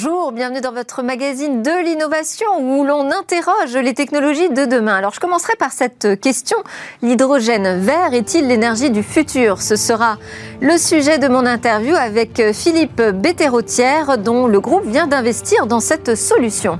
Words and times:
Bonjour, 0.00 0.30
bienvenue 0.30 0.60
dans 0.60 0.70
votre 0.70 1.02
magazine 1.02 1.60
de 1.60 1.84
l'innovation 1.84 2.46
où 2.60 2.84
l'on 2.84 3.10
interroge 3.10 3.76
les 3.76 3.94
technologies 3.94 4.48
de 4.48 4.64
demain. 4.64 4.94
Alors 4.94 5.12
je 5.12 5.18
commencerai 5.18 5.54
par 5.58 5.72
cette 5.72 6.20
question. 6.20 6.56
L'hydrogène 7.02 7.80
vert 7.80 8.14
est-il 8.14 8.46
l'énergie 8.46 8.92
du 8.92 9.02
futur? 9.02 9.60
Ce 9.60 9.74
sera 9.74 10.16
le 10.60 10.78
sujet 10.78 11.18
de 11.18 11.26
mon 11.26 11.44
interview 11.44 11.96
avec 11.96 12.40
Philippe 12.52 13.02
Béterrotière 13.02 14.18
dont 14.18 14.46
le 14.46 14.60
groupe 14.60 14.86
vient 14.86 15.08
d'investir 15.08 15.66
dans 15.66 15.80
cette 15.80 16.14
solution. 16.14 16.78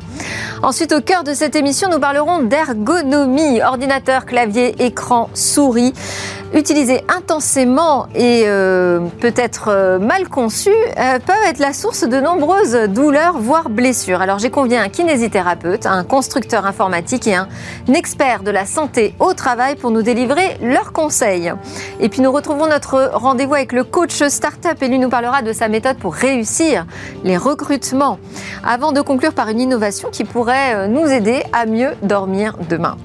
Ensuite, 0.62 0.92
au 0.92 1.00
cœur 1.00 1.24
de 1.24 1.34
cette 1.34 1.56
émission, 1.56 1.88
nous 1.90 1.98
parlerons 1.98 2.42
d'ergonomie, 2.42 3.60
ordinateur, 3.62 4.26
clavier, 4.26 4.76
écran, 4.80 5.28
souris 5.34 5.92
utilisés 6.54 7.04
intensément 7.08 8.06
et 8.14 8.44
euh, 8.46 9.00
peut-être 9.20 9.68
euh, 9.68 9.98
mal 9.98 10.28
conçus, 10.28 10.70
euh, 10.70 11.18
peuvent 11.18 11.36
être 11.46 11.58
la 11.58 11.72
source 11.72 12.04
de 12.04 12.20
nombreuses 12.20 12.74
douleurs, 12.88 13.38
voire 13.38 13.68
blessures. 13.68 14.20
Alors 14.20 14.38
j'ai 14.38 14.50
convié 14.50 14.78
un 14.78 14.88
kinésithérapeute, 14.88 15.86
un 15.86 16.04
constructeur 16.04 16.66
informatique 16.66 17.26
et 17.26 17.34
un 17.34 17.48
expert 17.94 18.42
de 18.42 18.50
la 18.50 18.66
santé 18.66 19.14
au 19.18 19.34
travail 19.34 19.76
pour 19.76 19.90
nous 19.90 20.02
délivrer 20.02 20.56
leurs 20.62 20.92
conseils. 20.92 21.52
Et 22.00 22.08
puis 22.08 22.22
nous 22.22 22.32
retrouvons 22.32 22.66
notre 22.66 23.10
rendez-vous 23.12 23.54
avec 23.54 23.72
le 23.72 23.84
coach 23.84 24.22
startup 24.28 24.82
et 24.82 24.88
lui 24.88 24.98
nous 24.98 25.10
parlera 25.10 25.42
de 25.42 25.52
sa 25.52 25.68
méthode 25.68 25.98
pour 25.98 26.14
réussir 26.14 26.86
les 27.24 27.36
recrutements, 27.36 28.18
avant 28.64 28.92
de 28.92 29.00
conclure 29.00 29.34
par 29.34 29.48
une 29.48 29.60
innovation 29.60 30.08
qui 30.10 30.24
pourrait 30.24 30.88
nous 30.88 31.06
aider 31.06 31.42
à 31.52 31.66
mieux 31.66 31.92
dormir 32.02 32.56
demain. 32.68 32.96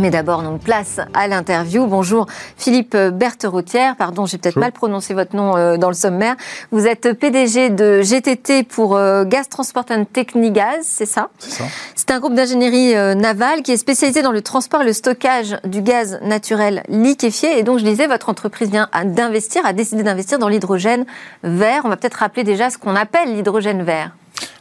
Mais 0.00 0.08
d'abord, 0.08 0.42
donc, 0.42 0.62
place 0.62 0.98
à 1.12 1.28
l'interview. 1.28 1.86
Bonjour 1.86 2.26
Philippe 2.56 2.96
Bertherotière. 2.96 3.96
Pardon, 3.96 4.24
j'ai 4.24 4.38
peut-être 4.38 4.56
mal 4.56 4.72
prononcé 4.72 5.12
votre 5.12 5.36
nom 5.36 5.58
euh, 5.58 5.76
dans 5.76 5.88
le 5.88 5.94
sommaire. 5.94 6.36
Vous 6.70 6.86
êtes 6.86 7.12
PDG 7.12 7.68
de 7.68 8.00
GTT 8.00 8.62
pour 8.62 8.96
euh, 8.96 9.24
Gas 9.24 9.44
Transport 9.50 9.84
and 9.90 10.06
Technigaz, 10.10 10.78
c'est 10.84 11.04
ça? 11.04 11.28
C'est 11.38 11.50
ça. 11.50 11.64
C'est 11.94 12.10
un 12.12 12.18
groupe 12.18 12.32
d'ingénierie 12.32 12.96
euh, 12.96 13.14
navale 13.14 13.60
qui 13.60 13.72
est 13.72 13.76
spécialisé 13.76 14.22
dans 14.22 14.32
le 14.32 14.40
transport 14.40 14.80
et 14.80 14.86
le 14.86 14.94
stockage 14.94 15.58
du 15.64 15.82
gaz 15.82 16.18
naturel 16.22 16.82
liquéfié. 16.88 17.58
Et 17.58 17.62
donc, 17.62 17.78
je 17.78 17.84
disais, 17.84 18.06
votre 18.06 18.30
entreprise 18.30 18.70
vient 18.70 18.88
d'investir, 19.04 19.66
a 19.66 19.74
décidé 19.74 20.02
d'investir 20.02 20.38
dans 20.38 20.48
l'hydrogène 20.48 21.04
vert. 21.42 21.82
On 21.84 21.90
va 21.90 21.98
peut-être 21.98 22.14
rappeler 22.14 22.42
déjà 22.42 22.70
ce 22.70 22.78
qu'on 22.78 22.96
appelle 22.96 23.34
l'hydrogène 23.34 23.82
vert. 23.82 24.12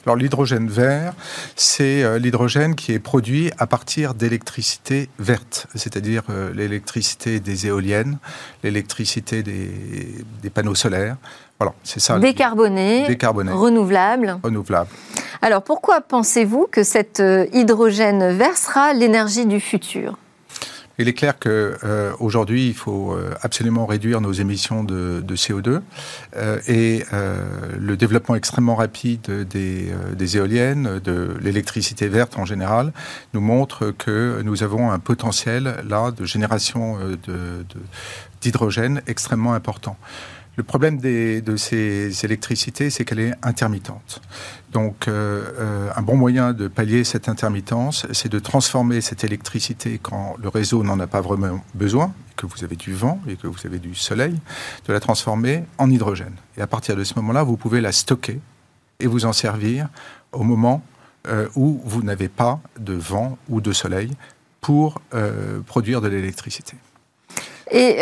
Alors 0.09 0.17
l'hydrogène 0.17 0.67
vert, 0.67 1.13
c'est 1.55 2.01
euh, 2.01 2.17
l'hydrogène 2.17 2.73
qui 2.73 2.93
est 2.93 2.99
produit 2.99 3.51
à 3.59 3.67
partir 3.67 4.15
d'électricité 4.15 5.07
verte, 5.19 5.67
c'est-à-dire 5.75 6.23
euh, 6.31 6.51
l'électricité 6.51 7.39
des 7.39 7.67
éoliennes, 7.67 8.17
l'électricité 8.63 9.43
des, 9.43 9.69
des, 10.41 10.49
panneaux 10.49 10.73
solaires. 10.73 11.17
Voilà, 11.59 11.75
c'est 11.83 11.99
ça. 11.99 12.17
Décarboné, 12.17 13.05
Décarboné, 13.07 13.51
renouvelable. 13.51 14.39
Renouvelable. 14.41 14.89
Alors 15.43 15.61
pourquoi 15.61 16.01
pensez-vous 16.01 16.67
que 16.71 16.81
cet 16.81 17.19
euh, 17.19 17.45
hydrogène 17.53 18.31
vert 18.31 18.57
sera 18.57 18.93
l'énergie 18.93 19.45
du 19.45 19.59
futur? 19.59 20.17
Il 20.99 21.07
est 21.07 21.13
clair 21.13 21.39
qu'aujourd'hui, 21.39 22.65
euh, 22.65 22.69
il 22.69 22.73
faut 22.73 23.13
euh, 23.13 23.33
absolument 23.41 23.85
réduire 23.85 24.19
nos 24.19 24.33
émissions 24.33 24.83
de, 24.83 25.23
de 25.25 25.35
CO2 25.35 25.79
euh, 26.35 26.59
et 26.67 27.03
le 27.79 27.95
développement 27.95 28.35
extrêmement 28.35 28.75
rapide 28.75 29.47
des, 29.47 30.37
éoliennes, 30.37 30.99
de 30.99 31.37
l'électricité 31.41 32.07
verte 32.09 32.37
en 32.37 32.45
général, 32.45 32.91
nous 33.33 33.41
montre 33.41 33.91
que 33.91 34.41
nous 34.43 34.63
avons 34.63 34.91
un 34.91 34.99
potentiel 34.99 35.83
là 35.87 36.11
de 36.11 36.25
génération 36.25 36.97
d'hydrogène 38.41 39.01
extrêmement 39.07 39.53
important. 39.53 39.97
Le 40.57 40.63
problème 40.63 40.99
de 40.99 41.55
ces 41.55 42.25
électricités, 42.25 42.89
c'est 42.89 43.05
qu'elle 43.05 43.21
est 43.21 43.33
intermittente. 43.43 44.21
Donc, 44.71 45.07
euh, 45.07 45.43
euh, 45.57 45.89
un 45.95 46.01
bon 46.01 46.15
moyen 46.15 46.53
de 46.53 46.67
pallier 46.67 47.03
cette 47.03 47.27
intermittence, 47.27 48.05
c'est 48.11 48.29
de 48.29 48.37
transformer 48.37 49.01
cette 49.01 49.23
électricité 49.23 49.99
quand 50.01 50.35
le 50.41 50.47
réseau 50.47 50.83
n'en 50.83 50.99
a 50.99 51.07
pas 51.07 51.21
vraiment 51.21 51.63
besoin, 51.73 52.13
que 52.35 52.45
vous 52.45 52.63
avez 52.63 52.75
du 52.75 52.93
vent 52.93 53.19
et 53.27 53.35
que 53.35 53.47
vous 53.47 53.65
avez 53.65 53.79
du 53.79 53.95
soleil, 53.95 54.35
de 54.87 54.93
la 54.93 54.99
transformer 54.99 55.63
en 55.77 55.89
hydrogène. 55.89 56.35
Et 56.55 56.61
à 56.61 56.67
partir 56.67 56.95
de 56.95 57.03
ce 57.03 57.15
moment-là, 57.15 57.43
vous 57.43 57.57
pouvez 57.57 57.81
la 57.81 57.91
stocker 57.91 58.39
et 58.99 59.07
vous 59.07 59.25
en 59.25 59.33
servir 59.33 59.87
au 60.31 60.43
moment 60.43 60.83
euh, 61.27 61.47
où 61.55 61.81
vous 61.83 62.03
n'avez 62.03 62.29
pas 62.29 62.59
de 62.79 62.93
vent 62.93 63.37
ou 63.49 63.61
de 63.61 63.73
soleil 63.73 64.11
pour 64.61 65.01
produire 65.65 66.01
de 66.01 66.09
l'électricité. 66.09 66.75
Et 67.71 67.99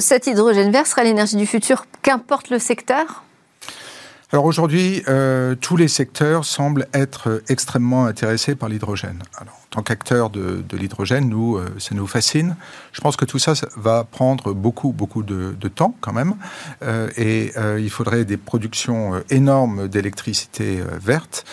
cet 0.00 0.28
hydrogène 0.28 0.70
vert 0.70 0.86
sera 0.86 1.02
l'énergie 1.02 1.34
du 1.34 1.46
futur, 1.46 1.84
qu'importe 2.02 2.48
le 2.48 2.60
secteur? 2.60 3.24
Alors 4.32 4.44
aujourd'hui, 4.44 5.04
euh, 5.08 5.54
tous 5.54 5.76
les 5.76 5.86
secteurs 5.86 6.44
semblent 6.44 6.88
être 6.92 7.42
extrêmement 7.48 8.06
intéressés 8.06 8.56
par 8.56 8.68
l'hydrogène. 8.68 9.22
Tant 9.76 9.82
qu'acteur 9.82 10.30
de, 10.30 10.64
de 10.66 10.76
l'hydrogène, 10.76 11.28
nous, 11.28 11.56
euh, 11.56 11.66
ça 11.78 11.94
nous 11.94 12.06
fascine. 12.06 12.56
Je 12.92 13.00
pense 13.02 13.16
que 13.16 13.26
tout 13.26 13.38
ça, 13.38 13.54
ça 13.54 13.68
va 13.76 14.04
prendre 14.04 14.54
beaucoup, 14.54 14.92
beaucoup 14.92 15.22
de, 15.22 15.54
de 15.58 15.68
temps 15.68 15.94
quand 16.00 16.14
même. 16.14 16.34
Euh, 16.82 17.08
et 17.18 17.52
euh, 17.58 17.78
il 17.78 17.90
faudrait 17.90 18.24
des 18.24 18.38
productions 18.38 19.12
énormes 19.28 19.88
d'électricité 19.88 20.78
verte 20.98 21.44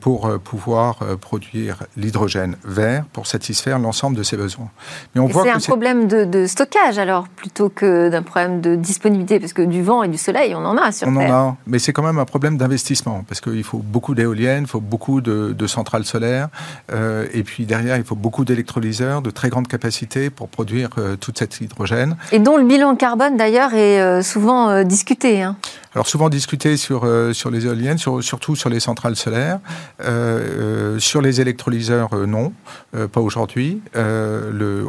pour 0.00 0.38
pouvoir 0.40 0.98
produire 1.20 1.84
l'hydrogène 1.96 2.56
vert 2.64 3.04
pour 3.12 3.26
satisfaire 3.26 3.78
l'ensemble 3.78 4.16
de 4.16 4.22
ces 4.22 4.36
besoins. 4.36 4.70
Mais 5.14 5.20
on 5.20 5.26
voit 5.26 5.44
c'est 5.44 5.50
un 5.50 5.58
problème 5.58 6.08
de, 6.08 6.24
de, 6.24 6.46
stockage 6.46 6.98
alors, 6.98 7.28
plutôt 7.28 7.70
que 7.70 8.10
d'un 8.10 8.22
problème 8.22 8.60
de 8.60 8.76
disponibilité, 8.76 9.40
parce 9.40 9.52
que 9.52 9.62
du 9.62 9.82
vent 9.82 10.02
et 10.02 10.08
du 10.08 10.18
soleil, 10.18 10.54
on 10.54 10.64
en 10.64 10.76
a 10.76 10.92
sur 10.92 11.08
on 11.08 11.14
Terre. 11.14 11.30
On 11.30 11.34
en 11.34 11.48
a, 11.50 11.56
mais 11.66 11.78
c'est 11.78 11.92
quand 11.92 12.02
même 12.02 12.18
un 12.18 12.24
problème 12.24 12.58
d'investissement, 12.58 13.24
parce 13.26 13.40
qu'il 13.40 13.64
faut 13.64 13.78
beaucoup 13.78 14.14
d'éoliennes, 14.14 14.64
il 14.64 14.68
faut 14.68 14.80
beaucoup 14.80 15.20
de, 15.20 15.52
de 15.52 15.66
centrales 15.66 16.04
solaires, 16.04 16.48
euh, 16.92 17.26
et 17.32 17.42
puis 17.42 17.61
derrière, 17.66 17.96
il 17.96 18.04
faut 18.04 18.16
beaucoup 18.16 18.44
d'électrolyseurs 18.44 19.22
de 19.22 19.30
très 19.30 19.48
grande 19.48 19.68
capacité 19.68 20.30
pour 20.30 20.48
produire 20.48 20.90
euh, 20.98 21.16
toute 21.16 21.38
cette 21.38 21.60
hydrogène. 21.60 22.16
Et 22.32 22.38
dont 22.38 22.56
le 22.56 22.64
bilan 22.64 22.96
carbone, 22.96 23.36
d'ailleurs, 23.36 23.74
est 23.74 24.00
euh, 24.00 24.22
souvent 24.22 24.68
euh, 24.68 24.84
discuté. 24.84 25.42
Hein. 25.42 25.56
Alors 25.94 26.06
souvent 26.06 26.30
discuté 26.30 26.78
sur, 26.78 27.04
euh, 27.04 27.34
sur 27.34 27.50
les 27.50 27.66
éoliennes, 27.66 27.98
sur, 27.98 28.22
surtout 28.22 28.56
sur 28.56 28.70
les 28.70 28.80
centrales 28.80 29.16
solaires, 29.16 29.60
sur 30.98 31.20
les 31.20 31.40
électrolyseurs, 31.40 32.14
non, 32.26 32.52
pas 33.12 33.20
aujourd'hui. 33.20 33.82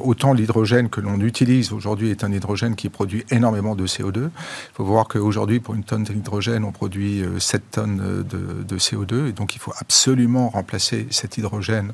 autant 0.04 0.34
l'hydrogène 0.34 0.90
que 0.90 1.02
l'on 1.02 1.20
utilise 1.20 1.74
aujourd'hui 1.74 2.10
est 2.10 2.24
un 2.24 2.32
hydrogène 2.32 2.76
qui 2.76 2.90
produit 2.90 3.26
énormément 3.32 3.76
de 3.76 3.86
CO2. 3.86 4.18
Il 4.18 4.30
faut 4.76 4.86
voir 4.86 5.08
qu'aujourd'hui, 5.08 5.60
pour 5.60 5.76
une 5.76 5.84
tonne 5.84 6.04
d'hydrogène, 6.04 6.64
on 6.64 6.72
produit 6.72 7.24
7 7.38 7.64
tonnes 7.72 8.24
de, 8.30 8.64
de, 8.64 8.78
CO2, 8.78 9.28
et 9.28 9.32
donc 9.34 9.56
il 9.56 9.60
faut 9.60 9.74
absolument 9.80 10.50
remplacer 10.50 11.08
cet 11.10 11.38
hydrogène 11.38 11.92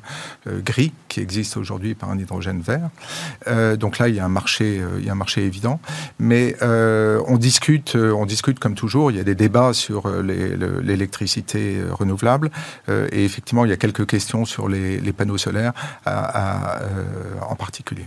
gris 0.70 0.92
qui 1.08 1.20
existe 1.20 1.56
aujourd'hui 1.56 1.94
par 1.94 2.10
un 2.10 2.18
hydrogène 2.18 2.60
vert. 2.60 2.90
Euh, 3.48 3.76
donc 3.76 3.98
là, 3.98 4.08
il 4.08 4.14
y 4.14 4.20
a 4.20 4.24
un 4.24 4.28
marché, 4.28 4.78
euh, 4.80 5.00
il 5.00 5.04
y 5.04 5.08
a 5.08 5.12
un 5.12 5.16
marché 5.16 5.44
évident, 5.44 5.80
mais 6.20 6.56
euh, 6.62 7.20
on 7.26 7.36
discute, 7.36 7.96
on 7.96 8.24
discute 8.24 8.60
comme 8.60 8.76
toujours. 8.76 9.10
Il 9.10 9.16
y 9.16 9.20
a 9.20 9.24
des 9.24 9.34
débats 9.34 9.72
sur 9.72 10.08
l'électricité 10.22 11.78
renouvelable, 11.90 12.50
et 12.88 13.24
effectivement, 13.24 13.64
il 13.64 13.70
y 13.70 13.74
a 13.74 13.76
quelques 13.76 14.06
questions 14.06 14.44
sur 14.44 14.68
les, 14.68 15.12
panneaux 15.12 15.38
solaires 15.38 15.72
en 16.06 17.56
particulier. 17.56 18.06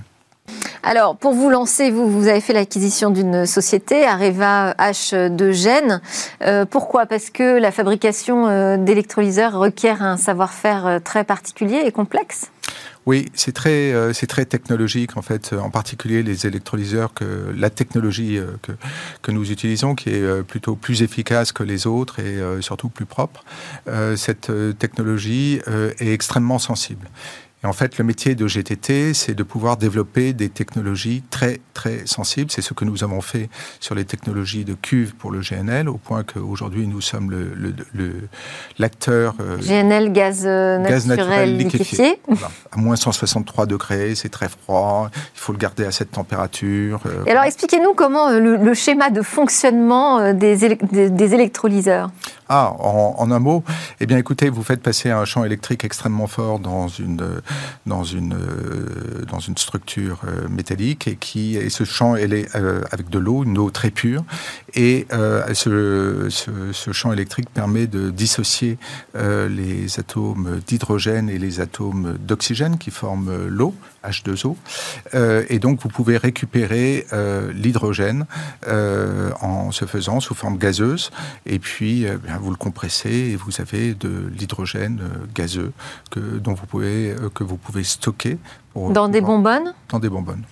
Alors, 0.86 1.16
pour 1.16 1.34
vous 1.34 1.50
lancer, 1.50 1.92
vous, 1.92 2.28
avez 2.28 2.42
fait 2.42 2.52
l'acquisition 2.52 3.10
d'une 3.10 3.46
société, 3.46 4.06
Areva 4.06 4.74
H 4.74 5.34
de 5.34 5.52
Gênes. 5.54 6.02
Euh, 6.42 6.66
pourquoi? 6.66 7.06
Parce 7.06 7.30
que 7.30 7.58
la 7.58 7.72
fabrication 7.72 8.48
euh, 8.48 8.76
d'électrolyseurs 8.76 9.58
requiert 9.58 10.04
un 10.04 10.18
savoir-faire 10.18 10.86
euh, 10.86 11.00
très 11.00 11.24
particulier 11.24 11.84
et 11.86 11.92
complexe? 11.94 12.52
Oui, 13.06 13.30
c'est 13.34 13.54
très, 13.54 14.46
technologique 14.46 15.18
en 15.18 15.22
fait, 15.22 15.52
en 15.54 15.70
particulier 15.70 16.24
les 16.24 16.48
électrolyseurs 16.48 17.14
la 17.54 17.70
technologie 17.70 18.40
que, 19.22 19.32
nous 19.32 19.52
utilisons, 19.52 19.94
qui 19.94 20.10
est 20.10 20.44
plutôt 20.44 20.78
plus 20.78 21.02
efficace 21.02 21.52
que 21.52 21.64
les 21.64 21.86
autres 21.86 22.20
et 22.20 22.40
surtout 22.62 22.88
plus 22.88 23.06
propre. 23.06 23.44
Cette 24.16 24.50
technologie 24.80 25.60
est 26.00 26.14
extrêmement 26.14 26.60
sensible. 26.60 27.10
Et 27.64 27.68
en 27.68 27.74
fait, 27.74 27.98
le 27.98 28.04
métier 28.04 28.36
de 28.36 28.46
GTT, 28.46 29.14
c'est 29.14 29.36
de 29.36 29.44
pouvoir 29.44 29.78
développer 29.78 30.34
des 30.34 30.50
technologies 30.50 31.24
très, 31.30 31.62
très 31.74 32.06
sensibles. 32.06 32.52
C'est 32.52 32.62
ce 32.62 32.74
que 32.74 32.84
nous 32.84 33.06
avons 33.06 33.22
fait 33.22 33.50
sur 33.80 33.96
les 33.96 34.04
technologies 34.04 34.66
de 34.66 34.74
cuve 34.74 35.16
pour 35.16 35.32
le 35.32 35.40
GNL, 35.40 35.88
au 35.88 35.96
point 35.98 36.24
qu'aujourd'hui, 36.24 36.88
nous 36.88 37.00
sommes 37.00 37.32
l'acteur... 38.78 39.36
Le, 39.40 39.56
le, 39.56 39.62
GNL, 39.62 40.12
gaz, 40.12 40.46
naturel, 40.46 40.92
gaz 40.92 41.08
naturel 41.08 41.58
liquéfié. 41.58 41.80
liquéfié. 41.80 42.20
Voilà. 42.28 42.52
À 42.74 42.78
moins 42.78 42.98
163 42.98 43.66
degrés, 43.66 44.14
c'est 44.16 44.30
très 44.30 44.50
froid, 44.50 45.10
il 45.14 45.40
faut 45.40 45.54
le 45.54 45.58
garder 45.58 45.86
à 45.86 45.92
cette 45.92 46.12
température. 46.12 47.00
Et 47.26 47.32
alors, 47.32 47.44
expliquez-nous 47.44 47.94
comment 47.94 48.30
le, 48.30 48.58
le, 48.58 48.74
schéma 48.74 49.10
de 49.10 49.22
fonctionnement 49.22 50.34
des, 50.34 50.66
élect 50.66 50.84
des, 50.92 51.10
des 51.10 51.34
électrolyseurs. 51.34 52.12
Ah, 52.50 52.74
en, 52.78 53.32
un 53.32 53.40
mot, 53.40 53.64
eh 54.00 54.06
bien, 54.06 54.18
écoutez, 54.18 54.50
vous 54.50 54.64
faites 54.64 54.82
passer 54.82 55.10
un 55.10 55.24
champ 55.26 55.46
électrique 55.46 55.86
extrêmement 55.86 56.28
fort 56.28 56.60
dans 56.60 56.88
une 56.88 57.42
dans 57.86 58.04
une 58.04 58.36
dans 59.28 59.40
une 59.40 59.58
structure 59.58 60.22
métallique 60.50 61.08
et 61.08 61.16
qui 61.16 61.56
et 61.56 61.70
ce 61.70 61.84
champ, 61.84 62.16
est 62.16 62.56
avec 62.92 63.10
de 63.10 63.20
l'eau, 63.20 63.44
une 63.44 63.58
eau 63.58 63.70
très 63.70 63.92
pure, 63.92 64.24
et 64.74 65.08
ce, 65.54 66.30
champ 66.92 67.12
électrique 67.14 67.50
permet 67.50 67.88
de 67.88 68.10
dissocier 68.10 68.78
les 69.16 70.00
atomes 70.00 70.62
d'hydrogène 70.68 71.30
et 71.30 71.38
les 71.38 71.60
atomes 71.60 72.18
d'oxygène 72.20 72.78
qui 72.78 72.92
forment 72.92 73.48
l'eau 73.48 73.74
H2O. 74.04 74.56
Euh, 75.16 75.44
et 75.50 75.60
donc, 75.60 75.82
vous 75.82 75.90
pouvez 75.90 76.18
récupérer 76.18 77.06
euh, 77.14 77.52
l'hydrogène 77.54 78.26
euh, 78.68 79.32
en 79.42 79.72
se 79.72 79.86
faisant 79.86 80.20
sous 80.20 80.36
forme 80.36 80.58
gazeuse. 80.58 81.12
Et 81.46 81.60
puis, 81.60 82.06
vous 82.42 82.52
le 82.52 82.58
compressez 82.58 83.10
et 83.10 83.36
vous 83.36 83.60
avez 83.60 83.94
de 83.94 84.32
l'hydrogène 84.38 85.02
gazeux 85.34 85.72
que, 86.12 86.20
dont 86.20 86.54
vous 86.54 86.66
pouvez, 86.66 87.16
que 87.34 87.44
vous 87.44 87.58
pouvez 87.58 87.84
stocker. 87.84 88.38
dans 88.76 89.08
des 89.08 89.22
bonbonnes? 89.22 89.74
Dans 89.90 90.00
des 90.00 90.10
bonbonnes. 90.10 90.44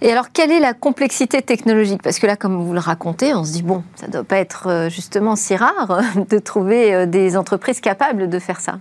Et 0.00 0.10
alors, 0.10 0.32
quelle 0.32 0.50
est 0.50 0.58
la 0.58 0.74
complexité 0.74 1.42
technologique? 1.42 2.02
Parce 2.02 2.18
que 2.18 2.26
là, 2.26 2.34
comme 2.36 2.60
vous 2.60 2.72
le 2.72 2.80
racontez, 2.80 3.34
on 3.34 3.44
se 3.44 3.52
dit, 3.52 3.62
bon, 3.62 3.84
ça 3.94 4.08
ne 4.08 4.12
doit 4.12 4.24
pas 4.24 4.38
être 4.38 4.88
justement 4.90 5.36
si 5.36 5.54
rare 5.54 6.02
de 6.28 6.38
trouver 6.38 7.06
des 7.06 7.36
entreprises 7.36 7.80
capables 7.80 8.28
de 8.28 8.38
faire 8.38 8.60
ça. 8.60 8.78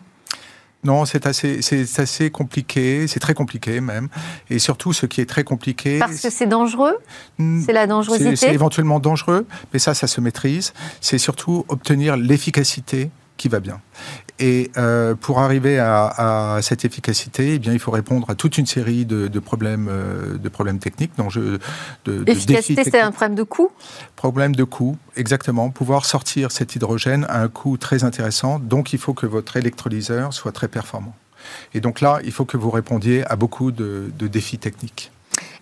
Non, 0.83 1.05
c'est 1.05 1.27
assez, 1.27 1.61
c'est 1.61 1.99
assez 1.99 2.31
compliqué, 2.31 3.07
c'est 3.07 3.19
très 3.19 3.35
compliqué 3.35 3.81
même. 3.81 4.09
Et 4.49 4.57
surtout, 4.57 4.93
ce 4.93 5.05
qui 5.05 5.21
est 5.21 5.25
très 5.25 5.43
compliqué. 5.43 5.99
Parce 5.99 6.19
que 6.19 6.29
c'est 6.29 6.47
dangereux 6.47 6.97
hmm, 7.37 7.61
C'est 7.63 7.73
la 7.73 7.85
dangerosité 7.85 8.35
C'est 8.35 8.53
éventuellement 8.53 8.99
dangereux, 8.99 9.45
mais 9.73 9.79
ça, 9.79 9.93
ça 9.93 10.07
se 10.07 10.19
maîtrise. 10.21 10.73
C'est 10.99 11.19
surtout 11.19 11.65
obtenir 11.67 12.17
l'efficacité 12.17 13.11
qui 13.41 13.49
va 13.49 13.59
bien. 13.59 13.81
Et 14.37 14.69
euh, 14.77 15.15
pour 15.15 15.39
arriver 15.39 15.79
à, 15.79 16.59
cette 16.61 16.85
efficacité, 16.85 17.55
eh 17.55 17.59
bien, 17.59 17.73
il 17.73 17.79
faut 17.79 17.89
répondre 17.89 18.29
à 18.29 18.35
toute 18.35 18.59
une 18.59 18.67
série 18.67 19.03
de, 19.03 19.39
problèmes, 19.39 19.87
euh, 19.89 20.37
de 20.37 20.47
problèmes 20.47 20.77
techniques, 20.77 21.13
d'enjeux, 21.17 21.57
de, 22.05 22.23
L'efficacité, 22.23 22.83
c'est 22.83 22.99
un 22.99 23.11
problème 23.11 23.33
de 23.33 23.41
coût? 23.41 23.71
Problème 24.15 24.55
de 24.55 24.63
coût, 24.63 24.95
exactement. 25.15 25.71
Pouvoir 25.71 26.05
sortir 26.05 26.51
cet 26.51 26.75
hydrogène 26.75 27.25
à 27.29 27.41
un 27.41 27.47
coût 27.47 27.77
très 27.77 28.03
intéressant. 28.03 28.59
Donc, 28.59 28.93
il 28.93 28.99
faut 28.99 29.15
que 29.15 29.25
votre 29.25 29.57
électrolyseur 29.57 30.35
soit 30.35 30.51
très 30.51 30.67
performant. 30.67 31.15
Et 31.73 31.81
donc 31.81 31.99
là, 31.99 32.19
il 32.23 32.31
faut 32.31 32.45
que 32.45 32.57
vous 32.57 32.69
répondiez 32.69 33.25
à 33.25 33.35
beaucoup 33.35 33.71
de, 33.71 34.11
défis 34.19 34.59
techniques. 34.59 35.11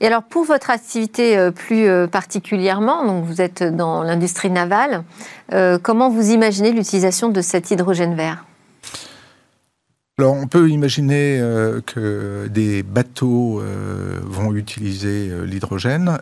Et 0.01 0.07
alors 0.07 0.23
pour 0.23 0.45
votre 0.45 0.69
activité 0.69 1.37
euh, 1.37 1.51
plus 1.51 1.87
particulièrement, 2.07 3.05
donc 3.05 3.25
vous 3.25 3.41
êtes 3.41 3.63
dans 3.63 4.03
l'industrie 4.03 4.49
navale, 4.49 5.03
comment 5.83 6.09
vous 6.09 6.31
imaginez 6.31 6.71
l'utilisation 6.71 7.29
de 7.29 7.41
cet 7.41 7.71
hydrogène 7.71 8.15
vert? 8.15 8.45
Alors, 10.19 10.35
on 10.35 10.47
peut 10.47 10.69
imaginer 10.69 11.39
euh, 11.39 11.79
que 11.79 12.47
des 12.49 12.83
bateaux 12.83 13.61
euh, 13.61 14.19
vont 14.21 14.53
utiliser 14.53 15.29
euh, 15.29 15.45
l'hydrogène, 15.45 16.17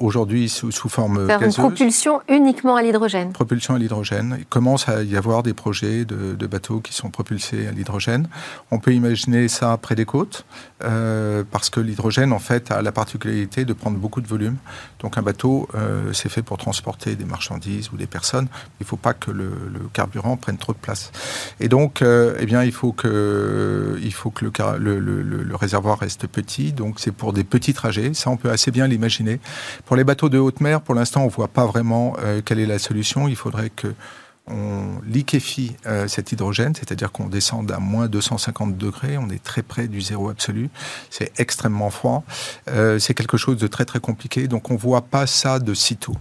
aujourd'hui 0.00 0.48
sous, 0.48 0.72
forme 0.88 1.28
Faire 1.28 1.42
une 1.42 1.52
propulsion 1.52 2.20
uniquement 2.28 2.74
à 2.74 2.82
l'hydrogène. 2.82 3.30
Propulsion 3.30 3.76
à 3.76 3.78
l'hydrogène. 3.78 4.34
Il 4.40 4.46
commence 4.46 4.88
à 4.88 5.04
y 5.04 5.16
avoir 5.16 5.44
des 5.44 5.54
projets 5.54 6.04
de, 6.04 6.34
de 6.34 6.46
bateaux 6.48 6.80
qui 6.80 6.92
sont 6.92 7.10
propulsés 7.10 7.68
à 7.68 7.70
l'hydrogène. 7.70 8.28
On 8.72 8.80
peut 8.80 8.92
imaginer 8.92 9.46
ça 9.46 9.76
près 9.80 9.94
des 9.94 10.06
côtes, 10.06 10.44
parce 10.78 11.70
que 11.70 11.80
l'hydrogène, 11.80 12.32
en 12.32 12.38
fait, 12.38 12.70
a 12.70 12.82
la 12.82 12.92
particularité 12.92 13.64
de 13.64 13.72
prendre 13.72 13.98
beaucoup 13.98 14.20
de 14.20 14.26
volume. 14.26 14.56
Donc, 15.00 15.18
un 15.18 15.22
bateau, 15.22 15.68
c'est 16.12 16.28
fait 16.28 16.42
pour 16.42 16.58
transporter 16.58 17.16
des 17.16 17.24
marchandises 17.24 17.90
ou 17.92 17.96
des 17.96 18.06
personnes. 18.06 18.48
Il 18.80 18.84
ne 18.84 18.86
faut 18.86 18.96
pas 18.96 19.14
que 19.14 19.30
le, 19.30 19.50
le, 19.72 19.80
carburant 19.92 20.36
prenne 20.36 20.58
trop 20.58 20.72
de 20.72 20.78
place. 20.78 21.12
Et 21.60 21.68
donc, 21.68 22.02
eh 22.02 22.46
bien, 22.46 22.62
il 22.62 22.72
faut 22.72 22.92
que 22.92 23.36
euh, 23.36 23.98
il 24.02 24.12
faut 24.12 24.30
que 24.30 24.44
le, 24.44 25.56
réservoir 25.56 25.98
reste 25.98 26.26
petit, 26.26 26.72
donc 26.72 27.00
c'est 27.00 27.12
pour 27.12 27.32
des 27.32 27.44
petits 27.44 27.74
trajets. 27.74 28.12
Ça, 28.14 28.30
on 28.30 28.36
peut 28.36 28.50
assez 28.50 28.70
bien 28.70 28.86
l'imaginer. 28.86 29.40
Pour 29.84 29.96
les 29.96 30.04
bateaux 30.04 30.28
de 30.28 30.38
haute 30.38 30.60
mer, 30.60 30.80
pour 30.80 30.94
l'instant, 30.94 31.22
on 31.22 31.26
ne 31.26 31.30
voit 31.30 31.48
pas 31.48 31.66
vraiment 31.66 32.16
euh, 32.22 32.40
quelle 32.44 32.60
est 32.60 32.66
la 32.66 32.78
solution. 32.78 33.28
Il 33.28 33.36
faudrait 33.36 33.70
que 33.70 33.88
on 34.48 35.00
liquéfie 35.06 35.76
euh, 35.86 36.08
cet 36.08 36.32
hydrogène, 36.32 36.74
c'est-à-dire 36.74 37.12
qu'on 37.12 37.26
descend 37.26 37.70
à 37.70 37.78
moins 37.78 38.08
250 38.08 38.76
degrés, 38.76 39.18
on 39.18 39.28
est 39.30 39.42
très 39.42 39.62
près 39.62 39.88
du 39.88 40.00
zéro 40.00 40.28
absolu, 40.28 40.70
c'est 41.10 41.32
extrêmement 41.38 41.90
froid, 41.90 42.24
c'est 42.66 43.14
quelque 43.14 43.36
chose 43.36 43.56
de 43.56 43.66
très 43.66 43.84
très 43.84 44.00
compliqué, 44.00 44.48
donc 44.48 44.70
on 44.70 44.76
voit 44.76 45.02
pas 45.02 45.26
ça 45.26 45.58
de 45.58 45.74
sitôt. 45.74 46.16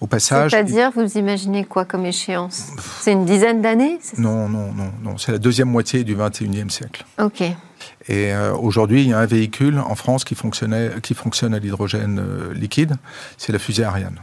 Au 0.00 0.06
passage. 0.06 0.52
C'est-à-dire, 0.52 0.92
vous 0.94 1.18
imaginez 1.18 1.64
quoi 1.64 1.84
comme 1.84 2.06
échéance? 2.06 2.68
C'est 3.00 3.10
une 3.10 3.24
dizaine 3.24 3.62
d'années 3.62 3.98
Non, 4.16 4.48
non, 4.48 4.72
non, 4.72 4.92
non. 5.02 5.18
C'est 5.18 5.32
la 5.32 5.38
deuxième 5.38 5.68
moitié 5.68 6.04
du 6.04 6.14
21e 6.14 6.70
siècle. 6.70 7.04
Ok. 7.20 7.40
Et 7.40 8.32
euh, 8.32 8.54
aujourd'hui, 8.54 9.02
il 9.02 9.08
y 9.08 9.12
a 9.12 9.18
un 9.18 9.26
véhicule 9.26 9.78
en 9.78 9.94
France 9.94 10.24
qui, 10.24 10.34
fonctionnait, 10.34 10.92
qui 11.02 11.14
fonctionne 11.14 11.52
à 11.52 11.58
l'hydrogène 11.58 12.20
euh, 12.20 12.54
liquide, 12.54 12.94
c'est 13.36 13.52
la 13.52 13.58
fusée 13.58 13.84
Ariane. 13.84 14.20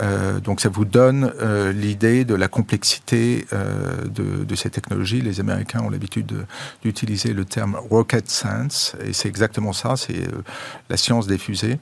Euh, 0.00 0.38
donc 0.38 0.60
ça 0.60 0.68
vous 0.68 0.84
donne 0.84 1.32
euh, 1.40 1.72
l'idée 1.72 2.24
de 2.24 2.36
la 2.36 2.46
complexité 2.46 3.44
euh, 3.52 4.04
de, 4.04 4.44
de, 4.44 4.54
ces 4.54 4.70
technologies. 4.70 5.20
Les 5.20 5.40
Américains 5.40 5.80
ont 5.80 5.90
l'habitude 5.90 6.46
d'utiliser 6.82 7.32
le 7.32 7.44
terme 7.44 7.76
rocket 7.90 8.30
science, 8.30 8.94
et 9.04 9.12
c'est 9.12 9.28
exactement 9.28 9.72
ça, 9.72 9.96
c'est 9.96 10.28
la 10.88 10.96
science 10.96 11.26
des 11.26 11.38
fusées. 11.38 11.78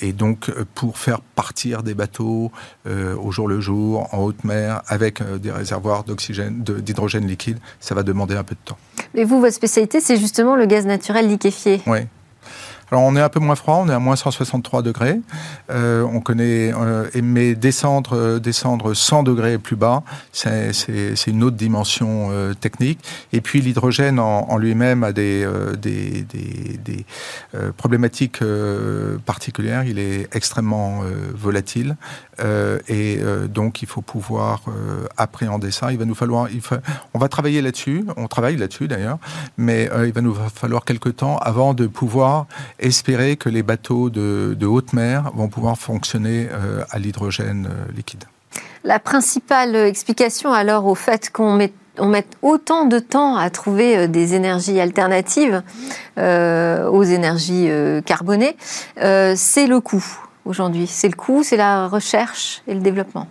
et 0.00 0.12
donc 0.12 0.50
pour 0.74 0.98
faire 0.98 1.20
partir 1.20 1.82
des 1.82 1.94
bateaux 1.94 2.50
au 2.86 3.30
jour 3.30 3.48
le 3.48 3.60
jour, 3.60 4.08
en 4.12 4.18
haute 4.18 4.44
mer, 4.44 4.82
avec 4.86 5.22
des 5.40 5.50
réservoirs 5.50 6.04
d'oxygène, 6.04 6.62
d'hydrogène 6.62 7.26
liquide, 7.26 7.58
ça 7.80 7.94
va 7.94 8.02
demander 8.02 8.36
un 8.36 8.44
peu 8.44 8.54
de 8.54 8.60
temps. 8.64 8.78
Mais 9.14 9.24
vous, 9.24 9.40
votre 9.40 9.54
spécialité, 9.54 10.00
c'est 10.00 10.16
justement 10.16 10.56
le 10.56 10.66
gaz 10.66 10.86
naturel 10.86 11.28
liquéfié. 11.28 11.82
Oui. 11.86 12.00
Alors 12.92 13.02
on 13.02 13.16
est 13.16 13.20
un 13.20 13.28
peu 13.28 13.40
moins 13.40 13.56
froid, 13.56 13.80
on 13.84 13.88
est 13.88 13.92
à 13.92 13.98
moins 13.98 14.14
163 14.14 14.82
degrés. 14.82 15.20
Euh, 15.70 16.02
on 16.02 16.20
connaît, 16.20 16.72
euh, 16.72 17.08
mais 17.20 17.56
descendre, 17.56 18.16
euh, 18.16 18.38
descendre 18.38 18.94
100 18.94 19.24
degrés 19.24 19.58
plus 19.58 19.74
bas, 19.74 20.04
c'est 20.32 20.70
une 21.26 21.42
autre 21.42 21.56
dimension 21.56 22.28
euh, 22.30 22.54
technique. 22.54 23.00
Et 23.32 23.40
puis 23.40 23.60
l'hydrogène 23.60 24.20
en, 24.20 24.48
en 24.48 24.56
lui-même 24.56 25.02
a 25.02 25.12
des, 25.12 25.42
euh, 25.44 25.74
des, 25.74 26.22
des, 26.22 26.78
des 26.78 27.04
problématiques 27.76 28.40
particulières. 29.24 29.84
Il 29.84 29.98
est 29.98 30.28
extrêmement 30.34 31.02
volatile 31.34 31.96
et 32.88 33.18
donc 33.48 33.82
il 33.82 33.88
faut 33.88 34.02
pouvoir 34.02 34.62
appréhender 35.16 35.70
ça. 35.70 35.92
Il 35.92 35.98
va 35.98 36.04
nous 36.04 36.14
falloir, 36.14 36.48
il 36.50 36.60
on 37.14 37.18
va 37.18 37.28
travailler 37.28 37.62
là-dessus, 37.62 38.04
on 38.16 38.26
travaille 38.28 38.56
là-dessus 38.56 38.88
d'ailleurs, 38.88 39.18
mais 39.56 39.88
il 40.04 40.12
va 40.12 40.20
nous 40.20 40.34
falloir 40.34 40.84
quelques 40.84 41.16
temps 41.16 41.38
avant 41.38 41.74
de 41.74 41.86
pouvoir 41.86 42.46
espérer 42.78 43.36
que 43.36 43.48
les 43.48 43.62
bateaux 43.62 44.10
de, 44.10 44.66
haute 44.66 44.92
mer 44.92 45.30
vont 45.34 45.48
pouvoir 45.48 45.78
fonctionner 45.78 46.48
euh, 46.50 46.84
à 46.90 46.98
l'hydrogène 46.98 47.68
euh, 47.70 47.92
liquide. 47.92 48.24
La 48.84 48.98
principale 48.98 49.74
explication 49.74 50.52
alors 50.52 50.86
au 50.86 50.94
fait 50.94 51.30
qu'on 51.30 51.54
met 51.54 51.72
on 51.98 52.08
met 52.08 52.26
autant 52.42 52.84
de 52.84 52.98
temps 52.98 53.36
à 53.36 53.48
trouver 53.48 53.96
euh, 53.96 54.06
des 54.06 54.34
énergies 54.34 54.80
alternatives 54.80 55.62
aux 56.18 57.02
énergies 57.02 57.68
carbonées, 58.06 58.56
c'est 58.96 59.66
le 59.66 59.80
coût 59.80 60.04
aujourd'hui. 60.46 60.86
C'est 60.86 61.08
le 61.08 61.14
coût, 61.14 61.42
c'est 61.42 61.56
la 61.56 61.88
recherche 61.88 62.62
et 62.66 62.74
le 62.74 62.80
développement. 62.80 63.28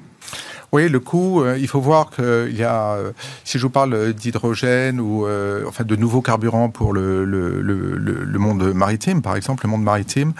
Oui, 0.76 0.90
le 0.90 1.00
coût, 1.00 1.42
euh, 1.42 1.58
il 1.58 1.70
faut 1.70 1.80
voir 1.80 2.10
qu'il 2.10 2.54
y 2.54 2.64
a, 2.64 2.96
euh, 2.96 3.14
si 3.46 3.58
je 3.58 3.64
vous 3.64 3.70
parle 3.70 4.12
d'hydrogène 4.12 5.00
ou 5.00 5.26
euh, 5.26 5.64
enfin 5.66 5.86
de 5.86 5.96
nouveaux 5.96 6.22
carburants 6.22 6.68
pour 6.68 6.92
le, 6.92 7.24
le, 7.24 7.62
le, 7.62 7.96
le, 7.96 8.40
monde 8.40 8.74
maritime, 8.74 9.22
par 9.22 9.38
exemple, 9.38 9.64
le 9.64 9.70
monde 9.70 9.84
maritime, 9.84 10.34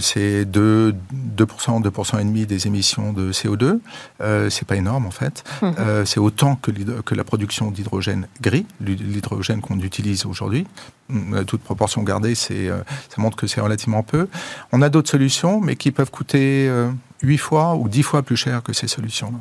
c'est 0.00 0.44
2, 0.46 0.96
2%, 1.36 1.80
2% 1.80 2.20
et 2.20 2.24
demi 2.24 2.44
des 2.44 2.66
émissions 2.66 3.12
de 3.12 3.30
CO2. 3.30 3.78
c'est 4.50 4.66
pas 4.66 4.74
énorme 4.74 5.06
en 5.06 5.12
fait. 5.12 5.44
Mhm. 5.62 6.04
c'est 6.06 6.18
autant 6.18 6.56
que, 6.56 6.72
que 7.02 7.14
la 7.14 7.22
production 7.22 7.70
d'hydrogène 7.70 8.26
gris, 8.40 8.66
l'hydrogène 8.80 9.60
qu'on 9.60 9.78
utilise 9.78 10.26
aujourd'hui. 10.26 10.66
Toute 11.46 11.62
proportion 11.62 12.02
gardée, 12.02 12.34
c'est, 12.34 12.66
ça 12.66 13.22
montre 13.22 13.36
que 13.36 13.46
c'est 13.46 13.60
relativement 13.60 14.02
peu. 14.02 14.26
On 14.72 14.82
a 14.82 14.88
d'autres 14.88 15.10
solutions, 15.10 15.60
mais 15.60 15.76
qui 15.76 15.92
peuvent 15.92 16.10
coûter 16.10 16.68
8 17.22 17.38
fois 17.38 17.76
ou 17.76 17.88
10 17.88 18.02
fois 18.02 18.22
plus 18.22 18.36
cher 18.36 18.62
que 18.62 18.72
ces 18.72 18.88
solutions-là. 18.88 19.38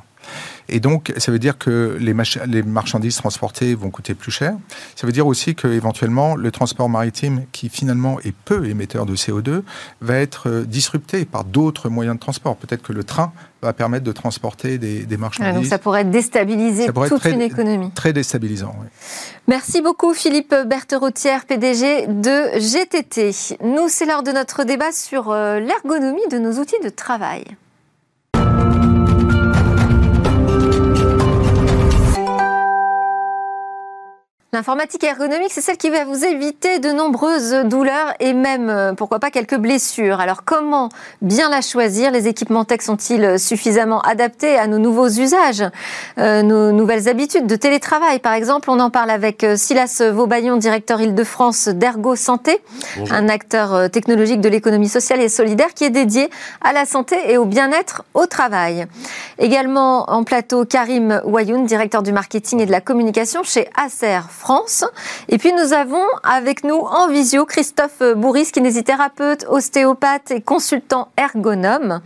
Et 0.69 0.79
donc, 0.79 1.13
ça 1.17 1.31
veut 1.31 1.39
dire 1.39 1.57
que 1.57 1.97
les, 1.99 2.15
les, 2.47 2.63
marchandises 2.63 3.15
transportées 3.15 3.75
vont 3.75 3.89
coûter 3.89 4.13
plus 4.13 4.31
cher. 4.31 4.53
Ça 4.95 5.05
veut 5.05 5.13
dire 5.13 5.27
aussi 5.27 5.55
qu'éventuellement, 5.55 6.35
le 6.35 6.51
transport 6.51 6.89
maritime, 6.89 7.43
qui 7.51 7.69
finalement 7.69 8.19
est 8.21 8.33
peu 8.33 8.67
émetteur 8.67 9.05
de 9.05 9.15
CO2, 9.15 9.63
va 10.01 10.15
être 10.15 10.49
euh, 10.49 10.63
disrupté 10.63 11.25
par 11.25 11.43
d'autres 11.43 11.89
moyens 11.89 12.15
de 12.15 12.19
transport. 12.19 12.55
Peut-être 12.55 12.81
que 12.81 12.93
le 12.93 13.03
train 13.03 13.33
va 13.61 13.73
permettre 13.73 14.03
de 14.03 14.11
transporter 14.11 14.77
des, 14.77 15.03
des 15.03 15.17
marchandises. 15.17 15.53
donc 15.53 15.65
ça 15.65 15.77
pourrait 15.77 16.03
déstabiliser 16.03 16.87
toute 16.87 17.25
une 17.25 17.41
économie. 17.41 17.91
Très 17.91 18.13
déstabilisant, 18.13 18.75
oui. 18.79 18.87
Merci 19.47 19.81
beaucoup 19.81 20.13
Philippe 20.13 20.55
Bertherotière, 20.65 21.45
PDG 21.45 22.07
de 22.07 22.59
GTT. 22.59 23.31
Nous, 23.63 23.87
c'est 23.87 24.05
l'heure 24.05 24.23
de 24.23 24.31
notre 24.31 24.63
débat 24.63 24.91
sur 24.91 25.31
euh, 25.31 25.59
l'ergonomie 25.59 26.27
de 26.31 26.37
nos 26.37 26.53
outils 26.59 26.79
de 26.83 26.89
travail. 26.89 27.43
L'informatique 34.53 35.05
ergonomique, 35.05 35.53
c'est 35.53 35.61
celle 35.61 35.77
qui 35.77 35.89
va 35.89 36.03
vous 36.03 36.25
éviter 36.25 36.79
de 36.79 36.89
nombreuses 36.89 37.53
douleurs 37.63 38.13
et 38.19 38.33
même, 38.33 38.69
euh, 38.69 38.91
pourquoi 38.91 39.19
pas, 39.19 39.31
quelques 39.31 39.55
blessures. 39.55 40.19
Alors 40.19 40.43
comment 40.43 40.89
bien 41.21 41.49
la 41.49 41.61
choisir? 41.61 42.11
Les 42.11 42.27
équipements 42.27 42.65
tech 42.65 42.81
sont-ils 42.81 43.39
suffisamment 43.39 44.01
adaptés 44.01 44.57
à 44.57 44.67
nos 44.67 44.77
nouveaux 44.77 45.07
usages, 45.07 45.63
euh, 46.17 46.41
nos 46.41 46.73
nouvelles 46.73 47.07
habitudes 47.07 47.47
de 47.47 47.55
télétravail? 47.55 48.19
Par 48.19 48.33
exemple, 48.33 48.69
on 48.69 48.81
en 48.81 48.89
parle 48.89 49.11
avec 49.11 49.45
euh, 49.45 49.55
Silas 49.55 50.03
Vaubaillon, 50.11 50.57
directeur 50.57 50.99
Île-de-France 50.99 51.69
d'Ergo 51.69 52.17
Santé, 52.17 52.59
un 53.09 53.29
acteur 53.29 53.89
technologique 53.89 54.41
de 54.41 54.49
l'économie 54.49 54.89
sociale 54.89 55.21
et 55.21 55.29
solidaire 55.29 55.73
qui 55.73 55.85
est 55.85 55.89
dédié 55.89 56.29
à 56.59 56.73
la 56.73 56.83
santé 56.83 57.15
et 57.29 57.37
au 57.37 57.45
bien-être 57.45 58.03
au 58.13 58.25
travail. 58.25 58.85
Également 59.39 60.09
en 60.11 60.25
plateau, 60.25 60.65
Karim 60.65 61.21
Wayoun, 61.23 61.65
directeur 61.65 62.03
du 62.03 62.11
marketing 62.11 62.59
et 62.59 62.65
de 62.65 62.71
la 62.71 62.81
communication 62.81 63.43
chez 63.43 63.69
Acer 63.81 64.19
France. 64.41 64.83
Et 65.29 65.37
puis 65.37 65.53
nous 65.53 65.71
avons 65.71 66.03
avec 66.23 66.63
nous 66.63 66.79
en 66.79 67.07
visio 67.07 67.45
Christophe 67.45 68.01
Bourris, 68.15 68.51
kinésithérapeute, 68.51 69.45
ostéopathe 69.47 70.31
et 70.31 70.41
consultant 70.41 71.09
ergonome. 71.15 72.01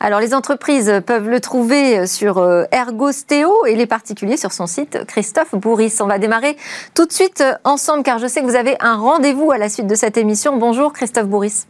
Alors 0.00 0.20
les 0.20 0.34
entreprises 0.34 1.00
peuvent 1.06 1.28
le 1.28 1.40
trouver 1.40 2.06
sur 2.06 2.38
euh, 2.38 2.64
Ergostéo 2.72 3.64
et 3.66 3.76
les 3.76 3.86
particuliers 3.86 4.36
sur 4.36 4.52
son 4.52 4.66
site 4.66 5.06
Christophe 5.06 5.54
Bourris. 5.54 5.94
On 6.00 6.06
va 6.06 6.18
démarrer 6.18 6.56
tout 6.94 7.06
de 7.06 7.12
suite 7.12 7.42
ensemble 7.64 8.02
car 8.02 8.18
je 8.18 8.26
sais 8.26 8.40
que 8.40 8.46
vous 8.46 8.56
avez 8.56 8.76
un 8.80 8.96
rendez-vous 8.96 9.52
à 9.52 9.58
la 9.58 9.68
suite 9.68 9.86
de 9.86 9.94
cette 9.94 10.16
émission. 10.16 10.56
Bonjour 10.56 10.92
Christophe 10.92 11.28
Bourris. 11.28 11.66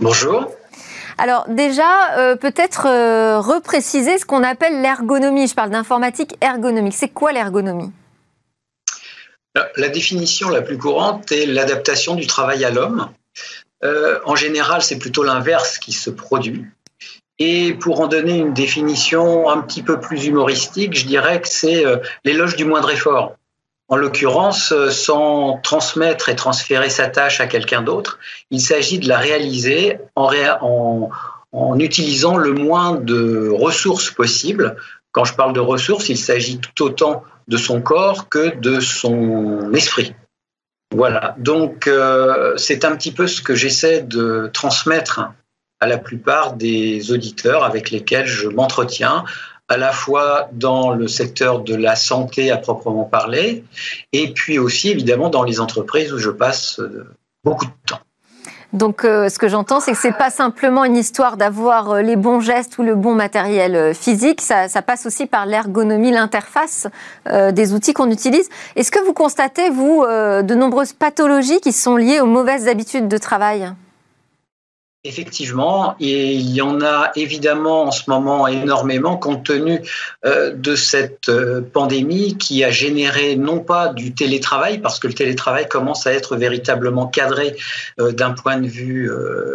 Bonjour. 0.00 0.46
Alors 1.18 1.46
déjà, 1.48 2.16
euh, 2.18 2.36
peut-être 2.36 2.86
euh, 2.86 3.40
repréciser 3.40 4.18
ce 4.18 4.24
qu'on 4.24 4.44
appelle 4.44 4.80
l'ergonomie. 4.80 5.48
Je 5.48 5.54
parle 5.54 5.70
d'informatique 5.70 6.36
ergonomique. 6.40 6.94
C'est 6.94 7.08
quoi 7.08 7.32
l'ergonomie? 7.32 7.92
La 9.76 9.88
définition 9.88 10.48
la 10.48 10.62
plus 10.62 10.78
courante 10.78 11.32
est 11.32 11.46
l'adaptation 11.46 12.14
du 12.14 12.26
travail 12.26 12.64
à 12.64 12.70
l'homme. 12.70 13.08
Euh, 13.84 14.18
en 14.24 14.36
général, 14.36 14.82
c'est 14.82 14.98
plutôt 14.98 15.22
l'inverse 15.22 15.78
qui 15.78 15.92
se 15.92 16.10
produit. 16.10 16.64
Et 17.38 17.72
pour 17.74 18.00
en 18.00 18.08
donner 18.08 18.36
une 18.36 18.52
définition 18.52 19.48
un 19.48 19.60
petit 19.60 19.82
peu 19.82 20.00
plus 20.00 20.26
humoristique, 20.26 20.98
je 20.98 21.06
dirais 21.06 21.40
que 21.40 21.48
c'est 21.48 21.86
euh, 21.86 21.98
l'éloge 22.24 22.56
du 22.56 22.64
moindre 22.64 22.90
effort. 22.90 23.36
En 23.88 23.96
l'occurrence, 23.96 24.72
euh, 24.72 24.90
sans 24.90 25.58
transmettre 25.62 26.28
et 26.28 26.36
transférer 26.36 26.90
sa 26.90 27.06
tâche 27.08 27.40
à 27.40 27.46
quelqu'un 27.46 27.82
d'autre, 27.82 28.18
il 28.50 28.60
s'agit 28.60 28.98
de 28.98 29.08
la 29.08 29.18
réaliser 29.18 29.98
en, 30.16 31.10
en 31.52 31.78
utilisant 31.78 32.36
le 32.36 32.52
moins 32.52 32.96
de 32.96 33.48
ressources 33.48 34.10
possibles. 34.10 34.76
Quand 35.12 35.24
je 35.24 35.34
parle 35.34 35.52
de 35.52 35.60
ressources, 35.60 36.08
il 36.08 36.18
s'agit 36.18 36.58
tout 36.58 36.82
autant 36.84 37.22
de 37.48 37.56
son 37.56 37.80
corps 37.80 38.28
que 38.28 38.56
de 38.58 38.80
son 38.80 39.72
esprit. 39.74 40.14
Voilà, 40.94 41.34
donc 41.38 41.86
euh, 41.86 42.56
c'est 42.56 42.84
un 42.84 42.96
petit 42.96 43.12
peu 43.12 43.26
ce 43.26 43.42
que 43.42 43.54
j'essaie 43.54 44.02
de 44.02 44.50
transmettre 44.52 45.20
à 45.80 45.86
la 45.86 45.98
plupart 45.98 46.54
des 46.54 47.12
auditeurs 47.12 47.64
avec 47.64 47.90
lesquels 47.90 48.26
je 48.26 48.48
m'entretiens, 48.48 49.24
à 49.68 49.76
la 49.76 49.92
fois 49.92 50.48
dans 50.52 50.92
le 50.92 51.06
secteur 51.06 51.60
de 51.60 51.74
la 51.74 51.94
santé 51.94 52.50
à 52.50 52.56
proprement 52.56 53.04
parler, 53.04 53.64
et 54.12 54.32
puis 54.32 54.58
aussi 54.58 54.88
évidemment 54.88 55.28
dans 55.28 55.44
les 55.44 55.60
entreprises 55.60 56.12
où 56.12 56.18
je 56.18 56.30
passe 56.30 56.80
euh, 56.80 57.06
beaucoup 57.44 57.66
de 57.66 57.72
temps. 57.86 58.00
Donc, 58.74 59.04
euh, 59.04 59.30
ce 59.30 59.38
que 59.38 59.48
j'entends, 59.48 59.80
c'est 59.80 59.92
que 59.92 59.98
c'est 59.98 60.12
pas 60.12 60.28
simplement 60.28 60.84
une 60.84 60.96
histoire 60.96 61.38
d'avoir 61.38 61.90
euh, 61.90 62.02
les 62.02 62.16
bons 62.16 62.40
gestes 62.40 62.76
ou 62.76 62.82
le 62.82 62.94
bon 62.94 63.14
matériel 63.14 63.74
euh, 63.74 63.94
physique. 63.94 64.42
Ça, 64.42 64.68
passe 64.82 65.06
aussi 65.06 65.24
par 65.24 65.46
l'ergonomie, 65.46 66.10
l'interface 66.10 66.86
des 67.26 67.74
outils 67.74 67.92
qu'on 67.92 68.10
utilise. 68.10 68.48
Est-ce 68.76 68.90
que 68.90 69.04
vous 69.04 69.12
constatez, 69.12 69.70
vous, 69.70 70.04
de 70.06 70.54
nombreuses 70.54 70.92
pathologies 70.92 71.60
qui 71.60 71.72
sont 71.72 71.96
liées 71.96 72.20
aux 72.20 72.26
mauvaises 72.26 72.68
habitudes 72.68 73.08
de 73.08 73.18
travail? 73.18 73.70
Effectivement, 75.08 75.96
il 76.00 76.50
y 76.50 76.60
en 76.60 76.82
a 76.82 77.12
évidemment 77.16 77.84
en 77.84 77.90
ce 77.90 78.10
moment 78.10 78.46
énormément 78.46 79.16
compte 79.16 79.42
tenu 79.42 79.80
euh, 80.26 80.52
de 80.52 80.76
cette 80.76 81.30
euh, 81.30 81.62
pandémie 81.62 82.36
qui 82.36 82.62
a 82.62 82.70
généré 82.70 83.34
non 83.34 83.60
pas 83.60 83.88
du 83.88 84.12
télétravail, 84.12 84.80
parce 84.80 84.98
que 84.98 85.06
le 85.06 85.14
télétravail 85.14 85.66
commence 85.66 86.06
à 86.06 86.12
être 86.12 86.36
véritablement 86.36 87.06
cadré 87.06 87.56
euh, 87.98 88.12
d'un 88.12 88.32
point 88.32 88.58
de 88.58 88.66
vue 88.66 89.10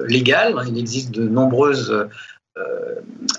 légal. 0.08 0.56
Il 0.68 0.80
existe 0.80 1.12
de 1.12 1.28
nombreuses 1.28 2.08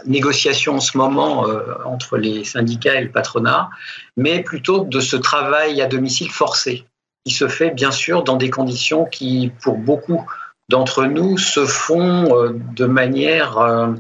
négociations 0.07 0.77
en 0.77 0.81
ce 0.81 0.97
moment 0.97 1.47
entre 1.85 2.17
les 2.17 2.45
syndicats 2.45 2.95
et 2.95 3.03
le 3.03 3.11
patronat, 3.11 3.71
mais 4.17 4.43
plutôt 4.43 4.85
de 4.85 5.01
ce 5.01 5.17
travail 5.17 5.83
à 5.83 5.87
domicile 5.87 6.31
forcé, 6.31 6.85
qui 7.25 7.33
se 7.33 7.49
fait 7.49 7.71
bien 7.71 7.91
sûr 7.91 8.23
dans 8.23 8.37
des 8.37 8.51
conditions 8.51 9.05
qui, 9.05 9.53
pour 9.63 9.79
beaucoup, 9.79 10.25
d'entre 10.69 11.05
nous 11.05 11.39
se 11.39 11.67
font 11.67 12.37
euh, 12.37 12.51
de 12.75 12.87
manière 12.87 13.59
euh, 13.59 13.93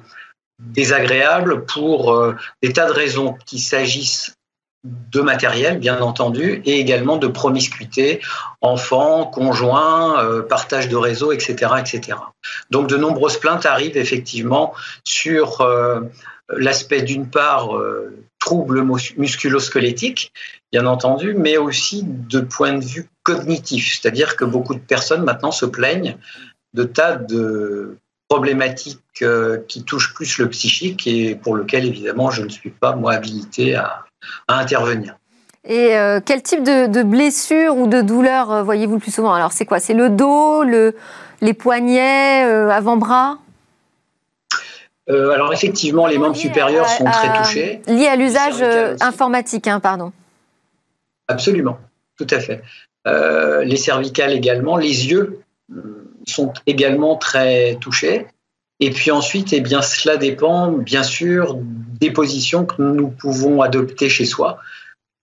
désagréable 0.58 1.64
pour 1.66 2.12
euh, 2.12 2.34
des 2.62 2.72
tas 2.72 2.86
de 2.86 2.92
raisons, 2.92 3.36
qu'il 3.46 3.60
s'agisse 3.60 4.34
de 4.84 5.20
matériel, 5.22 5.78
bien 5.78 6.00
entendu, 6.02 6.60
et 6.66 6.78
également 6.78 7.16
de 7.16 7.26
promiscuité, 7.26 8.20
enfants, 8.60 9.24
conjoints, 9.24 10.42
partage 10.42 10.90
de 10.90 10.96
réseau, 10.96 11.32
etc., 11.32 11.72
etc. 11.78 12.18
Donc 12.68 12.86
de 12.86 12.98
nombreuses 12.98 13.38
plaintes 13.38 13.64
arrivent 13.64 13.96
effectivement 13.96 14.74
sur 15.02 15.66
l'aspect 16.50 17.00
d'une 17.00 17.30
part 17.30 17.70
troubles 18.40 18.84
musculo-squelettiques, 19.16 20.32
bien 20.70 20.84
entendu, 20.84 21.32
mais 21.32 21.56
aussi 21.56 22.02
de 22.04 22.40
point 22.40 22.74
de 22.74 22.84
vue 22.84 23.08
cognitif, 23.22 23.98
c'est-à-dire 23.98 24.36
que 24.36 24.44
beaucoup 24.44 24.74
de 24.74 24.80
personnes 24.80 25.24
maintenant 25.24 25.50
se 25.50 25.64
plaignent 25.64 26.18
de 26.74 26.84
tas 26.84 27.16
de 27.16 27.96
problématiques 28.28 29.00
euh, 29.22 29.58
qui 29.68 29.84
touchent 29.84 30.12
plus 30.12 30.38
le 30.38 30.48
psychique 30.48 31.06
et 31.06 31.36
pour 31.36 31.54
lequel 31.54 31.86
évidemment 31.86 32.30
je 32.30 32.42
ne 32.42 32.48
suis 32.48 32.70
pas 32.70 32.96
moi 32.96 33.12
habilité 33.12 33.76
à, 33.76 34.04
intervenir. 34.48 35.16
Et 35.64 35.96
euh, 35.96 36.20
quel 36.24 36.42
type 36.42 36.62
de, 36.62 37.02
blessures 37.02 37.76
ou 37.76 37.86
de 37.86 38.00
douleurs 38.00 38.50
euh, 38.50 38.62
voyez-vous 38.62 38.94
le 38.94 39.00
plus 39.00 39.14
souvent? 39.14 39.32
Alors 39.32 39.52
c'est 39.52 39.64
quoi? 39.64 39.78
C'est 39.78 39.94
le 39.94 40.10
dos, 40.10 40.64
le, 40.64 40.96
les 41.40 41.54
poignets, 41.54 42.42
avant-bras? 42.42 43.38
Alors 45.06 45.52
effectivement, 45.52 46.06
les 46.06 46.16
membres 46.16 46.36
supérieurs 46.36 46.88
sont 46.88 47.04
très 47.04 47.38
touchés. 47.38 47.82
Liés 47.86 48.06
à 48.06 48.16
l'usage 48.16 48.62
informatique, 49.02 49.68
hein, 49.68 49.78
pardon. 49.78 50.12
Absolument, 51.28 51.78
tout 52.16 52.26
à 52.30 52.40
fait. 52.40 52.62
les 53.64 53.76
cervicales 53.76 54.32
également, 54.32 54.78
les 54.78 55.08
yeux 55.08 55.40
sont 56.26 56.52
également 56.66 57.16
très 57.16 57.76
touchés. 57.80 58.26
Et 58.80 58.90
puis 58.90 59.10
ensuite, 59.10 59.52
eh 59.52 59.60
bien, 59.60 59.82
cela 59.82 60.16
dépend 60.16 60.72
bien 60.72 61.02
sûr 61.02 61.56
des 61.60 62.10
positions 62.10 62.66
que 62.66 62.82
nous 62.82 63.08
pouvons 63.08 63.62
adopter 63.62 64.08
chez 64.08 64.24
soi. 64.24 64.58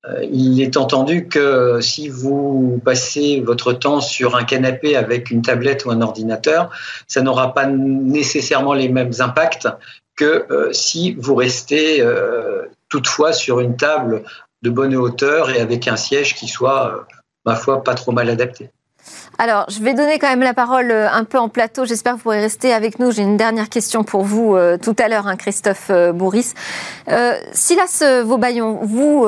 Euh, 0.08 0.24
il 0.32 0.62
est 0.62 0.78
entendu 0.78 1.28
que 1.28 1.80
si 1.80 2.10
vous 2.10 2.82
passez 2.84 3.42
votre 3.42 3.74
temps 3.74 4.02
sur 4.02 4.36
un 4.36 4.44
canapé 4.44 4.96
avec 4.96 5.30
une 5.30 5.42
tablette 5.42 5.86
ou 5.86 5.92
un 5.92 6.02
ordinateur, 6.02 6.72
ça 7.08 7.22
n'aura 7.22 7.54
pas 7.54 7.68
nécessairement 7.68 8.74
les 8.74 8.90
mêmes 8.90 9.14
impacts 9.20 9.68
que 10.16 10.46
euh, 10.50 10.74
si 10.74 11.14
vous 11.14 11.36
restez 11.36 12.02
euh, 12.02 12.64
toutefois 12.90 13.32
sur 13.32 13.60
une 13.60 13.78
table 13.78 14.24
de 14.64 14.70
bonne 14.70 14.96
hauteur 14.96 15.50
et 15.52 15.60
avec 15.60 15.88
un 15.88 15.98
siège 15.98 16.36
qui 16.36 16.48
soit, 16.48 17.08
ma 17.46 17.56
foi, 17.56 17.84
pas 17.84 17.96
trop 17.96 18.12
mal 18.12 18.30
adapté. 18.30 18.70
Alors, 19.44 19.66
je 19.72 19.82
vais 19.82 19.96
donner 19.96 20.20
quand 20.20 20.30
même 20.30 20.44
la 20.44 20.54
parole 20.54 20.92
euh, 20.92 21.10
un 21.12 21.24
peu 21.24 21.40
en 21.40 21.50
plateau. 21.50 21.84
J'espère 21.84 22.12
que 22.12 22.18
vous 22.18 22.24
pourrez 22.26 22.42
rester 22.42 22.74
avec 22.74 23.00
nous. 23.00 23.10
J'ai 23.10 23.24
une 23.24 23.38
dernière 23.38 23.70
question 23.70 24.04
pour 24.04 24.24
vous 24.24 24.56
euh, 24.56 24.78
tout 24.78 24.96
à 25.00 25.08
l'heure, 25.08 25.26
hein, 25.26 25.36
Christophe 25.36 25.88
euh, 25.90 26.14
Bourris. 26.14 26.54
Silas 27.52 28.04
Vaubaillon, 28.24 28.82
vous, 28.84 29.26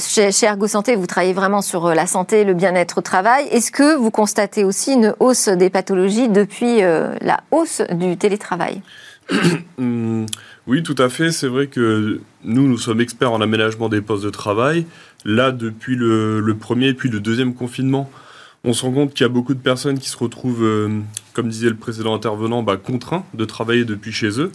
chez, 0.00 0.32
chez, 0.32 0.46
Ergo 0.46 0.66
Santé, 0.66 0.96
vous 0.96 1.06
travaillez 1.06 1.32
vraiment 1.32 1.62
sur 1.62 1.94
la 1.94 2.08
santé, 2.08 2.42
le 2.42 2.54
bien-être 2.54 2.98
au 2.98 3.02
travail. 3.02 3.46
Est-ce 3.52 3.70
que 3.70 3.94
vous 3.94 4.10
constatez 4.10 4.64
aussi 4.64 4.94
une 4.94 5.14
hausse 5.20 5.46
des 5.46 5.70
pathologies 5.70 6.28
depuis 6.28 6.80
la 6.80 7.38
hausse 7.52 7.82
du 7.92 8.16
télétravail? 8.16 8.82
Hum, 9.78 10.26
Oui, 10.66 10.82
tout 10.82 10.96
à 10.98 11.08
fait. 11.08 11.30
C'est 11.30 11.46
vrai 11.46 11.68
que 11.68 12.20
nous, 12.42 12.66
nous 12.66 12.78
sommes 12.78 13.00
experts 13.00 13.32
en 13.32 13.40
aménagement 13.40 13.88
des 13.88 14.00
postes 14.00 14.24
de 14.24 14.30
travail. 14.30 14.86
Là, 15.24 15.52
depuis 15.52 15.94
le, 15.94 16.40
le 16.40 16.54
premier 16.56 16.94
puis 16.94 17.08
le 17.08 17.20
deuxième 17.20 17.54
confinement, 17.54 18.10
on 18.64 18.72
se 18.72 18.82
rend 18.82 18.92
compte 18.92 19.14
qu'il 19.14 19.24
y 19.24 19.26
a 19.26 19.28
beaucoup 19.28 19.54
de 19.54 19.60
personnes 19.60 19.98
qui 19.98 20.08
se 20.08 20.16
retrouvent, 20.16 20.64
euh, 20.64 21.00
comme 21.32 21.48
disait 21.48 21.68
le 21.68 21.76
précédent 21.76 22.14
intervenant, 22.14 22.62
bah, 22.62 22.76
contraints 22.76 23.24
de 23.34 23.44
travailler 23.44 23.84
depuis 23.84 24.12
chez 24.12 24.40
eux 24.40 24.52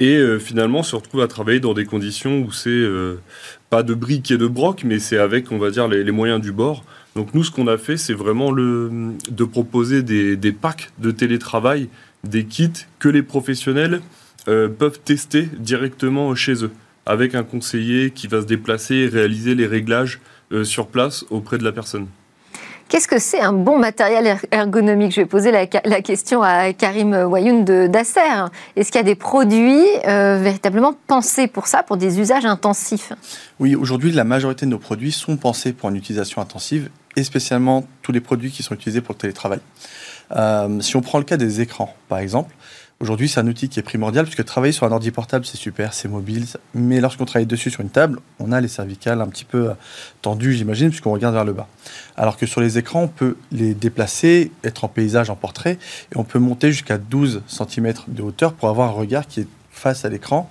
et 0.00 0.16
euh, 0.16 0.38
finalement 0.38 0.82
se 0.82 0.96
retrouvent 0.96 1.22
à 1.22 1.28
travailler 1.28 1.60
dans 1.60 1.74
des 1.74 1.84
conditions 1.84 2.40
où 2.40 2.52
c'est 2.52 2.70
euh, 2.70 3.20
pas 3.68 3.82
de 3.82 3.94
briques 3.94 4.30
et 4.30 4.38
de 4.38 4.46
broc, 4.46 4.82
mais 4.84 4.98
c'est 4.98 5.18
avec, 5.18 5.52
on 5.52 5.58
va 5.58 5.70
dire, 5.70 5.88
les, 5.88 6.10
moyens 6.12 6.40
du 6.40 6.52
bord. 6.52 6.84
Donc 7.14 7.34
nous, 7.34 7.44
ce 7.44 7.50
qu'on 7.50 7.66
a 7.66 7.76
fait, 7.78 7.96
c'est 7.96 8.14
vraiment 8.14 8.52
de 8.52 9.44
proposer 9.44 10.02
des, 10.02 10.36
des, 10.36 10.52
packs 10.52 10.90
de 10.98 11.10
télétravail, 11.10 11.88
des 12.24 12.44
kits 12.44 12.70
que 12.98 13.08
les 13.08 13.22
professionnels 13.22 14.00
peuvent 14.46 14.98
tester 15.04 15.48
directement 15.58 16.34
chez 16.34 16.64
eux, 16.64 16.70
avec 17.04 17.34
un 17.34 17.44
conseiller 17.44 18.10
qui 18.10 18.28
va 18.28 18.40
se 18.40 18.46
déplacer 18.46 18.94
et 18.94 19.08
réaliser 19.08 19.54
les 19.54 19.66
réglages 19.66 20.20
sur 20.64 20.86
place 20.86 21.26
auprès 21.30 21.58
de 21.58 21.64
la 21.64 21.72
personne. 21.72 22.06
Qu'est-ce 22.92 23.08
que 23.08 23.18
c'est 23.18 23.40
un 23.40 23.54
bon 23.54 23.78
matériel 23.78 24.26
er-, 24.26 24.46
ergonomique? 24.50 25.12
Je 25.12 25.22
vais 25.22 25.26
poser 25.26 25.50
la, 25.50 25.66
question 25.66 26.42
à 26.42 26.74
Karim 26.74 27.14
Wayoun 27.14 27.64
d'Acer. 27.64 28.50
Est-ce 28.76 28.92
qu'il 28.92 28.98
y 28.98 29.00
a 29.00 29.02
des 29.02 29.14
produits 29.14 29.82
euh, 30.06 30.38
véritablement 30.38 30.94
pensés 31.06 31.46
pour 31.46 31.68
ça, 31.68 31.82
pour 31.82 31.96
des 31.96 32.20
usages 32.20 32.44
intensifs? 32.44 33.14
Oui, 33.60 33.74
aujourd'hui, 33.74 34.12
la 34.12 34.24
majorité 34.24 34.66
de 34.66 34.70
nos 34.70 34.78
produits 34.78 35.10
sont 35.10 35.38
pensés 35.38 35.72
pour 35.72 35.88
une 35.88 35.96
utilisation 35.96 36.42
intensive, 36.42 36.90
et 37.16 37.24
spécialement 37.24 37.86
tous 38.02 38.12
les 38.12 38.20
produits 38.20 38.50
qui 38.50 38.62
sont 38.62 38.74
utilisés 38.74 39.00
pour 39.00 39.14
le 39.14 39.20
télétravail. 39.20 39.60
Euh, 40.36 40.78
si 40.82 40.94
on 40.94 41.00
prend 41.00 41.16
le 41.16 41.24
cas 41.24 41.38
des 41.38 41.62
écrans, 41.62 41.94
par 42.10 42.18
exemple, 42.18 42.54
Aujourd'hui, 43.02 43.28
c'est 43.28 43.40
un 43.40 43.48
outil 43.48 43.68
qui 43.68 43.80
est 43.80 43.82
primordial 43.82 44.24
puisque 44.26 44.44
travailler 44.44 44.72
sur 44.72 44.86
un 44.86 44.92
ordi 44.92 45.10
portable, 45.10 45.44
c'est 45.44 45.56
super, 45.56 45.92
c'est 45.92 46.06
mobile. 46.06 46.46
Mais 46.72 47.00
lorsqu'on 47.00 47.24
travaille 47.24 47.46
dessus 47.46 47.68
sur 47.68 47.80
une 47.80 47.90
table, 47.90 48.20
on 48.38 48.52
a 48.52 48.60
les 48.60 48.68
cervicales 48.68 49.20
un 49.20 49.26
petit 49.26 49.44
peu 49.44 49.70
euh, 49.70 49.74
tendues, 50.20 50.52
j'imagine, 50.52 50.90
puisqu'on 50.90 51.10
regarde 51.10 51.34
vers 51.34 51.44
le 51.44 51.52
bas. 51.52 51.66
Alors 52.16 52.36
que 52.36 52.46
sur 52.46 52.60
les 52.60 52.78
écrans, 52.78 53.02
on 53.02 53.08
peut 53.08 53.36
les 53.50 53.74
déplacer, 53.74 54.52
être 54.62 54.84
en 54.84 54.88
paysage, 54.88 55.30
en 55.30 55.34
portrait, 55.34 55.80
et 56.12 56.16
on 56.16 56.22
peut 56.22 56.38
monter 56.38 56.70
jusqu'à 56.70 56.96
12 56.96 57.42
cm 57.48 57.92
de 58.06 58.22
hauteur 58.22 58.52
pour 58.52 58.68
avoir 58.68 58.90
un 58.90 58.92
regard 58.92 59.26
qui 59.26 59.40
est 59.40 59.48
face 59.72 60.04
à 60.04 60.08
l'écran. 60.08 60.48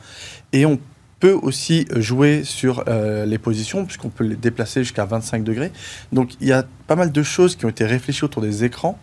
Et 0.52 0.66
on 0.66 0.78
peut 1.22 1.40
aussi 1.42 1.86
jouer 1.96 2.44
sur 2.44 2.84
euh, 2.90 3.26
les 3.26 3.38
positions, 3.38 3.86
puisqu'on 3.86 4.10
peut 4.10 4.26
les 4.26 4.36
déplacer 4.36 4.84
jusqu'à 4.84 5.06
25 5.06 5.46
degrés. 5.46 5.72
Donc 6.12 6.32
il 6.42 6.50
y 6.50 6.52
a 6.52 6.66
pas 6.88 6.98
mal 6.98 7.14
de 7.14 7.24
choses 7.24 7.56
qui 7.56 7.66
ont 7.66 7.70
été 7.70 7.86
réfléchies 7.86 8.26
autour 8.26 8.42
des 8.42 8.66
écrans 8.66 9.00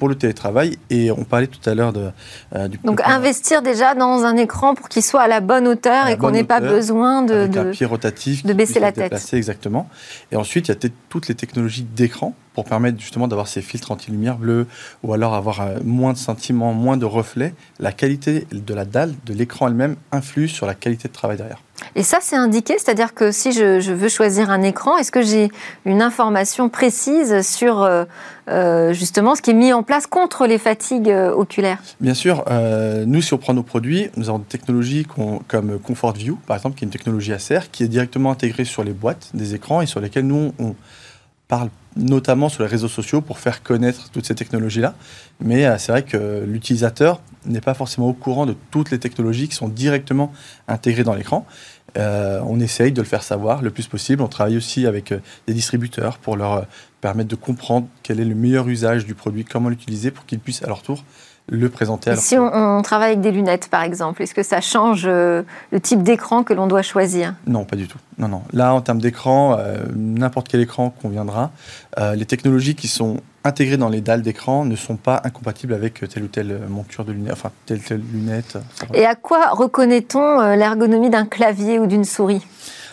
pour 0.00 0.08
le 0.08 0.16
télétravail. 0.16 0.78
Et 0.88 1.12
on 1.12 1.22
parlait 1.22 1.46
tout 1.46 1.70
à 1.70 1.74
l'heure 1.74 1.92
de, 1.92 2.10
euh, 2.56 2.66
du. 2.66 2.78
Donc 2.82 3.00
investir 3.04 3.62
déjà 3.62 3.94
dans 3.94 4.24
un 4.24 4.36
écran 4.36 4.74
pour 4.74 4.88
qu'il 4.88 5.02
soit 5.02 5.20
à 5.20 5.28
la 5.28 5.40
bonne 5.40 5.68
hauteur 5.68 6.08
et 6.08 6.16
qu'on 6.16 6.32
n'ait 6.32 6.42
pas 6.42 6.58
besoin 6.58 7.22
de, 7.22 7.46
de, 7.46 7.60
un 7.60 7.64
pied 7.70 7.86
rotatif, 7.86 8.44
de 8.44 8.52
baisser 8.52 8.80
la 8.80 8.90
tête. 8.90 9.14
exactement. 9.32 9.88
Et 10.32 10.36
ensuite, 10.36 10.66
il 10.66 10.72
y 10.72 10.86
a 10.86 10.90
toutes 11.08 11.28
les 11.28 11.36
technologies 11.36 11.84
d'écran 11.84 12.34
pour 12.54 12.64
permettre 12.64 12.98
justement 12.98 13.28
d'avoir 13.28 13.46
ces 13.46 13.62
filtres 13.62 13.92
anti-lumière 13.92 14.38
bleue 14.38 14.66
ou 15.04 15.12
alors 15.12 15.34
avoir 15.34 15.60
euh, 15.60 15.78
moins 15.84 16.12
de 16.12 16.18
sentiments, 16.18 16.72
moins 16.72 16.96
de 16.96 17.04
reflets. 17.04 17.54
La 17.78 17.92
qualité 17.92 18.46
de 18.50 18.74
la 18.74 18.84
dalle, 18.84 19.14
de 19.26 19.34
l'écran 19.34 19.68
elle-même, 19.68 19.96
influe 20.10 20.48
sur 20.48 20.66
la 20.66 20.74
qualité 20.74 21.06
de 21.08 21.12
travail 21.12 21.36
derrière. 21.36 21.62
Et 21.94 22.02
ça, 22.02 22.18
c'est 22.20 22.36
indiqué, 22.36 22.74
c'est-à-dire 22.78 23.14
que 23.14 23.32
si 23.32 23.52
je, 23.52 23.92
veux 23.92 24.08
choisir 24.08 24.50
un 24.50 24.62
écran, 24.62 24.96
est-ce 24.96 25.12
que 25.12 25.22
j'ai 25.22 25.50
une 25.84 26.02
information 26.02 26.68
précise 26.68 27.42
sur 27.42 27.82
euh, 27.82 28.04
euh, 28.48 28.92
justement 28.92 29.34
ce 29.34 29.42
qui 29.42 29.50
est 29.50 29.54
mis 29.54 29.72
en 29.72 29.82
place 29.82 30.06
contre 30.06 30.46
les 30.46 30.58
fatigues 30.58 31.08
oculaires? 31.08 31.78
Bien 32.00 32.14
sûr. 32.14 32.44
nous, 33.06 33.22
si 33.22 33.34
on 33.34 33.38
prend 33.38 33.54
nos 33.54 33.62
produits, 33.62 34.10
nous 34.16 34.28
avons 34.28 34.38
des 34.38 34.44
technologies 34.44 35.06
comme 35.48 35.78
Comfort 35.78 36.12
View, 36.12 36.38
par 36.46 36.56
exemple, 36.56 36.76
qui 36.76 36.84
est 36.84 36.86
une 36.86 36.92
technologie 36.92 37.32
Acer, 37.32 37.60
qui 37.70 37.84
est 37.84 37.88
directement 37.88 38.30
intégrée 38.30 38.64
sur 38.64 38.84
les 38.84 38.92
boîtes 38.92 39.30
des 39.34 39.54
écrans 39.54 39.80
et 39.80 39.86
sur 39.86 40.00
lesquelles 40.00 40.26
nous, 40.26 40.52
on 40.58 40.74
parle 41.50 41.68
notamment 41.96 42.48
sur 42.48 42.62
les 42.62 42.68
réseaux 42.68 42.88
sociaux 42.88 43.20
pour 43.20 43.38
faire 43.38 43.62
connaître 43.62 44.10
toutes 44.10 44.24
ces 44.24 44.34
technologies-là. 44.34 44.94
Mais 45.40 45.66
euh, 45.66 45.76
c'est 45.78 45.92
vrai 45.92 46.04
que 46.04 46.44
l'utilisateur 46.46 47.20
n'est 47.46 47.60
pas 47.60 47.74
forcément 47.74 48.08
au 48.08 48.12
courant 48.12 48.46
de 48.46 48.54
toutes 48.70 48.90
les 48.90 48.98
technologies 48.98 49.48
qui 49.48 49.54
sont 49.54 49.68
directement 49.68 50.32
intégrées 50.68 51.04
dans 51.04 51.14
l'écran. 51.14 51.46
Euh, 51.98 52.40
on 52.46 52.60
essaye 52.60 52.92
de 52.92 53.00
le 53.00 53.06
faire 53.06 53.22
savoir 53.22 53.62
le 53.62 53.70
plus 53.70 53.88
possible. 53.88 54.22
On 54.22 54.28
travaille 54.28 54.56
aussi 54.56 54.86
avec 54.86 55.10
euh, 55.10 55.18
des 55.46 55.54
distributeurs 55.54 56.18
pour 56.18 56.36
leur 56.36 56.66
permettre 57.00 57.28
de 57.28 57.36
comprendre 57.36 57.88
quel 58.02 58.20
est 58.20 58.24
le 58.24 58.34
meilleur 58.34 58.68
usage 58.68 59.06
du 59.06 59.14
produit, 59.14 59.44
comment 59.44 59.68
l'utiliser 59.68 60.10
pour 60.10 60.26
qu'ils 60.26 60.38
puissent 60.38 60.62
à 60.62 60.68
leur 60.68 60.82
tour 60.82 61.02
le 61.50 61.68
présenter. 61.68 62.14
si 62.16 62.36
on, 62.38 62.80
travaille 62.82 63.12
avec 63.12 63.20
des 63.20 63.32
lunettes, 63.32 63.68
par 63.68 63.82
exemple, 63.82 64.22
est-ce 64.22 64.34
que 64.34 64.42
ça 64.42 64.60
change 64.60 65.04
euh, 65.06 65.42
le 65.72 65.80
type 65.80 66.02
d'écran 66.02 66.44
que 66.44 66.54
l'on 66.54 66.66
doit 66.66 66.82
choisir? 66.82 67.34
Non, 67.46 67.64
pas 67.64 67.76
du 67.76 67.88
tout. 67.88 67.98
Non, 68.18 68.28
non. 68.28 68.42
Là, 68.52 68.72
en 68.72 68.80
termes 68.80 69.00
d'écran, 69.00 69.56
euh, 69.58 69.78
n'importe 69.94 70.48
quel 70.48 70.60
écran 70.60 70.90
conviendra. 70.90 71.50
Euh, 71.98 72.14
les 72.14 72.26
technologies 72.26 72.76
qui 72.76 72.88
sont 72.88 73.20
intégrées 73.44 73.76
dans 73.76 73.88
les 73.88 74.00
dalles 74.00 74.22
d'écran 74.22 74.64
ne 74.64 74.76
sont 74.76 74.96
pas 74.96 75.20
incompatibles 75.24 75.74
avec 75.74 76.06
telle 76.08 76.24
ou 76.24 76.28
telle 76.28 76.60
monture 76.68 77.04
de 77.04 77.12
lunettes, 77.12 77.32
enfin 77.32 77.50
telle 77.66 77.78
ou 77.78 77.82
telle 77.82 78.02
lunette. 78.12 78.58
Et 78.94 79.06
à 79.06 79.14
quoi 79.14 79.50
reconnaît-on 79.50 80.56
l'ergonomie 80.56 81.10
d'un 81.10 81.26
clavier 81.26 81.78
ou 81.78 81.86
d'une 81.86 82.04
souris? 82.04 82.46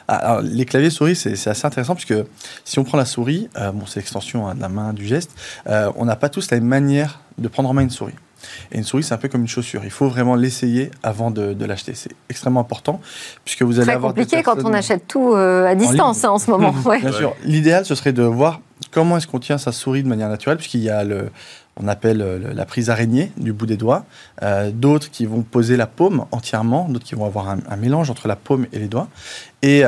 Ah, 0.09 0.15
alors, 0.15 0.41
les 0.41 0.63
claviers 0.63 0.89
souris, 0.89 1.17
c'est 1.17 1.49
assez 1.49 1.65
intéressant 1.65 1.93
parce 1.93 2.05
que 2.05 2.25
si 2.63 2.79
on 2.79 2.85
prend 2.85 2.97
la 2.97 3.05
souris, 3.05 3.49
bon, 3.73 3.85
c'est 3.85 3.99
l'extension 3.99 4.47
hein, 4.47 4.55
de 4.55 4.61
la 4.61 4.69
main, 4.69 4.93
du 4.93 5.05
geste, 5.05 5.31
on 5.65 6.05
n'a 6.05 6.15
pas 6.15 6.29
tous 6.29 6.49
la 6.51 6.59
même 6.59 6.69
manière 6.69 7.19
de 7.37 7.47
prendre 7.49 7.69
en 7.69 7.73
main 7.73 7.81
une 7.81 7.89
souris. 7.89 8.15
Et 8.71 8.77
une 8.77 8.83
souris, 8.83 9.03
c'est 9.03 9.13
un 9.13 9.17
peu 9.17 9.27
comme 9.27 9.41
une 9.41 9.47
chaussure. 9.47 9.81
Il 9.83 9.91
faut 9.91 10.07
vraiment 10.07 10.35
l'essayer 10.35 10.91
avant 11.03 11.31
de, 11.31 11.65
l'acheter. 11.65 11.93
C'est 11.95 12.11
extrêmement 12.29 12.61
important 12.61 13.01
puisque 13.45 13.63
vous 13.63 13.77
allez 13.77 13.87
Très 13.87 13.95
avoir. 13.95 14.13
compliqué 14.13 14.43
quand 14.43 14.63
on 14.63 14.73
achète 14.73 15.07
tout 15.07 15.33
euh, 15.33 15.65
à 15.65 15.75
distance 15.75 16.23
en, 16.23 16.29
hein, 16.29 16.31
en 16.31 16.39
ce 16.39 16.51
moment. 16.51 16.71
Bien 17.01 17.11
sûr. 17.11 17.35
L'idéal, 17.43 17.85
ce 17.85 17.95
serait 17.95 18.13
de 18.13 18.23
voir 18.23 18.61
comment 18.97 19.17
est-ce 19.17 19.27
qu'on 19.27 19.37
tient 19.37 19.59
sa 19.59 19.71
souris 19.71 20.01
de 20.01 20.07
manière 20.07 20.27
naturelle, 20.27 20.57
puisqu'il 20.57 20.81
y 20.81 20.89
a 20.89 21.03
le, 21.03 21.29
on 21.75 21.87
appelle 21.87 22.23
euh, 22.23 22.51
la 22.51 22.65
prise 22.65 22.89
araignée 22.89 23.31
du 23.37 23.53
bout 23.53 23.67
des 23.67 23.77
doigts. 23.77 24.05
Euh, 24.41 24.71
d'autres 24.71 25.11
qui 25.11 25.27
vont 25.27 25.43
poser 25.43 25.77
la 25.77 25.85
paume 25.85 26.25
entièrement, 26.31 26.89
d'autres 26.89 27.05
qui 27.05 27.13
vont 27.13 27.25
avoir 27.25 27.47
un, 27.49 27.75
mélange 27.77 28.09
entre 28.09 28.27
la 28.27 28.35
paume 28.35 28.65
et 28.73 28.79
les 28.79 28.87
doigts. 28.87 29.07
Et, 29.61 29.83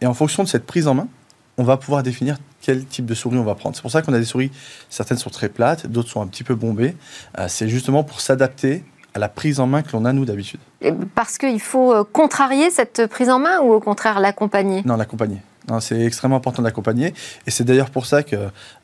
et 0.00 0.06
en 0.06 0.14
fonction 0.14 0.42
de 0.42 0.48
cette 0.48 0.64
prise 0.64 0.88
en 0.88 0.94
main, 0.94 1.08
on 1.58 1.64
va 1.64 1.76
pouvoir 1.76 2.02
définir 2.02 2.38
quel 2.62 2.86
type 2.86 3.04
de 3.04 3.14
souris 3.14 3.36
on 3.36 3.44
va 3.44 3.56
prendre. 3.56 3.76
C'est 3.76 3.82
pour 3.82 3.90
ça 3.90 4.00
qu'on 4.00 4.14
a 4.14 4.18
des 4.18 4.24
souris, 4.24 4.50
certaines 4.88 5.18
sont 5.18 5.28
très 5.28 5.50
plates, 5.50 5.86
d'autres 5.86 6.08
sont 6.08 6.22
un 6.22 6.26
petit 6.26 6.44
peu 6.44 6.54
bombées. 6.54 6.96
Euh, 7.38 7.46
c'est 7.48 7.68
justement 7.68 8.04
pour 8.04 8.22
s'adapter 8.22 8.84
à 9.14 9.18
la 9.18 9.28
prise 9.28 9.60
en 9.60 9.66
main 9.66 9.82
que 9.82 9.92
l'on 9.92 10.06
a, 10.06 10.12
nous, 10.12 10.24
d'habitude. 10.24 10.60
Parce 11.14 11.38
qu'il 11.38 11.60
faut 11.60 11.92
euh, 11.92 12.04
contrarier 12.10 12.70
cette 12.70 13.06
prise 13.06 13.30
en 13.30 13.38
main 13.38 13.60
ou 13.60 13.72
au 13.72 13.80
contraire 13.80 14.20
l'accompagner? 14.20 14.82
Non, 14.86 14.96
l'accompagner. 14.96 15.40
C'est 15.80 16.00
extrêmement 16.00 16.36
important 16.36 16.62
de 16.62 16.66
l'accompagner. 16.66 17.12
Et 17.46 17.50
c'est 17.50 17.64
d'ailleurs 17.64 17.90
pour 17.90 18.06
ça 18.06 18.22
que 18.22 18.36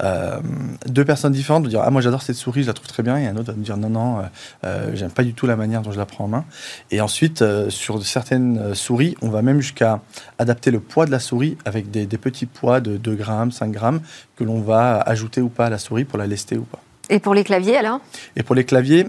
euh, 0.03 0.41
deux 0.87 1.05
personnes 1.05 1.33
différentes 1.33 1.63
vont 1.65 1.69
dire 1.69 1.83
Ah, 1.85 1.91
moi 1.91 2.01
j'adore 2.01 2.23
cette 2.23 2.37
souris, 2.37 2.63
je 2.63 2.67
la 2.67 2.73
trouve 2.73 2.89
très 2.89 3.03
bien. 3.03 3.17
Et 3.19 3.27
un 3.27 3.37
autre 3.37 3.53
va 3.53 3.59
me 3.59 3.65
dire 3.65 3.77
Non, 3.77 3.89
non, 3.89 4.19
euh, 4.19 4.23
euh, 4.65 4.91
j'aime 4.95 5.11
pas 5.11 5.23
du 5.23 5.35
tout 5.35 5.47
la 5.47 5.57
manière 5.57 5.83
dont 5.83 5.93
je 5.93 5.99
la 5.99 6.07
prends 6.07 6.25
en 6.25 6.29
main. 6.29 6.45
Et 6.91 7.01
ensuite, 7.01 7.45
sur 7.69 8.05
certaines 8.05 8.75
souris, 8.75 9.17
on 9.23 9.29
va 9.29 9.43
même 9.43 9.61
jusqu'à 9.61 10.01
adapter 10.39 10.71
le 10.71 10.81
poids 10.81 11.07
de 11.07 11.11
la 11.11 11.21
souris 11.21 11.57
avec 11.65 11.91
des, 11.91 12.07
petits 12.07 12.47
poids 12.47 12.81
de 12.81 12.97
2 12.97 13.15
grammes, 13.15 13.51
5 13.51 13.71
grammes 13.71 14.01
que 14.37 14.45
l'on 14.45 14.61
va 14.61 15.01
ajouter 15.01 15.41
ou 15.41 15.49
pas 15.49 15.67
à 15.67 15.71
la 15.71 15.79
souris 15.79 16.05
pour 16.05 16.19
la 16.19 16.27
lester 16.27 16.57
ou 16.57 16.63
pas. 16.63 16.81
Et 17.11 17.19
pour 17.19 17.35
les 17.35 17.45
claviers 17.45 17.77
alors? 17.77 18.01
Et 18.37 18.43
pour 18.43 18.55
les 18.55 18.65
claviers, 18.65 19.07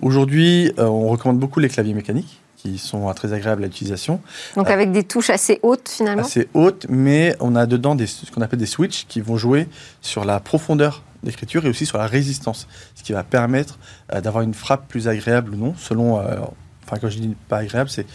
aujourd'hui, 0.00 0.72
on 0.78 1.08
recommande 1.08 1.38
beaucoup 1.38 1.60
les 1.60 1.68
claviers 1.68 1.94
mécaniques 1.94 2.40
qui 2.58 2.78
sont 2.78 3.12
très 3.14 3.32
agréables 3.32 3.62
à 3.62 3.66
l'utilisation. 3.66 4.20
Donc 4.56 4.68
avec 4.68 4.90
des 4.90 5.04
touches 5.04 5.30
assez 5.30 5.60
hautes 5.62 5.88
finalement 5.88 6.22
Assez 6.22 6.48
hautes, 6.54 6.86
mais 6.88 7.36
on 7.40 7.54
a 7.54 7.66
dedans 7.66 7.94
des, 7.94 8.06
ce 8.06 8.30
qu'on 8.30 8.42
appelle 8.42 8.58
des 8.58 8.66
switches 8.66 9.06
qui 9.06 9.20
vont 9.20 9.36
jouer 9.36 9.68
sur 10.00 10.24
la 10.24 10.40
profondeur 10.40 11.02
d'écriture 11.22 11.64
et 11.64 11.68
aussi 11.68 11.86
sur 11.86 11.98
la 11.98 12.06
résistance, 12.06 12.68
ce 12.94 13.02
qui 13.02 13.12
va 13.12 13.22
permettre 13.22 13.78
euh, 14.12 14.20
d'avoir 14.20 14.42
une 14.42 14.54
frappe 14.54 14.88
plus 14.88 15.08
agréable 15.08 15.54
ou 15.54 15.56
non, 15.56 15.74
selon, 15.76 16.18
euh, 16.18 16.36
enfin 16.84 16.98
quand 17.00 17.08
je 17.08 17.18
dis 17.18 17.36
pas 17.48 17.58
agréable, 17.58 17.90
c'est 17.90 18.06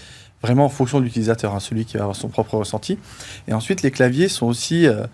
vraiment 0.42 0.66
en 0.66 0.70
fonction 0.70 1.00
de 1.00 1.06
l'utilisateur, 1.06 1.56
hein, 1.56 1.60
celui 1.60 1.86
qui 1.86 1.96
va 1.98 2.04
avoir 2.04 2.16
son 2.16 2.28
propre 2.28 2.56
ressenti. 2.56 2.98
Et 3.48 3.54
ensuite, 3.54 3.82
les 3.82 3.92
claviers 3.92 4.28
sont 4.28 4.46
aussi, 4.46 4.88
euh, 4.88 5.06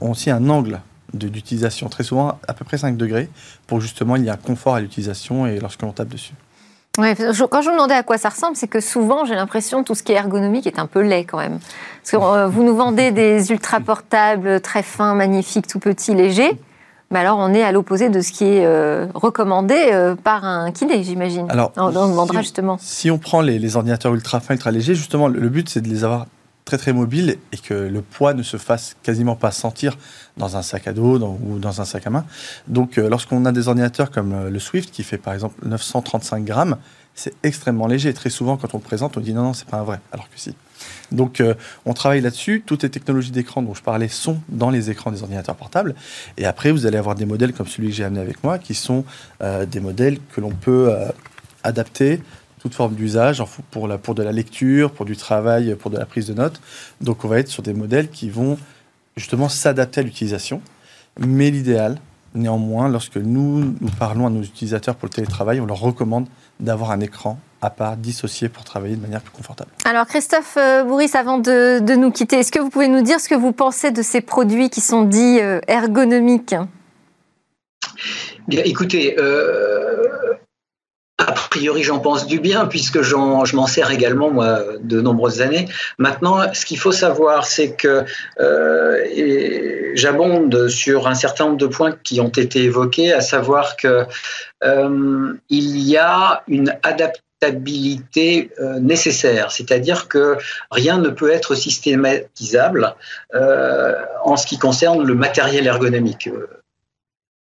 ont 0.00 0.10
aussi 0.10 0.30
un 0.30 0.48
angle 0.48 0.80
d'utilisation, 1.14 1.88
très 1.88 2.04
souvent 2.04 2.38
à 2.46 2.54
peu 2.54 2.64
près 2.64 2.78
5 2.78 2.96
degrés, 2.96 3.28
pour 3.66 3.80
justement 3.80 4.16
il 4.16 4.24
y 4.24 4.30
a 4.30 4.34
un 4.34 4.36
confort 4.36 4.76
à 4.76 4.80
l'utilisation 4.80 5.46
et 5.46 5.58
lorsque 5.58 5.82
l'on 5.82 5.92
tape 5.92 6.08
dessus 6.08 6.34
quand 7.00 7.62
je 7.62 7.68
vous 7.68 7.72
demandais 7.72 7.94
à 7.94 8.02
quoi 8.02 8.18
ça 8.18 8.28
ressemble, 8.28 8.56
c'est 8.56 8.68
que 8.68 8.80
souvent 8.80 9.24
j'ai 9.24 9.34
l'impression 9.34 9.82
que 9.82 9.88
tout 9.88 9.94
ce 9.94 10.02
qui 10.02 10.12
est 10.12 10.16
ergonomique 10.16 10.66
est 10.66 10.78
un 10.78 10.86
peu 10.86 11.00
laid 11.00 11.24
quand 11.24 11.38
même. 11.38 11.58
Parce 12.02 12.10
que 12.10 12.16
euh, 12.16 12.46
vous 12.46 12.62
nous 12.62 12.74
vendez 12.74 13.10
des 13.10 13.50
ultra 13.50 13.80
portables 13.80 14.60
très 14.60 14.82
fins, 14.82 15.14
magnifiques, 15.14 15.66
tout 15.66 15.78
petits, 15.78 16.14
légers. 16.14 16.52
Mais 17.12 17.18
alors, 17.18 17.38
on 17.38 17.52
est 17.52 17.62
à 17.62 17.72
l'opposé 17.72 18.08
de 18.08 18.20
ce 18.20 18.30
qui 18.30 18.44
est 18.44 18.64
euh, 18.64 19.06
recommandé 19.14 19.74
euh, 19.92 20.14
par 20.14 20.44
un 20.44 20.70
kiné, 20.70 21.02
j'imagine. 21.02 21.46
Alors, 21.50 21.72
on, 21.76 21.90
demandera 21.90 22.38
si, 22.38 22.44
justement. 22.44 22.78
Si 22.80 23.10
on 23.10 23.18
prend 23.18 23.40
les, 23.40 23.76
ordinateurs 23.76 24.14
ultra 24.14 24.38
fins, 24.38 24.54
ultra 24.54 24.70
légers, 24.70 24.94
justement, 24.94 25.26
le 25.26 25.48
but, 25.48 25.68
c'est 25.68 25.80
de 25.80 25.88
les 25.88 26.04
avoir 26.04 26.26
très 26.70 26.78
très 26.78 26.92
mobiles 26.92 27.36
et 27.50 27.56
que 27.56 27.74
le 27.74 28.00
poids 28.00 28.32
ne 28.32 28.44
se 28.44 28.56
fasse 28.56 28.96
quasiment 29.02 29.34
pas 29.34 29.50
sentir 29.50 29.98
dans 30.36 30.56
un 30.56 30.62
sac 30.62 30.86
à 30.86 30.92
dos 30.92 31.18
ou 31.18 31.58
dans 31.58 31.80
un 31.80 31.84
sac 31.84 32.06
à 32.06 32.10
main. 32.10 32.24
Donc 32.68 32.96
euh, 32.96 33.08
lorsqu'on 33.08 33.44
a 33.44 33.50
des 33.50 33.66
ordinateurs 33.66 34.12
comme 34.12 34.32
euh, 34.32 34.50
le 34.50 34.60
Swift 34.60 34.92
qui 34.92 35.02
fait 35.02 35.18
par 35.18 35.34
exemple 35.34 35.56
935 35.66 36.44
grammes, 36.44 36.76
c'est 37.16 37.34
extrêmement 37.42 37.88
léger. 37.88 38.14
Très 38.14 38.30
souvent 38.30 38.56
quand 38.56 38.72
on 38.72 38.76
le 38.76 38.84
présente, 38.84 39.16
on 39.16 39.20
dit 39.20 39.34
non 39.34 39.42
non 39.42 39.52
c'est 39.52 39.66
pas 39.66 39.78
un 39.78 39.82
vrai, 39.82 39.98
alors 40.12 40.30
que 40.30 40.38
si. 40.38 40.54
Donc 41.10 41.40
euh, 41.40 41.54
on 41.86 41.92
travaille 41.92 42.20
là-dessus. 42.20 42.62
Toutes 42.64 42.84
les 42.84 42.90
technologies 42.90 43.32
d'écran 43.32 43.62
dont 43.62 43.74
je 43.74 43.82
parlais 43.82 44.06
sont 44.06 44.38
dans 44.48 44.70
les 44.70 44.90
écrans 44.90 45.10
des 45.10 45.22
ordinateurs 45.22 45.56
portables. 45.56 45.96
Et 46.36 46.46
après 46.46 46.70
vous 46.70 46.86
allez 46.86 46.98
avoir 46.98 47.16
des 47.16 47.26
modèles 47.26 47.52
comme 47.52 47.66
celui 47.66 47.88
que 47.88 47.94
j'ai 47.94 48.04
amené 48.04 48.20
avec 48.20 48.44
moi 48.44 48.60
qui 48.60 48.74
sont 48.74 49.04
des 49.40 49.80
modèles 49.80 50.18
que 50.32 50.40
l'on 50.40 50.52
peut 50.52 50.94
adapter 51.64 52.22
toute 52.60 52.74
forme 52.74 52.94
d'usage 52.94 53.42
pour, 53.70 53.88
la, 53.88 53.98
pour 53.98 54.14
de 54.14 54.22
la 54.22 54.32
lecture, 54.32 54.92
pour 54.92 55.06
du 55.06 55.16
travail, 55.16 55.74
pour 55.74 55.90
de 55.90 55.98
la 55.98 56.06
prise 56.06 56.26
de 56.26 56.34
notes. 56.34 56.60
Donc 57.00 57.24
on 57.24 57.28
va 57.28 57.38
être 57.38 57.48
sur 57.48 57.62
des 57.62 57.72
modèles 57.72 58.08
qui 58.10 58.30
vont 58.30 58.58
justement 59.16 59.48
s'adapter 59.48 60.00
à 60.00 60.02
l'utilisation. 60.04 60.62
Mais 61.18 61.50
l'idéal, 61.50 61.98
Néanmoins, 62.32 62.88
lorsque 62.88 63.16
nous, 63.16 63.74
nous 63.80 63.90
parlons 63.98 64.26
à 64.26 64.30
nos 64.30 64.42
utilisateurs 64.42 64.94
pour 64.94 65.06
le 65.06 65.12
télétravail, 65.12 65.60
on 65.60 65.66
leur 65.66 65.80
recommande 65.80 66.28
d'avoir 66.60 66.92
un 66.92 67.00
écran 67.00 67.40
à 67.62 67.70
part, 67.70 67.96
dissocié 67.96 68.48
pour 68.48 68.64
travailler 68.64 68.96
de 68.96 69.02
manière 69.02 69.20
plus 69.20 69.32
confortable. 69.32 69.70
Alors 69.84 70.06
Christophe 70.06 70.56
euh, 70.56 70.82
Bourris, 70.82 71.10
avant 71.12 71.36
de, 71.36 71.94
nous 71.94 72.10
quitter, 72.10 72.36
est-ce 72.36 72.52
que 72.52 72.58
vous 72.58 72.70
pouvez 72.70 72.88
nous 72.88 73.02
dire 73.02 73.20
ce 73.20 73.28
que 73.28 73.34
vous 73.34 73.52
pensez 73.52 73.90
de 73.90 74.00
ces 74.00 74.22
produits 74.22 74.70
qui 74.70 74.80
sont 74.80 75.02
dits 75.02 75.40
euh, 75.40 75.60
ergonomiques? 75.68 76.54
Bien, 78.48 78.62
écoutez, 78.64 79.16
euh, 79.18 79.79
a 81.26 81.32
priori, 81.32 81.82
j'en 81.82 81.98
pense 81.98 82.26
du 82.26 82.40
bien 82.40 82.66
puisque 82.66 83.02
je 83.02 83.14
m'en 83.14 83.66
sers 83.66 83.90
également, 83.90 84.30
moi, 84.30 84.60
de 84.80 85.00
nombreuses 85.00 85.42
années. 85.42 85.68
Maintenant, 85.98 86.52
ce 86.52 86.64
qu'il 86.64 86.78
faut 86.78 86.92
savoir, 86.92 87.46
c'est 87.46 87.72
que 87.72 88.04
euh, 88.40 89.92
j'abonde 89.94 90.68
sur 90.68 91.08
un 91.08 91.14
certain 91.14 91.46
nombre 91.46 91.58
de 91.58 91.66
points 91.66 91.92
qui 92.02 92.20
ont 92.20 92.28
été 92.28 92.62
évoqués, 92.62 93.12
à 93.12 93.20
savoir 93.20 93.76
que 93.76 94.06
euh, 94.64 95.32
il 95.48 95.78
y 95.78 95.96
a 95.96 96.42
une 96.48 96.74
adaptabilité 96.82 98.50
euh, 98.58 98.78
nécessaire, 98.80 99.50
c'est-à-dire 99.50 100.08
que 100.08 100.36
rien 100.70 100.98
ne 100.98 101.08
peut 101.08 101.30
être 101.30 101.54
systématisable 101.54 102.94
en 104.24 104.36
ce 104.36 104.46
qui 104.46 104.58
concerne 104.58 105.02
le 105.04 105.14
matériel 105.14 105.66
ergonomique 105.66 106.28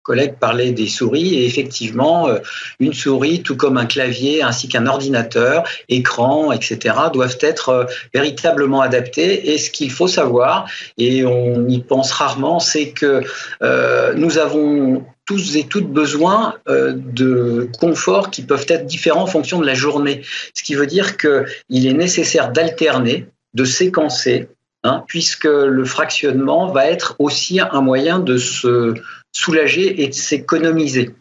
collègue 0.03 0.35
parlait 0.39 0.71
des 0.71 0.87
souris 0.87 1.35
et 1.35 1.45
effectivement, 1.45 2.27
euh, 2.27 2.39
une 2.79 2.93
souris, 2.93 3.43
tout 3.43 3.55
comme 3.55 3.77
un 3.77 3.85
clavier 3.85 4.41
ainsi 4.41 4.67
qu'un 4.67 4.87
ordinateur, 4.87 5.63
écran, 5.89 6.51
etc., 6.51 6.95
doivent 7.13 7.37
être 7.41 7.69
euh, 7.69 7.85
véritablement 8.13 8.81
adaptés. 8.81 9.51
Et 9.51 9.57
ce 9.57 9.69
qu'il 9.69 9.91
faut 9.91 10.07
savoir, 10.07 10.67
et 10.97 11.23
on 11.25 11.67
y 11.67 11.79
pense 11.79 12.11
rarement, 12.11 12.59
c'est 12.59 12.89
que 12.89 13.21
euh, 13.61 14.13
nous 14.15 14.37
avons 14.37 15.05
tous 15.25 15.55
et 15.55 15.65
toutes 15.65 15.87
besoin 15.87 16.55
de 16.67 17.69
confort 17.79 18.31
qui 18.31 18.41
peuvent 18.41 18.65
être 18.67 18.85
différents 18.85 19.21
en 19.21 19.27
fonction 19.27 19.59
de 19.59 19.65
la 19.65 19.75
journée. 19.75 20.23
Ce 20.53 20.63
qui 20.63 20.75
veut 20.75 20.87
dire 20.87 21.15
qu'il 21.15 21.87
est 21.87 21.93
nécessaire 21.93 22.51
d'alterner, 22.51 23.27
de 23.53 23.63
séquencer, 23.63 24.49
hein, 24.83 25.05
puisque 25.07 25.45
le 25.45 25.85
fractionnement 25.85 26.71
va 26.71 26.87
être 26.87 27.15
aussi 27.19 27.61
un 27.61 27.81
moyen 27.81 28.19
de 28.19 28.37
se 28.37 28.95
soulager 29.31 30.03
et 30.03 30.07
de 30.07 30.13
s'économiser. 30.13 31.11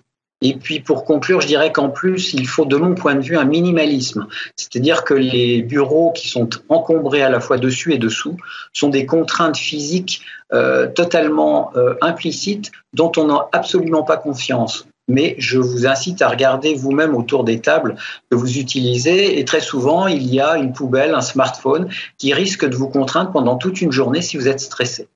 Et 0.43 0.55
puis 0.55 0.81
pour 0.81 1.05
conclure, 1.05 1.43
je 1.43 1.47
dirais 1.47 1.71
qu'en 1.71 1.91
plus, 1.91 2.33
il 2.33 2.47
faut 2.49 2.65
de 2.65 2.77
mon 2.77 2.95
point 2.95 3.15
de 3.15 3.21
vue 3.21 3.37
un 3.37 3.45
minimalisme. 3.45 4.27
C'est-à-dire 4.57 5.05
que 5.05 5.13
les 5.13 5.63
bureaux 5.63 6.13
qui 6.13 6.29
sont 6.29 6.49
encombrés 6.71 7.23
à 7.23 7.29
la 7.29 7.41
fois 7.41 7.59
dessus 7.59 7.93
et 7.93 7.99
dessous 7.99 8.39
sont 8.73 8.89
des 8.89 9.05
contraintes 9.05 9.59
physiques 9.59 10.23
euh, 10.55 10.87
totalement 10.87 11.73
euh, 11.77 11.95
implicites 12.01 12.73
dont 12.95 13.13
on 13.19 13.27
n'a 13.27 13.49
absolument 13.53 14.03
pas 14.03 14.17
confiance. 14.17 14.87
Mais 15.09 15.35
je 15.39 15.59
vous 15.59 15.87
incite 15.87 16.23
à 16.23 16.29
regarder 16.29 16.75
vous-même 16.75 17.15
autour 17.15 17.45
des 17.45 17.61
tables 17.61 17.97
que 18.31 18.37
vous 18.37 18.59
utilisez. 18.59 19.39
Et 19.39 19.45
très 19.45 19.61
souvent, 19.61 20.07
il 20.07 20.33
y 20.33 20.41
a 20.41 20.57
une 20.57 20.73
poubelle, 20.73 21.15
un 21.15 21.21
smartphone 21.21 21.91
qui 22.17 22.33
risque 22.33 22.65
de 22.65 22.77
vous 22.77 22.89
contraindre 22.89 23.33
pendant 23.33 23.57
toute 23.57 23.83
une 23.83 23.93
journée 23.93 24.23
si 24.23 24.39
vous 24.39 24.49
êtes 24.49 24.61
stressé. 24.61 25.09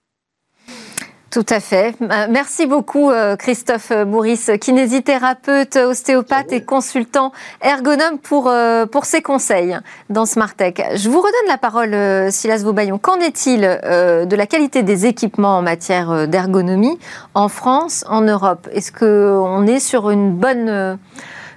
Tout 1.34 1.46
à 1.50 1.58
fait. 1.58 1.96
Euh, 2.00 2.26
merci 2.30 2.64
beaucoup 2.64 3.10
euh, 3.10 3.34
Christophe 3.34 3.90
Bourris, 4.06 4.46
kinésithérapeute, 4.60 5.74
ostéopathe 5.74 6.52
et 6.52 6.62
consultant 6.62 7.32
ergonome 7.60 8.20
pour, 8.22 8.46
euh, 8.46 8.86
pour 8.86 9.04
ses 9.04 9.20
conseils 9.20 9.76
dans 10.10 10.26
Smartech. 10.26 10.80
Je 10.94 11.08
vous 11.08 11.18
redonne 11.18 11.48
la 11.48 11.58
parole 11.58 12.30
Silas 12.30 12.62
Vaubaillon. 12.62 12.98
Qu'en 12.98 13.16
est-il 13.16 13.62
de 13.62 14.36
la 14.36 14.46
qualité 14.46 14.84
des 14.84 15.06
équipements 15.06 15.58
en 15.58 15.62
matière 15.62 16.28
d'ergonomie 16.28 17.00
en 17.34 17.48
France, 17.48 18.04
en 18.06 18.20
Europe? 18.20 18.68
Est-ce 18.70 18.92
qu'on 18.92 19.66
est 19.66 19.80
sur 19.80 20.10
une 20.10 20.36
bonne, 20.36 21.00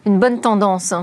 une 0.07 0.17
bonne 0.17 0.41
tendance? 0.41 0.95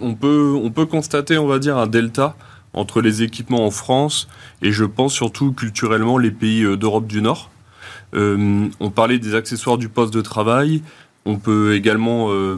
On 0.00 0.14
peut, 0.14 0.54
on 0.56 0.70
peut 0.70 0.86
constater, 0.86 1.36
on 1.36 1.46
va 1.46 1.58
dire, 1.58 1.76
un 1.76 1.86
delta 1.86 2.34
entre 2.72 3.02
les 3.02 3.22
équipements 3.22 3.66
en 3.66 3.70
France 3.70 4.26
et 4.62 4.72
je 4.72 4.84
pense 4.86 5.12
surtout 5.12 5.52
culturellement 5.52 6.16
les 6.16 6.30
pays 6.30 6.64
d'Europe 6.78 7.06
du 7.06 7.20
Nord. 7.20 7.50
Euh, 8.14 8.68
on 8.80 8.90
parlait 8.90 9.18
des 9.18 9.34
accessoires 9.34 9.78
du 9.78 9.88
poste 9.88 10.14
de 10.14 10.20
travail. 10.20 10.82
On 11.24 11.36
peut 11.36 11.74
également 11.74 12.30
euh, 12.30 12.56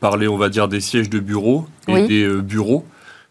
parler, 0.00 0.28
on 0.28 0.36
va 0.36 0.48
dire, 0.48 0.68
des 0.68 0.80
sièges 0.80 1.10
de 1.10 1.18
bureau 1.18 1.66
et 1.88 2.06
des 2.06 2.24
euh, 2.24 2.42
bureaux. 2.42 2.84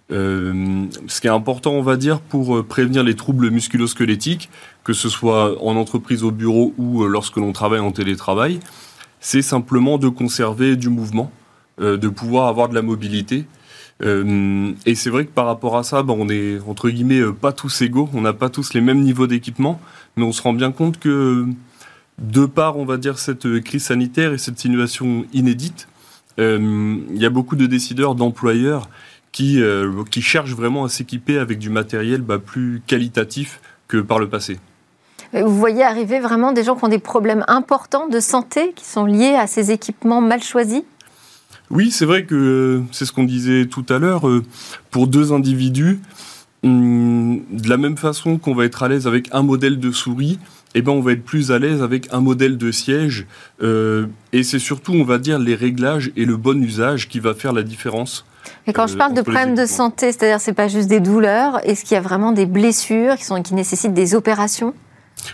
ce 0.10 1.22
qui 1.22 1.28
est 1.28 1.32
important, 1.32 1.72
on 1.72 1.82
va 1.82 1.98
dire, 1.98 2.20
pour 2.20 2.66
prévenir 2.66 3.04
les 3.04 3.16
troubles 3.16 3.50
musculosquelettiques, 3.50 4.50
que 4.84 4.94
ce 4.94 5.10
soit 5.10 5.62
en 5.64 5.76
entreprise 5.76 6.24
au 6.24 6.32
bureau 6.32 6.74
ou 6.78 7.06
lorsque 7.06 7.38
l'on 7.38 7.54
travaille 7.54 7.80
en 7.80 7.92
télétravail, 7.92 8.60
c'est 9.20 9.42
simplement 9.42 9.98
de 9.98 10.10
conserver 10.10 10.76
du 10.76 10.90
mouvement, 10.90 11.32
de 11.80 12.08
pouvoir 12.10 12.48
avoir 12.48 12.68
de 12.68 12.76
la 12.76 12.82
mobilité. 12.82 13.46
et 14.02 14.96
c'est 14.96 15.10
vrai 15.10 15.26
que 15.26 15.32
par 15.32 15.46
rapport 15.46 15.78
à 15.78 15.84
ça, 15.84 16.04
ben, 16.04 16.16
on 16.18 16.28
est 16.28 16.60
entre 16.68 16.90
guillemets 16.90 17.24
pas 17.40 17.54
tous 17.54 17.82
égaux, 17.82 18.10
on 18.14 18.22
n'a 18.22 18.34
pas 18.34 18.50
tous 18.50 18.74
les 18.74 18.82
mêmes 18.82 19.02
niveaux 19.02 19.28
d'équipement 19.28 19.80
mais 20.16 20.24
on 20.24 20.32
se 20.32 20.42
rend 20.42 20.54
bien 20.54 20.72
compte 20.72 21.00
que 21.00 21.46
de 22.20 22.46
par, 22.46 22.78
on 22.78 22.86
va 22.86 22.98
dire, 22.98 23.18
cette 23.18 23.62
crise 23.62 23.86
sanitaire 23.86 24.34
et 24.34 24.38
cette 24.38 24.60
situation 24.60 25.26
inédite, 25.34 25.88
euh, 26.40 26.98
il 27.10 27.22
y 27.22 27.26
a 27.26 27.30
beaucoup 27.30 27.56
de 27.56 27.66
décideurs, 27.66 28.16
d'employeurs 28.16 28.90
qui, 29.32 29.62
euh, 29.62 30.04
qui 30.10 30.22
cherchent 30.22 30.56
vraiment 30.56 30.84
à 30.84 30.90
s'équiper 30.90 31.38
avec 31.38 31.60
du 31.60 31.70
matériel 31.70 32.22
bah, 32.22 32.40
plus 32.40 32.82
qualitatif 32.86 33.62
que 33.88 33.98
par 33.98 34.20
le 34.20 34.30
passé. 34.30 34.60
Vous 35.34 35.58
voyez 35.58 35.84
arriver 35.84 36.20
vraiment 36.20 36.52
des 36.52 36.64
gens 36.64 36.76
qui 36.76 36.84
ont 36.84 36.90
des 36.90 37.00
problèmes 37.00 37.46
importants 37.48 38.10
de 38.10 38.20
santé 38.20 38.74
qui 38.76 38.84
sont 38.84 39.06
liés 39.06 39.36
à 39.36 39.48
ces 39.48 39.72
équipements 39.72 40.20
mal 40.20 40.44
choisis? 40.44 40.84
Oui, 41.70 41.90
c'est 41.90 42.06
vrai 42.06 42.26
que 42.26 42.82
c'est 42.92 43.06
ce 43.06 43.14
qu'on 43.14 43.24
disait 43.24 43.66
tout 43.66 43.86
à 43.88 43.98
l'heure. 43.98 44.28
Euh, 44.28 44.44
pour 44.90 45.08
deux 45.08 45.32
individus, 45.32 46.02
de 46.64 47.70
la 47.70 47.78
même 47.78 47.98
façon 47.98 48.38
qu'on 48.38 48.54
va 48.54 48.66
être 48.66 48.84
à 48.84 48.88
l'aise 48.88 49.08
avec 49.08 49.30
un 49.32 49.42
modèle 49.42 49.80
de 49.80 49.92
souris, 49.92 50.40
eh 50.76 50.82
ben 50.82 50.92
on 50.92 51.02
va 51.02 51.14
être 51.14 51.24
plus 51.24 51.52
à 51.52 51.60
l'aise 51.60 51.82
avec 51.82 52.08
un 52.12 52.22
modèle 52.22 52.58
de 52.58 52.72
siège. 52.72 53.26
Euh, 53.62 54.06
et 54.32 54.44
c'est 54.44 54.60
surtout, 54.60 54.94
on 54.94 55.04
va 55.04 55.18
dire, 55.18 55.40
les 55.40 55.56
réglages 55.56 56.12
et 56.16 56.26
le 56.26 56.38
bon 56.38 56.62
usage 56.64 57.10
qui 57.10 57.20
va 57.20 57.34
faire 57.34 57.54
la 57.54 57.64
différence. 57.64 58.26
Et 58.68 58.74
quand 58.74 58.88
je 58.88 58.94
euh, 58.94 58.98
parle 58.98 59.14
de 59.14 59.22
problèmes 59.22 59.56
de 59.56 59.66
santé, 59.66 60.12
c'est-à-dire 60.12 60.40
c'est 60.40 60.54
pas 60.54 60.68
juste 60.68 60.88
des 60.88 61.00
douleurs, 61.00 61.60
est-ce 61.68 61.84
qu'il 61.84 61.96
y 61.96 61.98
a 61.98 62.02
vraiment 62.02 62.32
des 62.32 62.46
blessures 62.46 63.16
qui, 63.16 63.26
sont, 63.26 63.42
qui 63.42 63.54
nécessitent 63.54 63.94
des 63.94 64.16
opérations? 64.16 64.74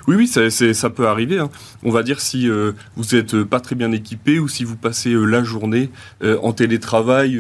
Oui, 0.08 0.16
oui, 0.16 0.28
ça, 0.28 0.50
ça 0.50 0.90
peut 0.90 1.08
arriver. 1.08 1.40
Hein. 1.40 1.50
On 1.84 1.92
va 1.92 2.04
dire 2.04 2.20
si 2.20 2.50
euh, 2.50 2.74
vous 2.98 3.16
n'êtes 3.16 3.44
pas 3.44 3.62
très 3.62 3.76
bien 3.76 3.92
équipé 3.92 4.40
ou 4.40 4.48
si 4.48 4.66
vous 4.66 4.76
passez 4.76 5.14
la 5.14 5.44
journée 5.44 5.90
en 6.22 6.52
télétravail 6.52 7.40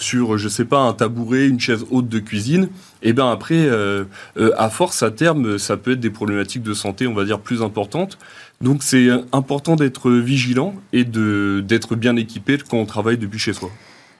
sur, 0.00 0.38
je 0.38 0.48
sais 0.48 0.64
pas, 0.64 0.78
un 0.78 0.92
tabouret, 0.92 1.46
une 1.46 1.60
chaise 1.60 1.84
haute 1.90 2.08
de 2.08 2.18
cuisine, 2.18 2.64
et 3.02 3.10
eh 3.10 3.12
bien 3.12 3.30
après, 3.30 3.54
euh, 3.54 4.04
euh, 4.36 4.52
à 4.56 4.70
force, 4.70 5.02
à 5.02 5.10
terme, 5.10 5.58
ça 5.58 5.76
peut 5.76 5.92
être 5.92 6.00
des 6.00 6.10
problématiques 6.10 6.62
de 6.62 6.74
santé, 6.74 7.06
on 7.06 7.14
va 7.14 7.24
dire, 7.24 7.38
plus 7.38 7.62
importantes. 7.62 8.18
Donc 8.60 8.82
c'est 8.82 9.08
important 9.32 9.76
d'être 9.76 10.10
vigilant 10.10 10.74
et 10.92 11.04
d'être 11.04 11.96
bien 11.96 12.16
équipé 12.16 12.58
quand 12.58 12.76
on 12.76 12.84
travaille 12.84 13.16
depuis 13.16 13.38
chez 13.38 13.52
soi. 13.52 13.70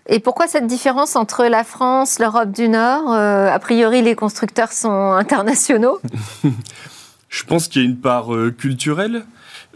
Et 0.08 0.18
pourquoi 0.18 0.46
cette 0.46 0.66
différence 0.66 1.14
entre 1.14 1.44
la 1.44 1.62
France, 1.62 2.18
l'Europe 2.18 2.50
du 2.50 2.68
Nord 2.68 3.12
euh, 3.12 3.50
A 3.50 3.58
priori, 3.58 4.00
les 4.00 4.14
constructeurs 4.14 4.72
sont 4.72 5.12
internationaux? 5.12 6.00
Je 7.28 7.44
pense 7.44 7.68
qu'il 7.68 7.82
y 7.82 7.84
a 7.84 7.88
une 7.88 7.98
part 7.98 8.30
culturelle. 8.58 9.24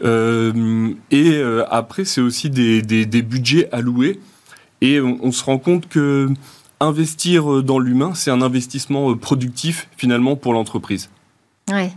et 0.03 1.41
après, 1.69 2.03
c'est 2.03 2.19
aussi 2.19 2.49
des, 2.49 2.81
des, 2.81 3.21
budgets 3.21 3.69
alloués. 3.71 4.19
Et 4.85 5.01
on, 5.01 5.31
se 5.31 5.43
rend 5.43 5.57
compte 5.57 5.87
que 5.89 6.29
investir 6.79 7.51
euh, 7.51 7.63
dans 7.63 7.79
l'humain, 7.79 8.11
c'est 8.13 8.29
un 8.29 8.43
investissement 8.43 9.09
euh, 9.09 9.15
productif 9.15 9.89
finalement 9.97 10.35
pour 10.35 10.53
l'entreprise. 10.53 11.09
Oui. 11.71 11.89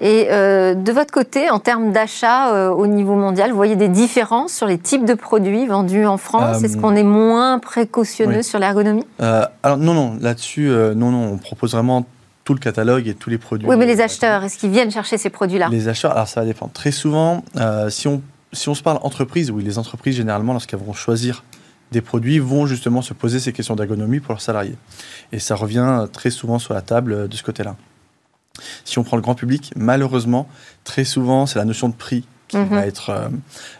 Et 0.00 0.28
euh, 0.30 0.74
de 0.74 0.90
votre 0.90 1.12
côté, 1.12 1.50
en 1.50 1.58
termes 1.58 1.92
d'achat 1.92 2.70
au 2.70 2.86
niveau 2.86 3.14
mondial, 3.14 3.50
vous 3.50 3.56
voyez 3.56 3.76
des 3.76 3.88
différences 3.88 4.54
sur 4.54 4.66
les 4.66 4.78
types 4.78 5.04
de 5.04 5.12
produits 5.12 5.66
vendus 5.66 6.06
en 6.06 6.16
France? 6.16 6.64
Est-ce 6.64 6.78
qu'on 6.78 6.96
est 6.96 7.04
moins 7.04 7.58
précautionneux 7.58 8.42
sur 8.42 8.58
l'ergonomie? 8.58 9.04
Alors 9.18 9.76
non, 9.76 9.92
non, 9.92 10.16
là-dessus, 10.18 10.70
non, 10.96 11.10
non, 11.10 11.32
on 11.32 11.36
propose 11.36 11.72
vraiment 11.72 12.06
tout 12.44 12.54
le 12.54 12.58
catalogue 12.58 13.06
et 13.06 13.14
tous 13.14 13.28
les 13.28 13.38
produits. 13.38 13.68
Oui, 13.68 13.76
mais 13.76 13.86
les 13.86 14.00
acheteurs, 14.00 14.42
est-ce 14.42 14.56
qu'ils 14.56 14.70
viennent 14.70 14.90
chercher 14.90 15.18
ces 15.18 15.30
produits-là? 15.30 15.68
Les 15.70 15.86
acheteurs, 15.88 16.12
alors 16.12 16.26
ça 16.26 16.40
va 16.40 16.46
dépendre. 16.46 16.72
Très 16.72 16.90
souvent, 16.90 17.44
si, 17.90 18.08
on, 18.08 18.22
si 18.52 18.70
on 18.70 18.74
se 18.74 18.82
parle 18.82 18.98
entreprise, 19.02 19.50
oui, 19.50 19.62
les 19.62 19.78
entreprises, 19.78 20.16
généralement, 20.16 20.52
lorsqu'elles 20.54 20.80
vont 20.80 20.94
choisir 20.94 21.44
des 21.92 22.00
produits 22.00 22.38
vont 22.38 22.66
justement 22.66 23.02
se 23.02 23.14
poser 23.14 23.40
ces 23.40 23.52
questions 23.52 23.76
d'ergonomie 23.76 24.20
pour 24.20 24.32
leurs 24.32 24.40
salariés. 24.42 24.76
Et 25.32 25.38
ça 25.38 25.54
revient 25.54 26.06
très 26.12 26.30
souvent 26.30 26.58
sur 26.58 26.74
la 26.74 26.82
table 26.82 27.28
de 27.28 27.36
ce 27.36 27.42
côté-là. 27.42 27.76
Si 28.84 28.98
on 28.98 29.04
prend 29.04 29.16
le 29.16 29.22
grand 29.22 29.34
public, 29.34 29.72
malheureusement, 29.76 30.48
très 30.84 31.04
souvent, 31.04 31.46
c'est 31.46 31.58
la 31.58 31.64
notion 31.64 31.88
de 31.88 31.94
prix 31.94 32.24
qui 32.48 32.56
va 32.56 32.64
Mhm. 32.64 32.78
être 32.78 33.10
euh, 33.10 33.28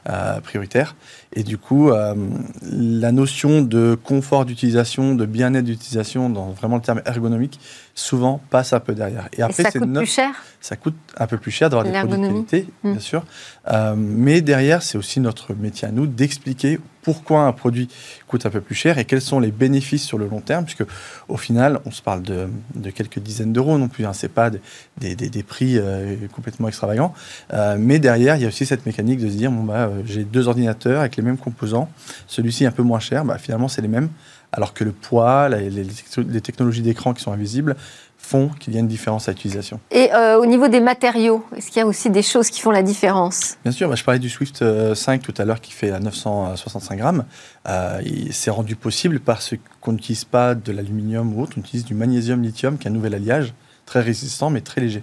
euh, 0.08 0.40
prioritaire. 0.40 0.94
Et 1.32 1.42
du 1.42 1.58
coup, 1.58 1.90
euh, 1.90 2.14
la 2.62 3.10
notion 3.10 3.62
de 3.62 3.98
confort 4.02 4.44
d'utilisation, 4.44 5.16
de 5.16 5.26
bien-être 5.26 5.64
d'utilisation, 5.64 6.30
dans 6.30 6.50
vraiment 6.50 6.76
le 6.76 6.82
terme 6.82 7.02
ergonomique, 7.04 7.58
souvent 7.96 8.40
passe 8.50 8.72
un 8.72 8.78
peu 8.78 8.94
derrière. 8.94 9.28
Et 9.32 9.40
ça 9.40 9.48
c'est 9.70 9.80
coûte 9.80 9.88
notre- 9.88 10.04
plus 10.06 10.12
cher? 10.14 10.30
Ça 10.60 10.76
coûte 10.76 10.94
un 11.18 11.26
peu 11.26 11.36
plus 11.36 11.50
cher 11.50 11.68
d'avoir 11.68 11.84
des 11.84 11.90
produits 11.98 12.16
de 12.28 12.32
qualité, 12.32 12.68
Mm. 12.84 12.92
bien 12.92 13.00
sûr. 13.00 13.24
Euh, 13.72 13.94
mais 13.96 14.40
derrière, 14.40 14.82
c'est 14.84 14.96
aussi 14.98 15.18
notre 15.18 15.52
métier 15.54 15.88
à 15.88 15.90
nous 15.90 16.06
d'expliquer 16.06 16.78
pourquoi 17.02 17.42
un 17.42 17.52
produit 17.52 17.88
coûte 18.26 18.46
un 18.46 18.50
peu 18.50 18.60
plus 18.60 18.74
cher 18.74 18.98
et 18.98 19.04
quels 19.04 19.20
sont 19.20 19.40
les 19.40 19.50
bénéfices 19.50 20.04
sur 20.04 20.18
le 20.18 20.26
long 20.26 20.40
terme, 20.40 20.64
puisque 20.64 20.84
au 21.28 21.36
final, 21.36 21.80
on 21.84 21.90
se 21.90 22.02
parle 22.02 22.22
de, 22.22 22.48
quelques 22.90 23.18
dizaines 23.18 23.52
d'euros 23.52 23.78
non 23.78 23.88
plus. 23.88 24.04
Hein, 24.04 24.12
c'est 24.12 24.28
pas 24.28 24.50
des, 24.98 25.42
prix 25.42 25.78
euh, 25.78 26.16
complètement 26.32 26.68
extravagants. 26.68 27.14
Euh, 27.52 27.76
mais 27.78 27.98
derrière, 27.98 28.36
il 28.36 28.42
y 28.42 28.44
a 28.44 28.48
aussi 28.48 28.66
cette 28.66 28.86
mécanique 28.86 29.20
de 29.20 29.28
se 29.28 29.36
dire 29.36 29.50
bon 29.50 29.64
bah, 29.64 29.86
euh, 29.86 30.02
j'ai 30.04 30.24
deux 30.24 30.48
ordinateurs 30.48 31.00
avec 31.00 31.16
les 31.16 31.22
mêmes 31.22 31.38
composants. 31.38 31.90
Celui-ci 32.26 32.64
est 32.64 32.68
un 32.68 32.72
peu 32.72 32.82
moins 32.82 33.00
cher, 33.00 33.24
bah, 33.24 33.38
finalement 33.38 33.68
c'est 33.68 33.82
les 33.82 33.88
mêmes, 33.88 34.10
alors 34.52 34.74
que 34.74 34.84
le 34.84 34.92
poids, 34.92 35.48
les 35.48 36.40
technologies 36.40 36.82
d'écran 36.82 37.14
qui 37.14 37.22
sont 37.22 37.32
invisibles 37.32 37.76
font 38.22 38.48
qu'il 38.60 38.74
y 38.74 38.76
a 38.76 38.80
une 38.80 38.86
différence 38.86 39.28
à 39.28 39.32
l'utilisation. 39.32 39.80
Et 39.90 40.12
euh, 40.12 40.38
au 40.38 40.46
niveau 40.46 40.68
des 40.68 40.80
matériaux, 40.80 41.44
est-ce 41.56 41.68
qu'il 41.68 41.78
y 41.78 41.80
a 41.82 41.86
aussi 41.86 42.10
des 42.10 42.22
choses 42.22 42.48
qui 42.48 42.60
font 42.60 42.70
la 42.70 42.82
différence? 42.82 43.56
Bien 43.64 43.72
sûr, 43.72 43.88
bah, 43.88 43.96
je 43.96 44.04
parlais 44.04 44.20
du 44.20 44.28
Swift 44.30 44.62
euh, 44.62 44.94
5 44.94 45.20
tout 45.22 45.34
à 45.38 45.44
l'heure 45.44 45.60
qui 45.60 45.72
fait 45.72 45.90
à 45.90 45.98
965 45.98 46.96
grammes. 46.98 47.24
Euh, 47.68 48.00
il 48.04 48.32
s'est 48.32 48.50
rendu 48.52 48.76
possible 48.76 49.18
parce 49.20 49.54
qu'on 49.80 49.92
n'utilise 49.92 50.24
pas 50.24 50.54
de 50.54 50.70
l'aluminium 50.70 51.36
ou 51.36 51.42
autre, 51.42 51.54
on 51.56 51.60
utilise 51.60 51.84
du 51.84 51.94
magnésium 51.94 52.40
lithium 52.42 52.78
qui 52.78 52.86
est 52.86 52.90
un 52.90 52.94
nouvel 52.94 53.14
alliage 53.14 53.52
très 53.86 54.00
résistant 54.00 54.50
mais 54.50 54.60
très 54.60 54.80
léger. 54.80 55.02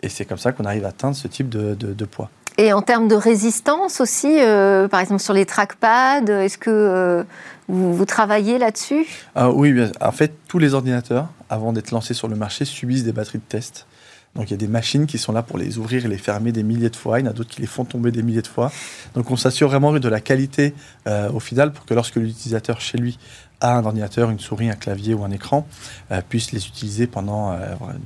Et 0.00 0.08
c'est 0.08 0.24
comme 0.24 0.38
ça 0.38 0.52
qu'on 0.52 0.64
arrive 0.64 0.84
à 0.84 0.88
atteindre 0.88 1.16
ce 1.16 1.26
type 1.28 1.48
de, 1.48 1.74
de- 1.74 1.92
de 1.94 2.04
poids. 2.04 2.30
Et 2.58 2.72
en 2.74 2.82
termes 2.82 3.08
de 3.08 3.14
résistance 3.14 4.00
aussi, 4.00 4.36
euh, 4.40 4.86
par 4.86 5.00
exemple 5.00 5.22
sur 5.22 5.32
les 5.32 5.46
trackpads, 5.46 6.26
est-ce 6.26 6.58
que 6.58 6.70
euh, 6.70 7.24
vous, 7.72 7.94
vous 7.94 8.04
travaillez 8.04 8.58
là-dessus? 8.58 9.06
Ah 9.34 9.50
oui, 9.50 9.72
bien- 9.72 9.90
en 10.00 10.12
fait, 10.12 10.32
tous 10.46 10.58
les 10.58 10.74
ordinateurs, 10.74 11.28
avant 11.50 11.72
d'être 11.72 11.90
lancés 11.90 12.14
sur 12.14 12.28
le 12.28 12.36
marché, 12.36 12.64
subissent 12.64 13.04
des 13.04 13.12
batteries 13.12 13.38
de 13.38 13.44
test. 13.48 13.86
Donc 14.34 14.48
il 14.48 14.52
y 14.52 14.54
a 14.54 14.58
des 14.58 14.68
machines 14.68 15.06
qui 15.06 15.18
sont 15.18 15.32
là 15.32 15.42
pour 15.42 15.58
les 15.58 15.76
ouvrir 15.76 16.06
et 16.06 16.08
les 16.08 16.16
fermer 16.16 16.52
des 16.52 16.62
milliers 16.62 16.88
de 16.88 16.96
fois. 16.96 17.20
Il 17.20 17.26
y 17.26 17.28
en 17.28 17.30
a 17.32 17.34
d'autres 17.34 17.50
qui 17.50 17.60
les 17.60 17.66
font 17.66 17.84
tomber 17.84 18.10
des 18.10 18.22
milliers 18.22 18.40
de 18.40 18.46
fois. 18.46 18.72
Donc 19.14 19.30
on 19.30 19.36
s'assure 19.36 19.68
vraiment 19.68 19.92
de 19.92 20.08
la 20.08 20.20
qualité 20.20 20.72
euh, 21.06 21.30
au 21.32 21.38
final 21.40 21.70
pour 21.70 21.84
que 21.84 21.92
lorsque 21.92 22.16
l'utilisateur 22.16 22.80
chez 22.80 22.96
lui 22.96 23.18
a 23.60 23.76
un 23.76 23.84
ordinateur, 23.84 24.30
une 24.30 24.40
souris, 24.40 24.70
un 24.70 24.74
clavier 24.74 25.12
ou 25.12 25.22
un 25.22 25.30
écran, 25.30 25.66
euh, 26.10 26.22
puisse 26.26 26.52
les 26.52 26.66
utiliser 26.66 27.06
pendant 27.06 27.52
euh, 27.52 27.56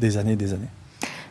des 0.00 0.16
années 0.16 0.32
et 0.32 0.36
des 0.36 0.52
années. 0.52 0.66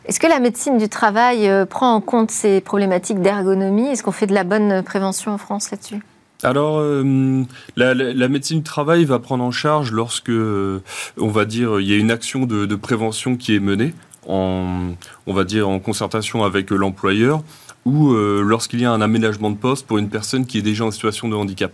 Est-ce 0.06 0.18
que 0.18 0.28
la 0.28 0.40
médecine 0.40 0.78
du 0.78 0.88
travail 0.88 1.50
prend 1.68 1.92
en 1.92 2.00
compte 2.00 2.30
ces 2.30 2.62
problématiques 2.62 3.20
d'ergonomie? 3.20 3.88
Est-ce 3.88 4.02
qu'on 4.02 4.12
fait 4.12 4.26
de 4.26 4.34
la 4.34 4.44
bonne 4.44 4.82
prévention 4.82 5.32
en 5.32 5.38
France 5.38 5.70
là-dessus? 5.70 6.00
Alors, 6.42 6.78
euh, 6.80 7.44
la, 7.76 8.28
médecine 8.28 8.58
du 8.58 8.64
travail 8.64 9.04
va 9.04 9.18
prendre 9.18 9.42
en 9.42 9.50
charge 9.50 9.90
lorsque, 9.90 10.28
euh, 10.28 10.80
on 11.16 11.28
va 11.28 11.46
dire, 11.46 11.80
il 11.80 11.86
y 11.86 11.94
a 11.94 11.96
une 11.96 12.10
action 12.10 12.44
de, 12.44 12.74
prévention 12.76 13.36
qui 13.36 13.54
est 13.54 13.60
menée, 13.60 13.94
en, 14.26 14.94
on 15.26 15.32
va 15.32 15.44
dire, 15.44 15.68
en 15.68 15.78
concertation 15.78 16.44
avec 16.44 16.72
euh, 16.72 16.76
l'employeur, 16.76 17.42
ou 17.84 18.12
lorsqu'il 18.14 18.80
y 18.80 18.84
a 18.84 18.90
un 18.90 19.00
aménagement 19.00 19.48
de 19.52 19.56
poste 19.56 19.86
pour 19.86 19.98
une 19.98 20.08
personne 20.08 20.44
qui 20.44 20.58
est 20.58 20.62
déjà 20.62 20.84
en 20.84 20.90
situation 20.90 21.28
de 21.28 21.36
handicap. 21.36 21.72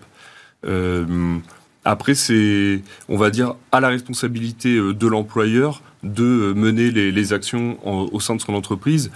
Après, 1.86 2.14
c'est, 2.14 2.82
on 3.08 3.16
va 3.16 3.30
dire, 3.30 3.54
à 3.72 3.80
la 3.80 3.88
responsabilité 3.88 4.76
de 4.76 5.06
l'employeur 5.06 5.80
de 6.02 6.52
mener 6.54 6.90
les, 6.90 7.12
les 7.12 7.32
actions 7.32 7.78
en- 7.84 8.08
au 8.12 8.18
sein 8.20 8.34
de 8.34 8.40
son 8.40 8.54
entreprise. 8.54 9.10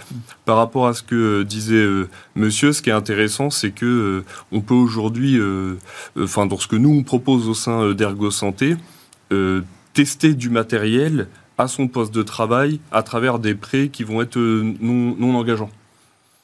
Par 0.45 0.57
rapport 0.57 0.87
à 0.87 0.93
ce 0.93 1.03
que 1.03 1.15
euh, 1.15 1.43
disait 1.43 1.75
euh, 1.75 2.07
monsieur, 2.35 2.71
ce 2.71 2.81
qui 2.81 2.89
est 2.89 2.93
intéressant, 2.93 3.49
c'est 3.49 3.71
que 3.71 3.85
euh, 3.85 4.25
on 4.51 4.61
peut 4.61 4.73
aujourd'hui, 4.73 5.39
enfin, 6.19 6.45
dans 6.45 6.57
ce 6.57 6.67
que 6.67 6.75
nous 6.77 6.91
on 6.91 7.03
propose 7.03 7.49
au 7.49 7.53
sein 7.53 7.91
d'Ergo 7.93 8.31
Santé, 8.31 8.75
tester 9.93 10.33
du 10.33 10.49
matériel 10.49 11.27
à 11.57 11.67
son 11.67 11.87
poste 11.87 12.13
de 12.13 12.23
travail 12.23 12.79
à 12.91 13.03
travers 13.03 13.39
des 13.39 13.55
prêts 13.55 13.89
qui 13.89 14.03
vont 14.03 14.21
être 14.21 14.37
non, 14.37 15.15
non 15.17 15.35
engageants. 15.35 15.69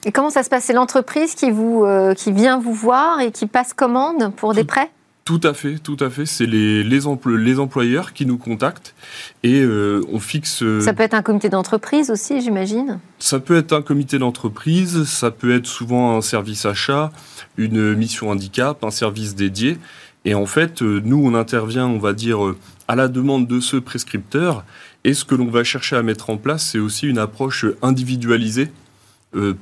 Et 0.05 0.11
comment 0.11 0.31
ça 0.31 0.43
se 0.43 0.49
passe? 0.49 0.65
C'est 0.65 0.73
l'entreprise 0.73 1.33
qui, 1.35 1.49
vous, 1.51 1.85
euh, 1.85 2.13
qui 2.13 2.33
vient 2.33 2.59
vous 2.59 2.73
voir 2.73 3.21
et 3.21 3.31
qui 3.31 3.45
passe 3.45 3.73
commande 3.73 4.33
pour 4.35 4.53
des 4.53 4.65
prêts? 4.65 4.91
Tout 5.25 5.39
à 5.43 5.53
fait, 5.53 5.77
tout 5.79 5.95
à 6.01 6.09
fait. 6.09 6.25
C'est 6.25 6.45
les, 6.45 6.83
les, 6.83 7.01
empl- 7.05 7.35
les 7.37 7.57
employeurs 7.57 8.11
qui 8.11 8.25
nous 8.25 8.37
contactent 8.37 8.93
et 9.41 9.61
euh, 9.61 10.01
on 10.11 10.19
fixe. 10.19 10.61
euh, 10.61 10.81
Ça 10.81 10.93
peut 10.93 11.03
être 11.03 11.13
un 11.13 11.21
comité 11.21 11.47
d'entreprise 11.47 12.11
aussi, 12.11 12.41
j'imagine. 12.41 12.99
Ça 13.19 13.39
peut 13.39 13.55
être 13.55 13.71
un 13.71 13.81
comité 13.81 14.19
d'entreprise, 14.19 15.05
ça 15.05 15.31
peut 15.31 15.55
être 15.55 15.65
souvent 15.65 16.17
un 16.17 16.21
service 16.21 16.65
achat, 16.65 17.09
une 17.55 17.95
mission 17.95 18.31
handicap, 18.31 18.83
un 18.83 18.91
service 18.91 19.33
dédié. 19.33 19.77
Et 20.25 20.35
en 20.35 20.45
fait, 20.45 20.81
euh, 20.81 21.01
nous, 21.05 21.21
on 21.25 21.35
intervient, 21.35 21.87
on 21.87 21.99
va 21.99 22.11
dire, 22.11 22.39
à 22.89 22.95
la 22.97 23.07
demande 23.07 23.47
de 23.47 23.61
ce 23.61 23.77
prescripteur. 23.77 24.65
Et 25.05 25.13
ce 25.13 25.23
que 25.23 25.35
l'on 25.35 25.47
va 25.47 25.63
chercher 25.63 25.95
à 25.95 26.03
mettre 26.03 26.29
en 26.31 26.37
place, 26.37 26.65
c'est 26.71 26.79
aussi 26.79 27.07
une 27.07 27.17
approche 27.17 27.65
individualisée, 27.81 28.71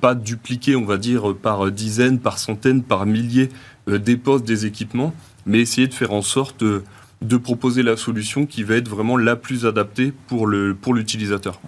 pas 0.02 0.14
dupliquée, 0.16 0.76
on 0.76 0.86
va 0.86 0.98
dire, 0.98 1.34
par 1.36 1.72
dizaines, 1.72 2.20
par 2.20 2.38
centaines, 2.38 2.84
par 2.84 3.06
milliers 3.06 3.50
des 3.88 4.18
postes, 4.18 4.46
des 4.46 4.66
équipements, 4.68 5.16
mais 5.46 5.60
essayer 5.60 5.88
de 5.88 5.94
faire 5.94 6.12
en 6.14 6.22
sorte 6.22 6.64
euh, 6.64 6.84
de 7.22 7.38
proposer 7.38 7.84
la 7.84 7.98
solution 7.98 8.46
qui 8.46 8.64
va 8.64 8.76
être 8.76 8.88
vraiment 8.90 9.16
la 9.18 9.36
plus 9.36 9.66
adaptée 9.66 10.12
pour 10.28 10.48
le 10.48 10.74
pour 10.74 10.94
l'utilisateur. 10.94 11.60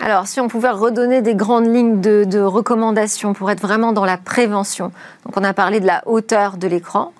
Alors, 0.00 0.26
si 0.26 0.40
on 0.40 0.48
pouvait 0.48 0.70
redonner 0.70 1.22
des 1.22 1.34
grandes 1.34 1.72
lignes 1.74 2.00
de, 2.02 2.24
de 2.24 2.38
recommandations 2.40 3.32
pour 3.32 3.50
être 3.50 3.60
vraiment 3.62 3.92
dans 3.94 4.04
la 4.04 4.18
prévention. 4.18 4.92
Donc, 5.24 5.36
on 5.36 5.42
a 5.44 5.54
parlé 5.54 5.80
de 5.80 5.86
la 5.86 6.02
hauteur 6.06 6.58
de 6.58 6.68
l'écran, 6.68 7.12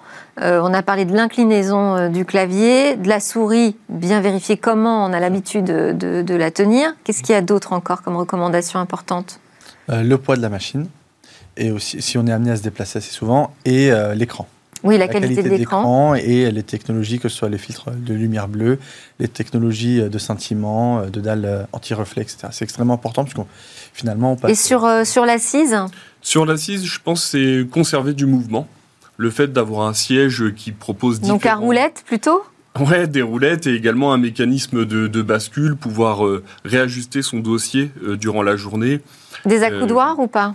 euh, 0.42 0.60
on 0.62 0.74
a 0.74 0.82
parlé 0.82 1.06
de 1.06 1.14
l'inclinaison 1.14 1.96
euh, 1.96 2.08
du 2.10 2.26
clavier, 2.26 2.96
de 2.96 3.08
la 3.08 3.18
souris, 3.20 3.76
bien 3.88 4.20
vérifier 4.20 4.58
comment 4.58 5.06
on 5.06 5.12
a 5.14 5.20
l'habitude 5.20 5.64
de, 5.64 5.92
de- 5.92 6.20
de 6.22 6.34
la 6.34 6.50
tenir. 6.50 6.90
Qu'est-ce 7.04 7.22
qu'il 7.22 7.32
y 7.34 7.38
a 7.38 7.40
d'autre 7.40 7.72
encore 7.72 8.02
comme 8.02 8.16
recommandation 8.16 8.78
importante 8.78 9.40
Euh, 9.88 10.02
le 10.02 10.18
poids 10.18 10.36
de 10.36 10.42
la 10.42 10.50
machine, 10.50 10.86
et 11.56 11.70
aussi 11.70 12.02
si 12.02 12.18
on 12.18 12.26
est 12.26 12.32
amené 12.32 12.50
à 12.50 12.56
se 12.56 12.62
déplacer 12.62 12.98
assez 12.98 13.10
souvent, 13.12 13.54
et 13.64 13.90
euh, 13.90 14.12
l'écran. 14.14 14.46
Oui, 14.86 14.98
la, 14.98 15.08
qualité, 15.08 15.42
de 15.42 15.48
l'écran. 15.48 16.14
et 16.14 16.50
les 16.50 16.62
technologies, 16.62 17.18
que 17.18 17.28
ce 17.28 17.36
soit 17.36 17.48
les 17.48 17.58
filtres 17.58 17.90
de 17.90 18.14
lumière 18.14 18.48
bleue, 18.48 18.78
les 19.18 19.28
technologies 19.28 20.00
de 20.00 20.18
scintillement, 20.18 21.00
euh, 21.00 21.06
de 21.06 21.20
dalles 21.20 21.44
euh, 21.44 21.62
anti-reflet, 21.72 22.22
etc. 22.22 22.48
C'est 22.52 22.64
extrêmement 22.64 22.94
important 22.94 23.24
parce 23.24 23.34
qu'on 23.34 23.46
finalement 23.92 24.32
on 24.32 24.36
passe. 24.36 24.50
Et 24.50 24.54
sur, 24.54 24.84
euh, 24.84 25.04
sur 25.04 25.26
l'assise? 25.26 25.76
Sur 26.22 26.46
l'assise, 26.46 26.84
je 26.84 26.98
pense 27.02 27.22
que 27.24 27.30
c'est 27.62 27.68
conserver 27.70 28.14
du 28.14 28.26
mouvement. 28.26 28.66
Le 29.16 29.30
fait 29.30 29.52
d'avoir 29.52 29.86
un 29.88 29.94
siège 29.94 30.52
qui 30.54 30.72
propose 30.72 31.20
Donc 31.20 31.46
à 31.46 31.50
différents- 31.50 31.60
roulette 31.60 32.02
plutôt? 32.06 32.42
Ouais, 32.78 33.06
des 33.06 33.22
roulettes 33.22 33.66
et 33.66 33.74
également 33.74 34.12
un 34.12 34.18
mécanisme 34.18 34.84
de, 34.84 35.06
de 35.06 35.22
bascule, 35.22 35.76
pouvoir 35.76 36.26
euh, 36.26 36.44
réajuster 36.66 37.22
son 37.22 37.38
dossier 37.38 37.90
euh, 38.04 38.16
durant 38.18 38.42
la 38.42 38.56
journée. 38.56 39.00
Des 39.46 39.62
accoudoirs 39.62 40.18
ou 40.18 40.26
pas? 40.26 40.54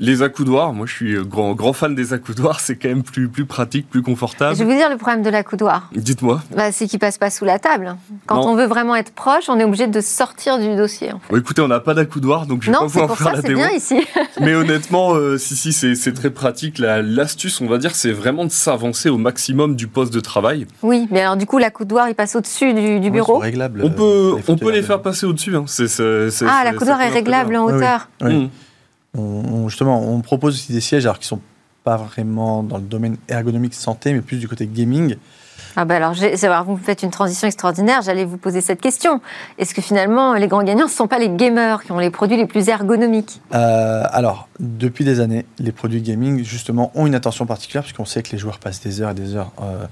Les 0.00 0.22
accoudoirs, 0.22 0.72
moi 0.72 0.86
je 0.86 0.92
suis 0.94 1.14
euh, 1.16 1.24
grand, 1.24 1.54
grand 1.54 1.72
fan 1.72 1.94
des 1.96 2.12
accoudoirs, 2.12 2.60
c'est 2.60 2.76
quand 2.76 2.88
même 2.88 3.02
plus, 3.02 3.28
plus 3.28 3.46
pratique, 3.46 3.90
plus 3.90 3.98
Je 3.98 4.04
confortable. 4.04 4.54
vais 4.56 4.64
vous 4.64 4.72
dire 4.72 4.88
le 4.88 4.96
problème 4.96 5.22
de 5.22 5.30
l'accoudoir. 5.30 5.90
Dites-moi. 5.92 6.40
Bah, 6.56 6.70
c'est 6.70 6.86
qu'il 6.86 7.00
passe 7.00 7.18
pas 7.18 7.30
sous 7.30 7.44
la 7.44 7.58
table. 7.58 7.96
Quand 8.26 8.36
Non. 8.42 8.50
on 8.50 8.54
veut 8.54 8.66
vraiment 8.66 8.94
être 8.94 9.12
proche, 9.12 9.48
on 9.48 9.58
est 9.58 9.64
obligé 9.64 9.88
de 9.88 10.00
sortir 10.00 10.60
du 10.60 10.76
dossier. 10.76 11.10
en 11.12 11.18
fait. 11.18 11.32
Bon, 11.32 11.36
écoutez, 11.40 11.62
on 11.62 11.68
n'a 11.68 11.80
pas 11.80 11.94
d'accoudoir, 11.94 12.46
donc 12.46 12.62
je 12.62 12.70
vais 12.70 12.76
Non, 12.76 12.82
pas 12.82 12.88
c'est 12.88 12.92
pouvoir 13.00 13.08
pour 13.08 13.16
faire 13.18 13.26
ça, 13.26 13.32
la 13.32 13.40
c'est 13.42 13.48
démo. 13.48 13.58
bien 13.60 13.70
ici. 13.70 14.00
Mais 14.40 14.54
honnêtement, 14.54 15.14
euh, 15.14 15.36
si, 15.36 15.56
si, 15.56 15.72
c'est 15.72 15.96
c'est 15.96 16.12
très 16.12 16.30
pratique. 16.30 16.78
La- 16.78 17.02
L'astuce, 17.02 17.60
on 17.60 17.66
va 17.66 17.78
dire, 17.78 17.96
c'est 17.96 18.12
vraiment 18.12 18.44
de 18.44 18.50
s'avancer 18.52 19.08
au 19.08 19.18
maximum 19.18 19.74
du 19.74 19.88
poste 19.88 20.12
de 20.12 20.20
travail. 20.20 20.66
Oui, 20.82 21.08
mais 21.10 21.22
alors 21.22 21.36
du 21.36 21.46
coup, 21.46 21.58
l'accoudoir, 21.58 22.08
il 22.08 22.14
passe 22.14 22.36
au-dessus 22.36 22.72
du, 22.72 23.10
bureau. 23.10 23.42
On 23.42 23.44
euh, 23.44 23.88
peut, 23.88 24.34
on 24.46 24.56
peut 24.56 24.70
les 24.70 24.82
faire 24.82 25.02
passer 25.02 25.26
au-dessus. 25.26 25.56
Hein. 25.56 25.64
Ah, 26.46 26.62
l'accoudoir 26.64 27.00
est 27.00 27.08
réglable 27.08 27.56
en 27.56 27.66
oui. 27.66 27.72
hauteur. 27.72 28.08
Oui. 28.20 28.34
Mmh. 28.44 28.48
On- 29.16 29.20
on- 29.20 29.68
justement, 29.68 30.02
on 30.02 30.20
propose 30.20 30.54
aussi 30.54 30.72
des 30.72 30.80
sièges 30.80 31.06
alors 31.06 31.18
qui 31.18 31.26
sont 31.26 31.40
pas 31.84 31.96
vraiment 31.96 32.62
dans 32.62 32.76
le 32.76 32.82
domaine 32.82 33.16
ergonomique 33.28 33.74
santé, 33.74 34.12
mais 34.12 34.20
plus 34.20 34.38
du 34.38 34.48
côté 34.48 34.66
gaming. 34.66 35.16
Ah 35.76 35.84
bah 35.84 35.96
alors, 35.96 36.12
vrai, 36.12 36.34
vous 36.66 36.76
faites 36.76 37.02
une 37.02 37.10
transition 37.10 37.46
extraordinaire. 37.46 38.02
J'allais 38.02 38.24
vous 38.24 38.36
poser 38.36 38.60
cette 38.60 38.80
question. 38.80 39.20
Est-ce 39.58 39.74
que 39.74 39.82
finalement, 39.82 40.34
les 40.34 40.48
grands 40.48 40.62
gagnants, 40.64 40.86
ce 40.88 40.92
ne 40.92 40.96
sont 40.96 41.06
pas 41.08 41.18
les 41.18 41.28
gamers 41.30 41.84
qui 41.84 41.92
ont 41.92 41.98
les 41.98 42.10
produits 42.10 42.36
les 42.36 42.46
plus 42.46 42.68
ergonomiques? 42.68 43.40
Euh, 43.54 44.02
alors, 44.10 44.48
depuis 44.58 45.04
des 45.04 45.20
années, 45.20 45.46
les 45.58 45.70
produits 45.72 46.00
gaming, 46.02 46.42
justement, 46.44 46.90
ont 46.94 47.06
une 47.06 47.14
attention 47.14 47.46
particulière, 47.46 47.82
puisqu'on 47.84 48.06
sait 48.06 48.22
que 48.22 48.32
les 48.32 48.38
joueurs 48.38 48.58
passent 48.58 48.80
des 48.80 49.00
heures 49.02 49.10
et 49.10 49.14
des 49.14 49.36
heures 49.36 49.52
euh, 49.62 49.86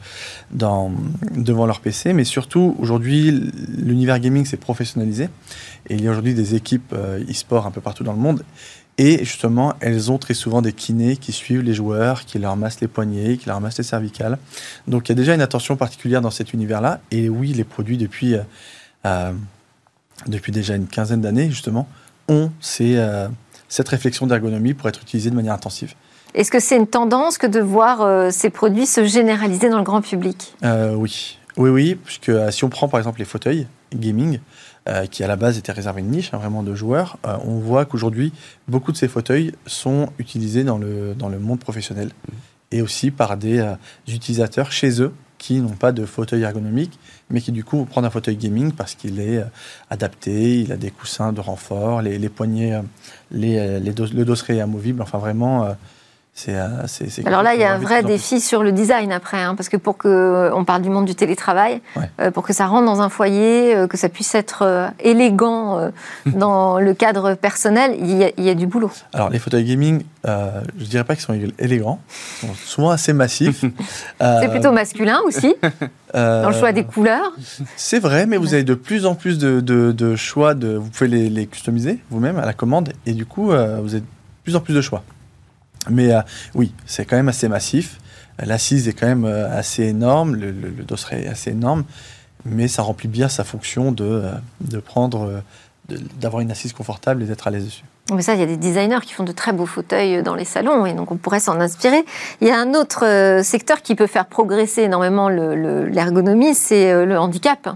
dans, 0.50 0.90
devant 1.37 1.66
leur 1.66 1.81
PC. 1.81 2.12
Mais 2.14 2.24
surtout, 2.24 2.74
aujourd'hui, 2.79 3.31
l'univers 3.79 4.18
gaming 4.18 4.44
s'est 4.44 4.57
professionnalisé. 4.57 5.29
Et 5.88 5.94
il 5.94 6.02
y 6.02 6.09
a 6.09 6.11
aujourd'hui 6.11 6.35
des 6.35 6.55
équipes 6.57 6.92
euh, 6.94 7.22
e-sport 7.31 7.66
un 7.66 7.70
peu 7.70 7.81
partout 7.81 8.02
dans 8.02 8.12
le 8.12 8.18
monde. 8.18 8.42
Et 8.98 9.18
justement, 9.24 9.74
elles 9.80 10.11
ont 10.11 10.16
très 10.16 10.32
souvent 10.32 10.62
des 10.62 10.72
kinés 10.72 11.16
qui 11.16 11.32
suivent 11.32 11.62
les 11.62 11.74
joueurs, 11.74 12.24
qui 12.24 12.38
leur 12.38 12.56
massent 12.56 12.80
les 12.80 12.88
poignets, 12.88 13.37
qui 13.37 13.46
leur 13.46 13.61
massent 13.61 13.78
les 13.78 13.85
cervicales. 13.85 14.38
Donc 14.87 15.09
il 15.09 15.11
y 15.11 15.12
a 15.12 15.16
déjà 15.16 15.35
une 15.35 15.42
attention 15.42 15.76
particulière 15.76 16.22
dans 16.22 16.30
cet 16.30 16.54
univers-là. 16.54 17.00
Et 17.11 17.28
oui, 17.28 17.52
les 17.52 17.64
produits, 17.64 17.98
depuis, 17.98 18.35
euh, 18.35 18.40
euh, 19.04 19.32
depuis 20.26 20.50
déjà 20.50 20.76
une 20.76 20.87
quinzaine 20.87 21.20
d'années, 21.20 21.50
justement, 21.50 21.87
ont 22.28 22.50
ces, 22.61 22.96
euh, 22.96 23.28
cette 23.68 23.88
réflexion 23.88 24.26
d'ergonomie 24.26 24.72
pour 24.72 24.88
être 24.88 25.02
utilisés 25.02 25.28
de 25.28 25.37
manière 25.37 25.54
intensive. 25.54 25.92
Est-ce 26.32 26.50
que 26.50 26.61
c'est 26.61 26.76
une 26.76 26.87
tendance 26.87 27.37
que 27.37 27.46
de 27.46 27.61
voir 27.61 28.30
ces 28.30 28.50
produits 28.50 28.87
se 28.87 29.06
généraliser 29.06 29.70
dans 29.70 29.78
le 29.78 29.85
grand 29.85 30.02
public? 30.02 30.54
Oui, 30.62 31.38
oui, 31.56 31.70
oui, 31.70 31.94
puisque 31.94 32.30
si 32.50 32.64
on 32.64 32.68
prend 32.68 32.88
par 32.88 32.98
exemple 33.00 33.20
les 33.20 33.24
fauteuils 33.24 33.66
gaming, 33.94 34.40
qui 35.11 35.25
à 35.25 35.27
la 35.27 35.37
base 35.37 35.59
étaient 35.59 35.72
réservés 35.72 36.01
une 36.01 36.11
niche, 36.11 36.33
hein, 36.33 36.38
vraiment 36.38 36.62
de 36.62 36.75
joueurs, 36.75 37.18
on 37.25 37.59
voit 37.59 37.85
qu'aujourd'hui, 37.85 38.33
beaucoup 38.68 38.92
de 38.92 38.96
ces 38.96 39.09
fauteuils 39.09 39.53
sont 39.66 40.11
utilisés 40.18 40.62
dans 40.62 40.79
le, 40.79 41.14
dans 41.14 41.29
le 41.29 41.38
monde 41.38 41.59
professionnel 41.59 42.11
et 42.70 42.83
aussi 42.83 43.11
par 43.11 43.37
des 43.37 43.64
utilisateurs 44.07 44.70
chez 44.70 45.03
eux 45.03 45.12
qui 45.38 45.61
n'ont 45.61 45.68
pas 45.77 45.92
de 45.92 46.05
fauteuil 46.05 46.42
ergonomique, 46.42 46.99
mais 47.31 47.40
qui 47.40 47.53
du 47.53 47.64
coup 47.64 47.79
vont 47.79 47.85
prendre 47.85 48.07
un 48.07 48.11
fauteuil 48.11 48.37
gaming 48.37 48.72
parce 48.72 48.94
qu'il 48.94 49.20
est 49.20 49.38
euh, 49.38 49.44
adapté, 49.90 50.61
il 50.61 50.72
a 50.72 50.77
des 50.77 50.90
coussins 50.90 51.33
de 51.33 51.40
renfort, 51.40 52.03
les, 52.03 52.18
les 52.18 52.29
poignets, 52.29 52.75
euh, 52.75 52.83
les, 53.31 53.59
euh, 53.59 53.79
les 53.79 53.92
le 53.92 54.25
dosseret 54.25 54.57
est 54.57 54.61
amovible, 54.61 55.03
enfin 55.03 55.18
vraiment 55.18 55.68
euh, 56.49 56.87
Alors 57.25 57.42
là, 57.42 57.55
il 57.55 57.61
y 57.61 57.64
a 57.64 57.72
un 57.72 57.79
vrai 57.79 58.03
défi 58.03 58.40
sur 58.40 58.62
le 58.62 58.72
design 58.72 59.11
après, 59.11 59.42
hein, 59.42 59.55
parce 59.55 59.68
que 59.68 59.77
pour 59.77 59.96
que 59.96 60.09
euh, 60.09 60.55
on 60.55 60.64
parle 60.64 60.83
du 60.83 60.90
monde 60.90 61.07
du 61.07 61.14
télétravail, 61.14 61.81
euh, 62.20 62.31
pour 62.31 62.42
que 62.42 62.53
ça 62.53 62.66
rentre 62.66 62.85
dans 62.85 63.01
un 63.01 63.09
foyer, 63.09 63.75
que 63.88 63.96
ça 63.96 64.09
puisse 64.09 64.35
être 64.35 64.92
élégant 65.01 65.90
dans 66.27 66.79
le 66.79 66.94
cadre 66.94 67.35
personnel, 67.35 67.96
il 67.99 68.44
y, 68.44 68.51
a, 68.51 68.55
du 68.55 68.66
boulot. 68.66 68.90
Alors 69.12 69.31
les 69.31 69.38
fauteuils 69.38 69.64
gaming, 69.64 70.03
je 70.25 70.85
dirais 70.85 71.05
pas 71.05 71.14
qu'ils 71.14 71.25
sont 71.25 71.38
élégants, 71.59 72.01
ils 72.42 72.49
sont 72.49 72.55
souvent 72.55 72.90
assez 72.90 73.12
massifs. 73.12 73.64
c'est 74.20 74.51
plutôt 74.51 74.72
masculin 74.72 75.20
aussi, 75.27 75.55
dans 76.12 76.51
le 76.51 76.55
choix 76.55 76.72
des 76.72 76.85
couleurs. 76.85 77.33
C'est 77.77 77.99
vrai, 77.99 78.27
mais 78.27 78.37
vous 78.37 78.53
avez 78.53 78.64
de 78.64 78.75
plus 78.75 79.07
en 79.07 79.14
plus 79.14 79.38
de, 79.38 80.16
choix. 80.16 80.55
De, 80.55 80.77
vous 80.77 80.90
pouvez 80.90 81.09
les, 81.09 81.31
les 81.31 81.46
customiser 81.46 81.99
vous-même 82.11 82.38
à 82.38 82.44
la 82.44 82.53
commande, 82.53 82.92
et 83.07 83.12
du 83.12 83.25
coup, 83.25 83.46
vous 83.46 83.53
avez 83.55 84.01
de 84.01 84.07
plus 84.44 84.55
en 84.55 84.61
plus 84.61 84.75
de 84.75 84.83
choix. 84.83 85.03
Mais 85.90 86.12
euh, 86.12 86.20
oui, 86.55 86.72
c'est 86.87 87.05
quand 87.05 87.16
même 87.16 87.29
assez 87.29 87.49
massif. 87.49 87.99
L'assise 88.44 88.87
est 88.88 88.92
quand 88.92 89.07
même 89.07 89.25
euh, 89.25 89.51
assez 89.51 89.85
énorme, 89.85 90.35
le, 90.37 90.53
dosseret 90.83 91.22
est 91.22 91.29
assez 91.29 91.51
énorme, 91.51 91.85
mais 92.44 92.68
ça 92.68 92.83
remplit 92.83 93.09
bien 93.09 93.29
sa 93.29 93.44
fonction 93.44 93.92
de, 93.92 94.05
euh, 94.05 94.33
de 94.61 94.79
prendre, 94.79 95.42
d'avoir 95.88 96.42
une 96.42 96.51
assise 96.51 96.75
confortable 96.75 97.22
et 97.22 97.27
d'être 97.27 97.46
à 97.46 97.51
l'aise 97.51 97.64
dessus. 97.64 97.85
Mais 98.12 98.22
ça, 98.22 98.35
il 98.35 98.40
y 98.40 98.42
a 98.42 98.46
des 98.46 98.59
designers 98.59 99.01
qui 99.03 99.14
font 99.14 99.25
de 99.25 99.33
très 99.33 99.53
beaux 99.53 99.66
fauteuils 99.66 100.22
dans 100.22 100.35
les 100.35 100.44
salons, 100.44 100.87
et 100.87 100.92
donc 100.92 101.11
on 101.11 101.16
pourrait 101.16 101.40
s'en 101.40 101.61
inspirer. 101.61 102.05
Il 102.40 102.46
y 102.46 102.51
a 102.51 102.61
un 102.61 102.75
autre 102.75 103.40
secteur 103.42 103.83
qui 103.83 103.94
peut 103.94 104.07
faire 104.07 104.27
progresser 104.27 104.83
énormément 104.83 105.29
l'ergonomie, 105.29 106.55
c'est 106.55 107.05
le 107.05 107.18
handicap. 107.18 107.70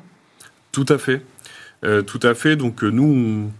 Tout 0.70 0.86
à 0.88 0.98
fait. 0.98 1.22
tout 1.82 2.20
à 2.22 2.34
fait. 2.34 2.54
Donc 2.54 2.82
nous, 2.82 3.02
on 3.02 3.50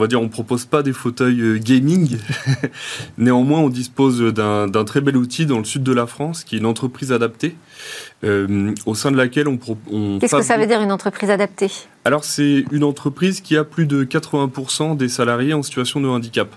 va 0.00 0.06
dire, 0.06 0.20
on 0.20 0.28
propose 0.28 0.64
pas 0.64 0.82
des 0.82 0.92
fauteuils 0.92 1.40
euh, 1.40 1.58
gaming. 1.58 2.18
Néanmoins, 3.18 3.60
on 3.60 3.68
dispose 3.68 4.20
d'un 4.20 4.84
très 4.84 5.00
bel 5.00 5.16
outil 5.16 5.46
dans 5.46 5.58
le 5.58 5.64
sud 5.64 5.82
de 5.82 5.92
la 5.92 6.06
France, 6.06 6.44
qui 6.44 6.56
est 6.56 6.58
une 6.58 6.66
entreprise 6.66 7.12
adaptée, 7.12 7.56
euh, 8.24 8.74
au 8.86 8.94
sein 8.94 9.10
de 9.10 9.16
laquelle 9.16 9.48
on. 9.48 9.58
on 9.90 10.18
Qu'est-ce 10.18 10.36
que 10.36 10.42
ça 10.42 10.56
veut 10.56 10.66
dire 10.66 10.80
une 10.80 10.92
entreprise 10.92 11.30
adaptée? 11.30 11.70
Alors, 12.04 12.24
c'est 12.24 12.64
une 12.70 12.84
entreprise 12.84 13.40
qui 13.40 13.56
a 13.56 13.64
plus 13.64 13.86
de 13.86 14.04
80% 14.04 14.96
des 14.96 15.08
salariés 15.08 15.54
en 15.54 15.62
situation 15.62 16.00
de 16.00 16.08
handicap. 16.08 16.54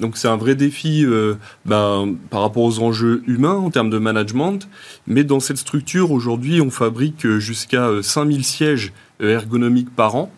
Donc 0.00 0.16
c'est 0.16 0.26
un 0.26 0.36
vrai 0.36 0.56
défi 0.56 1.04
euh, 1.04 1.34
ben, 1.66 2.16
par 2.28 2.40
rapport 2.40 2.64
aux 2.64 2.80
enjeux 2.80 3.22
humains 3.28 3.54
en 3.54 3.70
termes 3.70 3.90
de 3.90 3.98
management. 3.98 4.68
Mais 5.06 5.22
dans 5.22 5.38
cette 5.38 5.58
structure, 5.58 6.10
aujourd'hui, 6.10 6.60
on 6.60 6.70
fabrique 6.70 7.28
jusqu'à 7.38 7.88
5000 8.02 8.44
sièges 8.44 8.92
ergonomiques 9.20 9.94
par 9.94 10.16
an. 10.16 10.32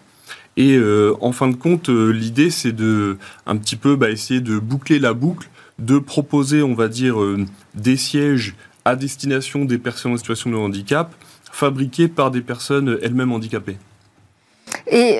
Et 0.57 0.77
euh, 0.77 1.14
en 1.21 1.33
fin 1.33 1.49
de 1.49 1.55
compte, 1.55 1.90
euh, 1.90 2.11
l'idée, 2.11 2.51
c'est 2.51 2.73
de 2.73 3.19
un 3.47 3.57
petit 3.57 3.77
peu 3.77 3.97
bah, 3.97 4.11
essayer 4.11 4.40
de 4.40 4.59
boucler 4.59 4.99
la 4.99 5.12
boucle, 5.12 5.49
de 5.79 5.99
proposer, 5.99 6.62
on 6.62 6.75
va 6.75 6.88
dire, 6.88 7.21
euh, 7.21 7.45
des 7.75 7.97
sièges 7.97 8.55
à 8.85 8.97
destination 8.97 9.64
des 9.64 9.79
personnes 9.79 10.12
en 10.12 10.16
situation 10.16 10.51
de 10.51 10.57
handicap, 10.57 11.12
fabriqués 11.53 12.09
par 12.09 12.31
des 12.31 12.40
personnes 12.40 12.99
elles-mêmes 13.03 13.33
handicapées. 13.33 13.77
Et 14.88 15.19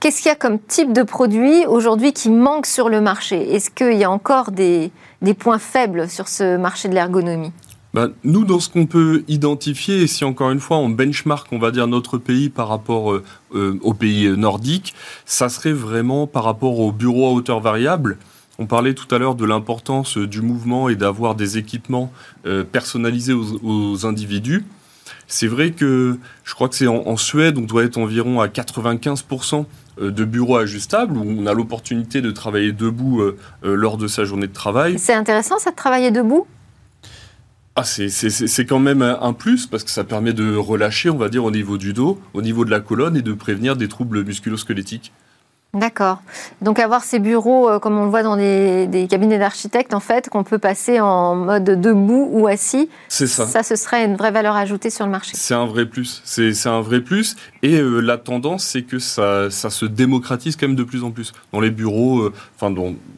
qu'est-ce 0.00 0.22
qu'il 0.22 0.28
y 0.28 0.32
a 0.32 0.34
comme 0.34 0.58
type 0.58 0.92
de 0.94 1.02
produit 1.02 1.66
aujourd'hui 1.66 2.14
qui 2.14 2.30
manque 2.30 2.64
sur 2.64 2.88
le 2.88 3.02
marché? 3.02 3.54
Est-ce 3.54 3.70
qu'il 3.70 3.98
y 3.98 4.04
a 4.04 4.10
encore 4.10 4.50
des, 4.50 4.90
des 5.20 5.34
points 5.34 5.58
faibles 5.58 6.08
sur 6.08 6.28
ce 6.28 6.56
marché 6.56 6.88
de 6.88 6.94
l'ergonomie? 6.94 7.52
Bah, 7.94 8.08
nous, 8.24 8.44
dans 8.44 8.58
ce 8.58 8.68
qu'on 8.68 8.86
peut 8.86 9.22
identifier, 9.28 10.02
et 10.02 10.06
si 10.08 10.24
encore 10.24 10.50
une 10.50 10.58
fois 10.58 10.78
on 10.78 10.88
benchmark, 10.88 11.46
on 11.52 11.60
va 11.60 11.70
dire 11.70 11.86
notre 11.86 12.18
pays 12.18 12.48
par 12.48 12.66
rapport 12.66 13.12
euh, 13.12 13.22
euh, 13.54 13.78
aux 13.82 13.94
pays 13.94 14.28
nordiques, 14.36 14.94
ça 15.26 15.48
serait 15.48 15.72
vraiment 15.72 16.26
par 16.26 16.42
rapport 16.42 16.80
au 16.80 16.90
bureau 16.90 17.28
à 17.28 17.30
hauteur 17.30 17.60
variable. 17.60 18.18
On 18.58 18.66
parlait 18.66 18.94
tout 18.94 19.12
à 19.14 19.18
l'heure 19.18 19.36
de 19.36 19.44
l'importance 19.44 20.18
du 20.18 20.42
mouvement 20.42 20.88
et 20.88 20.96
d'avoir 20.96 21.36
des 21.36 21.56
équipements 21.56 22.12
euh, 22.46 22.64
personnalisés 22.64 23.32
aux, 23.32 24.06
individus. 24.06 24.64
C'est 25.28 25.46
vrai 25.46 25.70
que 25.70 26.18
je 26.42 26.54
crois 26.54 26.68
que 26.68 26.74
c'est 26.74 26.88
en, 26.88 27.16
Suède, 27.16 27.58
on 27.58 27.62
doit 27.62 27.84
être 27.84 27.96
environ 27.96 28.40
à 28.40 28.48
95% 28.48 29.66
de 30.00 30.24
bureaux 30.24 30.56
ajustables, 30.56 31.16
où 31.16 31.24
on 31.24 31.46
a 31.46 31.54
l'opportunité 31.54 32.20
de 32.20 32.30
travailler 32.30 32.72
debout 32.72 33.22
lors 33.62 33.96
de 33.96 34.06
sa 34.06 34.24
journée 34.24 34.46
de 34.46 34.52
travail. 34.52 34.98
C'est 34.98 35.14
intéressant 35.14 35.58
ça 35.58 35.70
de 35.70 35.76
travailler 35.76 36.10
debout? 36.10 36.46
Ah, 37.76 37.82
c'est 37.82 38.66
quand 38.66 38.78
même 38.78 39.02
un 39.02 39.32
plus 39.32 39.66
parce 39.66 39.82
que 39.82 39.90
ça 39.90 40.04
permet 40.04 40.32
de 40.32 40.54
relâcher, 40.54 41.10
on 41.10 41.16
va 41.16 41.28
dire, 41.28 41.44
au 41.44 41.50
niveau 41.50 41.76
du 41.76 41.92
dos, 41.92 42.20
au 42.32 42.40
niveau 42.40 42.64
de 42.64 42.70
la 42.70 42.80
colonne 42.80 43.16
et 43.16 43.22
de 43.22 43.32
prévenir 43.32 43.74
des 43.76 43.88
troubles 43.88 44.24
musculosquelettiques. 44.24 45.12
D'accord. 45.74 46.22
Donc 46.62 46.78
avoir 46.78 47.02
ces 47.02 47.18
bureaux, 47.18 47.68
euh, 47.68 47.78
comme 47.80 47.98
on 47.98 48.04
le 48.04 48.10
voit 48.10 48.22
dans 48.22 48.36
des, 48.36 49.08
cabinets 49.10 49.38
d'architectes, 49.38 49.92
en 49.92 50.00
fait, 50.00 50.28
qu'on 50.28 50.44
peut 50.44 50.58
passer 50.58 51.00
en 51.00 51.34
mode 51.34 51.64
debout 51.64 52.28
ou 52.30 52.46
assis. 52.46 52.88
C'est 53.08 53.26
ça. 53.26 53.46
Ça, 53.46 53.64
ce 53.64 53.74
serait 53.74 54.04
une 54.04 54.14
vraie 54.14 54.30
valeur 54.30 54.54
ajoutée 54.54 54.90
sur 54.90 55.04
le 55.04 55.10
marché. 55.10 55.32
C'est 55.34 55.54
un 55.54 55.66
vrai 55.66 55.86
plus. 55.86 56.22
C'est 56.24 56.66
un 56.66 56.80
vrai 56.80 57.00
plus. 57.00 57.34
Et 57.62 57.74
euh, 57.74 57.98
la 58.00 58.18
tendance, 58.18 58.64
c'est 58.64 58.82
que 58.82 59.00
ça, 59.00 59.50
ça, 59.50 59.68
se 59.68 59.84
démocratise 59.84 60.54
quand 60.54 60.68
même 60.68 60.76
de 60.76 60.84
plus 60.84 61.02
en 61.02 61.10
plus. 61.10 61.32
Dans 61.52 61.60
les 61.60 61.70
bureaux, 61.70 62.20
euh, 62.20 62.32
enfin, 62.56 62.72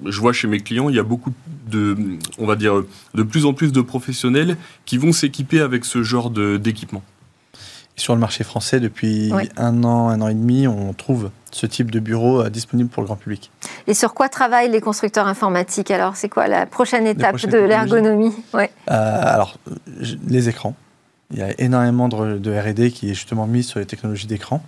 je 0.06 0.20
vois 0.20 0.32
chez 0.32 0.48
mes 0.48 0.60
clients, 0.60 0.88
il 0.88 0.96
y 0.96 1.00
a 1.00 1.04
beaucoup 1.04 1.32
de, 1.68 1.94
on 2.38 2.46
va 2.46 2.56
dire, 2.56 2.82
de 3.14 3.22
plus 3.22 3.44
en 3.44 3.52
plus 3.52 3.72
de 3.72 3.82
professionnels 3.82 4.56
qui 4.86 4.96
vont 4.96 5.12
s'équiper 5.12 5.60
avec 5.60 5.84
ce 5.84 6.02
genre 6.02 6.30
d'équipement. 6.30 7.02
Sur 7.96 8.14
le 8.14 8.20
marché 8.20 8.44
français, 8.44 8.80
depuis 8.80 9.32
un 9.56 9.82
an, 9.84 10.08
un 10.08 10.20
an 10.20 10.28
et 10.28 10.34
demi, 10.34 10.66
on 10.66 10.92
trouve 10.92 11.30
ce 11.56 11.66
type 11.66 11.90
de 11.90 12.00
bureau 12.00 12.42
euh, 12.42 12.50
disponible 12.50 12.90
pour 12.90 13.02
le 13.02 13.06
grand 13.06 13.16
public. 13.16 13.50
Et 13.86 13.94
sur 13.94 14.14
quoi 14.14 14.28
travaillent 14.28 14.70
les 14.70 14.80
constructeurs 14.80 15.26
informatiques? 15.26 15.90
Alors, 15.90 16.16
c'est 16.16 16.28
quoi 16.28 16.48
la 16.48 16.66
prochaine 16.66 17.06
étape 17.06 17.44
de 17.46 17.58
l'ergonomie? 17.58 18.34
Ouais. 18.52 18.70
Euh, 18.90 19.20
alors, 19.22 19.56
les 20.28 20.48
écrans. 20.48 20.74
Il 21.32 21.38
y 21.38 21.42
a 21.42 21.58
énormément 21.58 22.08
de, 22.08 22.70
R&D 22.70 22.90
qui 22.92 23.10
est 23.10 23.14
justement 23.14 23.46
mis 23.46 23.64
sur 23.64 23.80
les 23.80 23.86
technologies 23.86 24.28
d'écran 24.28 24.62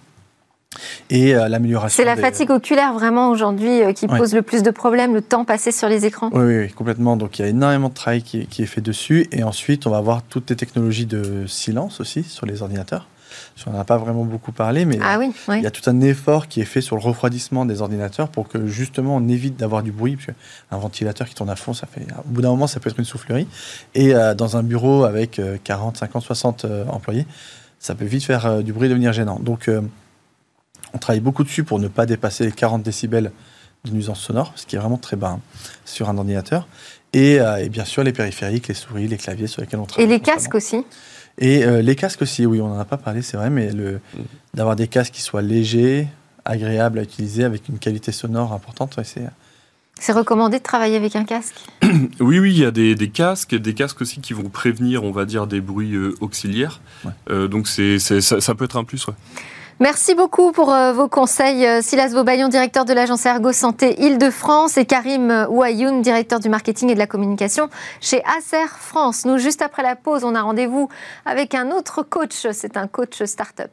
et 1.08 1.34
euh, 1.34 1.48
l'amélioration. 1.48 2.02
C'est 2.02 2.04
la 2.04 2.16
fatigue 2.16 2.50
oculaire 2.50 2.92
vraiment 2.94 3.30
aujourd'hui 3.30 3.80
qui 3.94 4.08
pose 4.08 4.34
le 4.34 4.42
plus 4.42 4.62
de 4.62 4.70
problèmes, 4.70 5.14
le 5.14 5.22
temps 5.22 5.44
passé 5.44 5.70
sur 5.70 5.88
les 5.88 6.04
écrans? 6.04 6.30
Oui, 6.32 6.58
oui, 6.58 6.72
complètement. 6.72 7.16
Donc 7.16 7.38
il 7.38 7.42
y 7.42 7.44
a 7.44 7.48
énormément 7.48 7.90
de 7.90 7.94
travail 7.94 8.22
qui, 8.22 8.46
qui, 8.46 8.62
est 8.62 8.66
fait 8.66 8.80
dessus. 8.80 9.28
Et 9.30 9.44
ensuite, 9.44 9.86
on 9.86 9.90
va 9.90 9.98
avoir 9.98 10.22
toutes 10.22 10.50
les 10.50 10.56
technologies 10.56 11.06
de 11.06 11.46
silence 11.46 12.00
aussi 12.00 12.24
sur 12.24 12.44
les 12.44 12.62
ordinateurs. 12.62 13.06
On 13.66 13.72
n'en 13.72 13.80
a 13.80 13.84
pas 13.84 13.96
vraiment 13.96 14.24
beaucoup 14.24 14.52
parlé, 14.52 14.84
mais 14.84 14.98
ah 15.02 15.18
il 15.48 15.62
y 15.62 15.66
a 15.66 15.70
tout 15.70 15.88
un 15.90 16.00
effort 16.00 16.48
qui 16.48 16.60
est 16.60 16.64
fait 16.64 16.80
sur 16.80 16.96
le 16.96 17.02
refroidissement 17.02 17.66
des 17.66 17.82
ordinateurs 17.82 18.28
pour 18.28 18.48
que 18.48 18.66
justement 18.66 19.16
on 19.16 19.28
évite 19.28 19.56
d'avoir 19.56 19.82
du 19.82 19.92
bruit. 19.92 20.16
Parce 20.16 20.36
un 20.70 20.78
ventilateur 20.78 21.28
qui 21.28 21.34
tourne 21.34 21.50
à 21.50 21.56
fond, 21.56 21.74
ça 21.74 21.86
fait, 21.86 22.06
au 22.24 22.28
bout 22.28 22.42
d'un 22.42 22.50
moment, 22.50 22.66
ça 22.66 22.80
peut 22.80 22.88
être 22.88 22.98
une 22.98 23.04
soufflerie. 23.04 23.48
Et 23.94 24.14
euh, 24.14 24.34
dans 24.34 24.56
un 24.56 24.62
bureau 24.62 25.04
avec 25.04 25.40
40, 25.64 25.96
50, 25.96 26.22
60 26.22 26.66
employés, 26.88 27.26
ça 27.78 27.94
peut 27.94 28.04
vite 28.04 28.24
faire 28.24 28.46
euh, 28.46 28.62
du 28.62 28.72
bruit 28.72 28.88
devenir 28.88 29.12
gênant. 29.12 29.38
Donc, 29.40 29.68
euh, 29.68 29.80
on 30.94 30.98
travaille 30.98 31.20
beaucoup 31.20 31.44
dessus 31.44 31.64
pour 31.64 31.78
ne 31.78 31.88
pas 31.88 32.06
dépasser 32.06 32.44
les 32.44 32.52
40 32.52 32.82
décibels 32.82 33.32
de 33.84 33.90
nuisance 33.92 34.20
sonore, 34.20 34.52
ce 34.56 34.66
qui 34.66 34.76
est 34.76 34.78
vraiment 34.78 34.96
très 34.96 35.16
bas 35.16 35.28
hein, 35.28 35.40
sur 35.84 36.08
un 36.08 36.18
ordinateur. 36.18 36.66
Et, 37.12 37.36
et, 37.36 37.68
bien 37.70 37.86
sûr, 37.86 38.04
les 38.04 38.12
périphériques, 38.12 38.68
les 38.68 38.74
souris, 38.74 39.08
les 39.08 39.16
claviers 39.16 39.46
sur 39.46 39.62
lesquels 39.62 39.80
on 39.80 39.86
travaille. 39.86 40.04
Et 40.04 40.08
les 40.08 40.20
casques 40.20 40.54
aussi 40.54 40.84
et 41.38 41.64
euh, 41.64 41.82
les 41.82 41.94
casques 41.94 42.22
aussi, 42.22 42.46
oui, 42.46 42.60
on 42.60 42.68
n'en 42.68 42.78
a 42.78 42.84
pas 42.84 42.96
parlé, 42.96 43.22
c'est 43.22 43.36
vrai, 43.36 43.48
mais 43.48 43.72
le, 43.72 44.00
d'avoir 44.54 44.76
des 44.76 44.88
casques 44.88 45.14
qui 45.14 45.22
soient 45.22 45.42
légers, 45.42 46.08
agréables 46.44 46.98
à 46.98 47.02
utiliser, 47.02 47.44
avec 47.44 47.68
une 47.68 47.78
qualité 47.78 48.12
sonore 48.12 48.52
importante, 48.52 48.98
c'est... 49.04 49.28
C'est 50.00 50.12
recommandé 50.12 50.58
de 50.58 50.62
travailler 50.62 50.96
avec 50.96 51.16
un 51.16 51.24
casque 51.24 51.56
Oui, 52.20 52.38
oui, 52.38 52.52
il 52.52 52.58
y 52.58 52.64
a 52.64 52.70
des, 52.70 53.10
casques, 53.10 53.56
des 53.56 53.74
casques 53.74 54.00
aussi 54.00 54.20
qui 54.20 54.32
vont 54.32 54.48
prévenir, 54.48 55.02
on 55.02 55.10
va 55.10 55.24
dire, 55.24 55.48
des 55.48 55.60
bruits 55.60 55.94
euh, 55.94 56.14
auxiliaires. 56.20 56.80
Euh, 57.30 57.48
donc 57.48 57.66
c'est, 57.66 57.98
ça, 57.98 58.20
ça, 58.20 58.54
peut 58.54 58.64
être 58.64 58.76
un 58.76 58.84
plus, 58.84 59.04
ouais. 59.08 59.14
Merci 59.80 60.16
beaucoup 60.16 60.50
pour 60.50 60.72
euh, 60.72 60.92
vos 60.92 61.06
conseils. 61.06 61.64
Euh, 61.64 61.80
Silas 61.82 62.08
Vaubaillon, 62.08 62.48
directeur 62.48 62.84
de 62.84 62.92
l'agence 62.92 63.24
Ergo 63.26 63.52
Santé 63.52 63.94
Île-de-France 64.02 64.76
et 64.76 64.84
Karim 64.84 65.46
Ouayoun, 65.48 66.02
directeur 66.02 66.40
du 66.40 66.48
marketing 66.48 66.90
et 66.90 66.94
de 66.94 66.98
la 66.98 67.06
communication 67.06 67.68
chez 68.00 68.20
Acer 68.24 68.66
France. 68.66 69.24
Nous, 69.24 69.38
juste 69.38 69.62
après 69.62 69.84
la 69.84 69.94
pause, 69.94 70.24
on 70.24 70.34
a 70.34 70.42
rendez-vous 70.42 70.88
avec 71.24 71.54
un 71.54 71.70
autre 71.70 72.02
coach. 72.02 72.48
C'est 72.50 72.76
un 72.76 72.88
coach 72.88 73.22
start-up. 73.22 73.70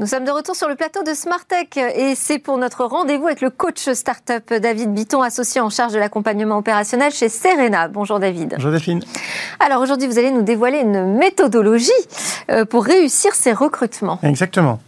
Nous 0.00 0.06
sommes 0.06 0.24
de 0.24 0.30
retour 0.30 0.56
sur 0.56 0.66
le 0.66 0.76
plateau 0.76 1.02
de 1.02 1.12
Smartech 1.12 1.76
et 1.76 2.14
c'est 2.14 2.38
pour 2.38 2.56
notre 2.56 2.86
rendez-vous 2.86 3.26
avec 3.26 3.42
le 3.42 3.50
coach 3.50 3.86
startup 3.92 4.50
David 4.50 4.94
Bitton, 4.94 5.20
associé 5.20 5.60
en 5.60 5.68
charge 5.68 5.92
de 5.92 5.98
l'accompagnement 5.98 6.56
opérationnel 6.56 7.12
chez 7.12 7.28
Serena. 7.28 7.86
Bonjour 7.88 8.18
David. 8.18 8.54
Bonjour 8.54 8.70
Delphine. 8.70 9.02
Alors 9.60 9.82
aujourd'hui, 9.82 10.08
vous 10.08 10.18
allez 10.18 10.30
nous 10.30 10.40
dévoiler 10.40 10.78
une 10.78 11.18
méthodologie 11.18 11.90
euh, 12.50 12.64
pour 12.64 12.86
réussir 12.86 13.34
ces 13.34 13.52
recrutements. 13.52 14.18
Exactement. 14.22 14.80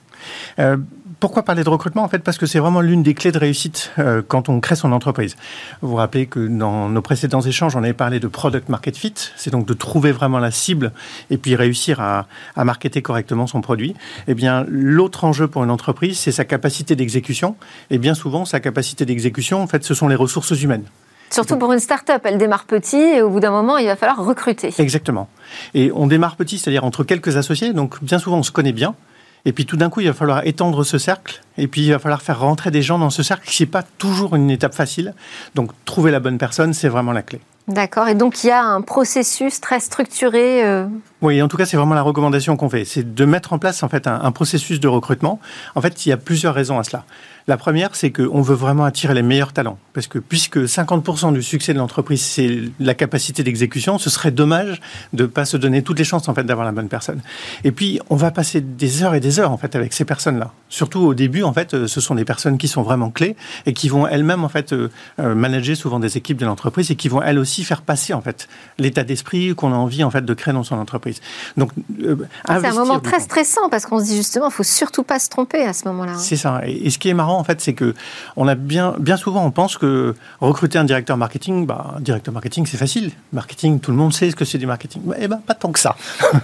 Euh, 0.59 0.79
pourquoi 1.23 1.45
parler 1.45 1.63
de 1.63 1.69
recrutement 1.69 2.03
En 2.03 2.09
fait, 2.09 2.19
parce 2.19 2.37
que 2.37 2.47
c'est 2.47 2.59
vraiment 2.59 2.81
l'une 2.81 3.05
des 3.05 3.15
clés 3.15 3.31
de 3.31 3.39
réussite 3.39 3.93
euh, 4.01 4.23
quand 4.27 4.49
on 4.49 4.59
crée 4.59 4.75
son 4.75 4.91
entreprise. 4.91 5.37
Vous 5.81 5.91
vous 5.91 5.95
rappelez 5.95 6.27
que 6.27 6.41
dans 6.41 6.89
nos 6.89 7.01
précédents 7.01 7.43
échanges, 7.43 7.77
on 7.77 7.85
avait 7.85 7.93
parlé 7.93 8.19
de 8.19 8.27
product 8.27 8.69
market 8.69 8.97
fit. 8.97 9.15
C'est 9.37 9.51
donc 9.51 9.65
de 9.65 9.73
trouver 9.73 10.11
vraiment 10.11 10.41
la 10.41 10.51
cible 10.51 10.91
et 11.31 11.37
puis 11.37 11.55
réussir 11.55 12.01
à, 12.01 12.27
à 12.57 12.65
marketer 12.65 13.03
correctement 13.03 13.47
son 13.47 13.61
produit. 13.61 13.95
Eh 14.27 14.35
bien, 14.35 14.67
l'autre 14.69 15.23
enjeu 15.23 15.47
pour 15.47 15.63
une 15.63 15.71
entreprise, 15.71 16.19
c'est 16.19 16.33
sa 16.33 16.45
capacité 16.45 16.97
d'exécution. 16.97 17.55
Et 17.91 17.99
bien 17.99 18.15
souvent, 18.15 18.45
sa 18.45 18.59
capacité 18.59 19.07
d'exécution, 19.07 19.63
en 19.63 19.69
fait, 19.69 19.85
ce 19.85 19.95
sont 19.95 20.09
les 20.09 20.17
ressources 20.17 20.61
humaines. 20.61 20.87
Surtout 21.31 21.57
pour 21.57 21.73
une 21.73 21.79
start-up, 21.79 22.23
elle 22.25 22.37
démarre 22.37 22.65
petit 22.65 22.97
et 22.97 23.23
au 23.23 23.31
bout 23.31 23.39
d'un 23.39 23.53
moment, 23.53 23.79
il 23.79 23.87
va 23.87 23.95
falloir 23.95 24.27
recruter. 24.27 24.75
Exactement. 24.77 25.29
Et 25.73 25.93
on 25.95 26.09
démarre 26.09 26.35
petit, 26.35 26.59
c'est-à-dire 26.59 26.85
entre 26.85 27.05
quelques 27.05 27.37
associés, 27.37 27.73
donc 27.73 28.03
bien 28.03 28.19
souvent 28.19 28.39
on 28.39 28.43
se 28.43 28.51
connaît 28.51 28.73
bien. 28.73 28.97
Et 29.45 29.53
puis 29.53 29.67
tout 29.67 29.77
d'un 29.77 29.91
coup, 29.91 30.01
il 30.01 30.07
va 30.07 30.15
falloir 30.15 30.47
étendre 30.47 30.85
ce 30.85 30.99
cercle. 30.99 31.43
Et 31.59 31.67
puis 31.67 31.83
il 31.83 31.91
va 31.91 31.99
falloir 31.99 32.23
faire 32.23 32.41
rentrer 32.41 32.71
des 32.71 32.83
gens 32.83 32.99
dans 32.99 33.11
ce 33.11 33.23
cercle, 33.23 33.49
qui 33.49 33.63
n'est 33.63 33.69
pas 33.69 33.83
toujours 33.83 34.37
une 34.37 34.51
étape 34.51 34.75
facile. 34.75 35.15
Donc 35.55 35.73
trouver 35.85 36.11
la 36.11 36.21
bonne 36.21 36.39
personne, 36.39 36.75
c'est 36.75 36.89
vraiment 36.89 37.13
la 37.13 37.23
clé. 37.23 37.41
D'accord. 37.69 38.09
Et 38.09 38.15
donc 38.15 38.45
il 38.45 38.49
y 38.49 38.51
a 38.51 38.63
un 38.63 38.81
processus 38.81 39.61
très 39.61 39.81
structuré. 39.81 40.65
Euh... 40.65 40.87
Oui, 41.23 41.41
en 41.41 41.47
tout 41.47 41.57
cas, 41.57 41.67
c'est 41.67 41.77
vraiment 41.77 41.95
la 41.95 42.03
recommandation 42.03 42.57
qu'on 42.57 42.69
fait. 42.69 42.85
C'est 42.85 43.15
de 43.15 43.25
mettre 43.25 43.53
en 43.53 43.59
place 43.59 43.85
en 43.85 43.89
fait 43.89 44.09
un, 44.09 44.33
processus 44.33 44.81
de 44.81 44.89
recrutement. 44.89 45.39
En 45.77 45.81
fait, 45.81 46.05
il 46.05 46.09
y 46.09 46.13
a 46.13 46.17
plusieurs 46.17 46.53
raisons 46.53 46.81
à 46.81 46.83
cela. 46.83 47.05
La 47.47 47.57
première, 47.57 47.95
c'est 47.95 48.11
qu'on 48.11 48.41
veut 48.41 48.55
vraiment 48.57 48.85
attirer 48.85 49.15
les 49.15 49.23
meilleurs 49.23 49.53
talents. 49.53 49.79
Parce 49.95 50.09
que 50.09 50.19
puisque 50.19 50.59
50% 50.59 51.33
du 51.33 51.43
succès 51.43 51.75
de 51.75 51.79
l'entreprise, 51.79 52.23
c'est 52.23 52.63
la 52.81 52.95
capacité 52.95 53.45
d'exécution, 53.45 53.99
ce 53.99 54.11
serait 54.11 54.33
dommage 54.33 54.81
de 55.13 55.23
ne 55.23 55.29
pas 55.29 55.45
se 55.45 55.57
donner 55.57 55.83
toutes 55.83 55.99
les 55.99 56.05
chances 56.05 56.29
en 56.29 56.35
fait, 56.35 56.43
d'avoir 56.43 56.67
la 56.67 56.73
bonne 56.73 56.89
personne. 56.89 57.21
Et 57.63 57.71
puis, 57.71 58.01
on 58.11 58.17
va 58.17 58.33
passer 58.33 58.61
des 58.61 59.05
heures 59.05 59.15
et 59.15 59.21
des 59.21 59.39
heures 59.39 59.53
en 59.53 59.57
fait, 59.57 59.77
avec 59.77 59.93
ces 59.93 60.05
personnes-là. 60.05 60.53
Surtout 60.69 61.01
au 61.01 61.15
début, 61.15 61.45
en 61.45 61.53
fait, 61.53 61.87
ce 61.87 62.01
sont 62.01 62.17
des 62.17 62.25
personnes 62.25 62.59
qui 62.59 62.67
sont 62.67 62.83
vraiment 62.83 63.11
clés 63.11 63.37
et 63.67 63.75
qui 63.75 63.89
vont 63.89 64.09
elles-mêmes 64.09 64.43
en 64.43 64.49
fait, 64.49 64.73
euh, 64.73 64.89
manager 65.19 65.77
souvent 65.77 66.01
des 66.01 66.17
équipes 66.17 66.39
de 66.39 66.47
l'entreprise 66.47 66.91
et 66.91 66.97
qui 66.97 67.09
vont 67.09 67.23
elles 67.23 67.39
aussi 67.39 67.63
faire 67.63 67.83
passer 67.83 68.13
en 68.13 68.23
fait, 68.23 68.49
l'état 68.79 69.05
d'esprit 69.05 69.55
qu'on 69.55 69.73
a 69.73 69.77
envie 69.77 70.03
en 70.03 70.11
fait, 70.11 70.25
de 70.25 70.35
créer 70.35 70.55
dans 70.55 70.65
son 70.65 70.77
entreprise. 70.77 71.12
Donc, 71.57 71.71
euh, 72.03 72.17
c'est 72.47 72.67
un 72.67 72.73
moment 72.73 73.01
très 73.01 73.21
stressant 73.21 73.69
parce 73.71 73.87
qu'on 73.87 73.99
se 73.99 74.05
dit 74.05 74.17
justement, 74.17 74.47
il 74.47 74.49
ne 74.49 74.55
faut 74.55 74.63
surtout 74.63 75.03
pas 75.03 75.19
se 75.19 75.29
tromper 75.29 75.63
à 75.63 75.73
ce 75.73 75.87
moment-là. 75.89 76.15
C'est 76.19 76.37
ça. 76.37 76.63
Et, 76.67 76.87
et 76.87 76.91
ce 76.91 76.99
qui 76.99 77.09
est 77.09 77.15
marrant, 77.15 77.39
en 77.39 77.45
fait, 77.45 77.61
c'est 77.61 77.75
que 77.75 77.95
on 78.37 78.49
a 78.49 78.55
bien, 78.55 78.95
bien 78.99 79.17
souvent, 79.17 79.45
on 79.45 79.51
pense 79.51 79.77
que 79.77 80.15
recruter 80.41 80.79
un 80.79 80.85
directeur 80.85 81.17
marketing, 81.17 81.67
bah, 81.67 81.95
un 81.97 82.01
directeur 82.01 82.33
marketing, 82.33 82.67
c'est 82.67 82.77
facile. 82.77 83.11
Marketing, 83.33 83.81
tout 83.81 83.91
le 83.91 83.97
monde 83.97 84.13
sait 84.13 84.31
ce 84.31 84.37
que 84.37 84.45
c'est 84.45 84.59
du 84.59 84.67
marketing. 84.67 85.03
Eh 85.19 85.29
ben, 85.29 85.39
pas 85.47 85.55
tant 85.55 85.73
que 85.73 85.81
ça. 85.81 85.97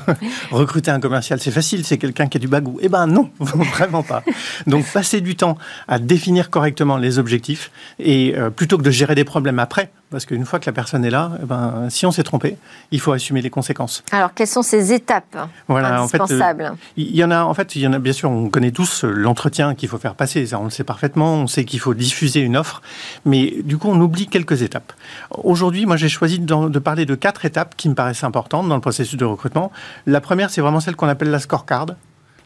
recruter 0.51 0.91
un 0.91 1.01
commercial, 1.01 1.41
c'est 1.41 1.51
facile. 1.51 1.85
C'est 1.85 1.99
quelqu'un 1.99 2.27
qui 2.27 2.37
a 2.37 2.41
du 2.41 2.49
bagou. 2.49 2.79
Eh 2.81 2.89
ben, 2.89 3.07
non, 3.07 3.31
vraiment 3.41 4.03
pas. 4.03 4.23
Donc, 4.67 4.85
passer 4.93 5.21
du 5.21 5.37
temps 5.37 5.57
à 5.87 5.99
définir 5.99 6.51
correctement 6.51 6.97
les 6.97 7.19
objectifs 7.19 7.71
et 7.99 8.35
euh, 8.37 8.51
plutôt 8.51 8.79
que 8.79 8.83
de 8.83 8.91
gérer 8.91 9.15
des 9.15 9.25
problèmes 9.25 9.59
après, 9.59 9.91
parce 10.11 10.25
qu'une 10.25 10.45
fois 10.45 10.59
que 10.59 10.67
la 10.67 10.73
personne 10.73 11.05
est 11.05 11.11
là, 11.11 11.33
eh 11.43 11.45
ben, 11.45 11.87
si 11.91 12.07
on 12.07 12.11
s'est 12.11 12.23
trompé, 12.23 12.57
il 12.91 13.01
faut 13.01 13.13
assumer 13.13 13.43
les 13.43 13.51
conséquences. 13.51 14.03
Alors, 14.11 14.33
quelles 14.35 14.49
sont 14.49 14.63
ces 14.63 14.93
étapes 14.93 15.37
voilà, 15.67 16.01
indispensables 16.01 16.65
en 16.65 16.69
fait, 16.69 16.73
euh, 16.73 16.77
Il 16.97 17.17
y 17.17 17.25
en 17.25 17.31
a, 17.31 17.43
en 17.43 17.55
fait, 17.55 17.77
il 17.77 17.83
y 17.83 17.87
en 17.87 17.93
a, 17.93 17.99
bien 17.99 18.13
sûr, 18.13 18.31
on 18.31 18.49
connaît 18.49 18.71
tous 18.71 19.05
l'entretien 19.05 19.75
qu'il 19.75 19.89
faut 19.89 19.99
faire 19.99 20.15
passer, 20.15 20.47
ça, 20.47 20.59
on 20.59 20.65
le 20.65 20.71
sait 20.71 20.85
parfaitement, 20.85 21.35
on 21.35 21.47
sait 21.47 21.65
qu'il 21.65 21.81
faut 21.81 21.95
diffuser 21.95 22.41
une 22.41 22.57
offre, 22.57 22.83
mais 23.25 23.55
du 23.65 23.77
coup, 23.77 23.89
on 23.89 24.01
oublie 24.01 24.27
quelques 24.27 24.63
étapes. 24.63 24.93
Aujourd'hui, 25.31 25.85
moi, 25.85 25.97
j'ai 25.97 26.09
choisi 26.09 26.39
de, 26.39 26.69
de, 26.69 26.79
parler 26.79 27.05
de 27.05 27.15
quatre 27.15 27.45
étapes 27.45 27.75
qui 27.77 27.89
me 27.89 27.95
paraissent 27.95 28.25
importantes 28.25 28.69
dans 28.69 28.75
le 28.75 28.81
processus 28.81 29.19
de 29.19 29.25
recrutement. 29.25 29.73
La 30.07 30.21
première, 30.21 30.51
c'est 30.51 30.61
vraiment 30.61 30.81
celle 30.81 30.97
qu'on 30.97 31.09
appelle 31.09 31.31
la 31.31 31.41
scorecard. 31.41 31.87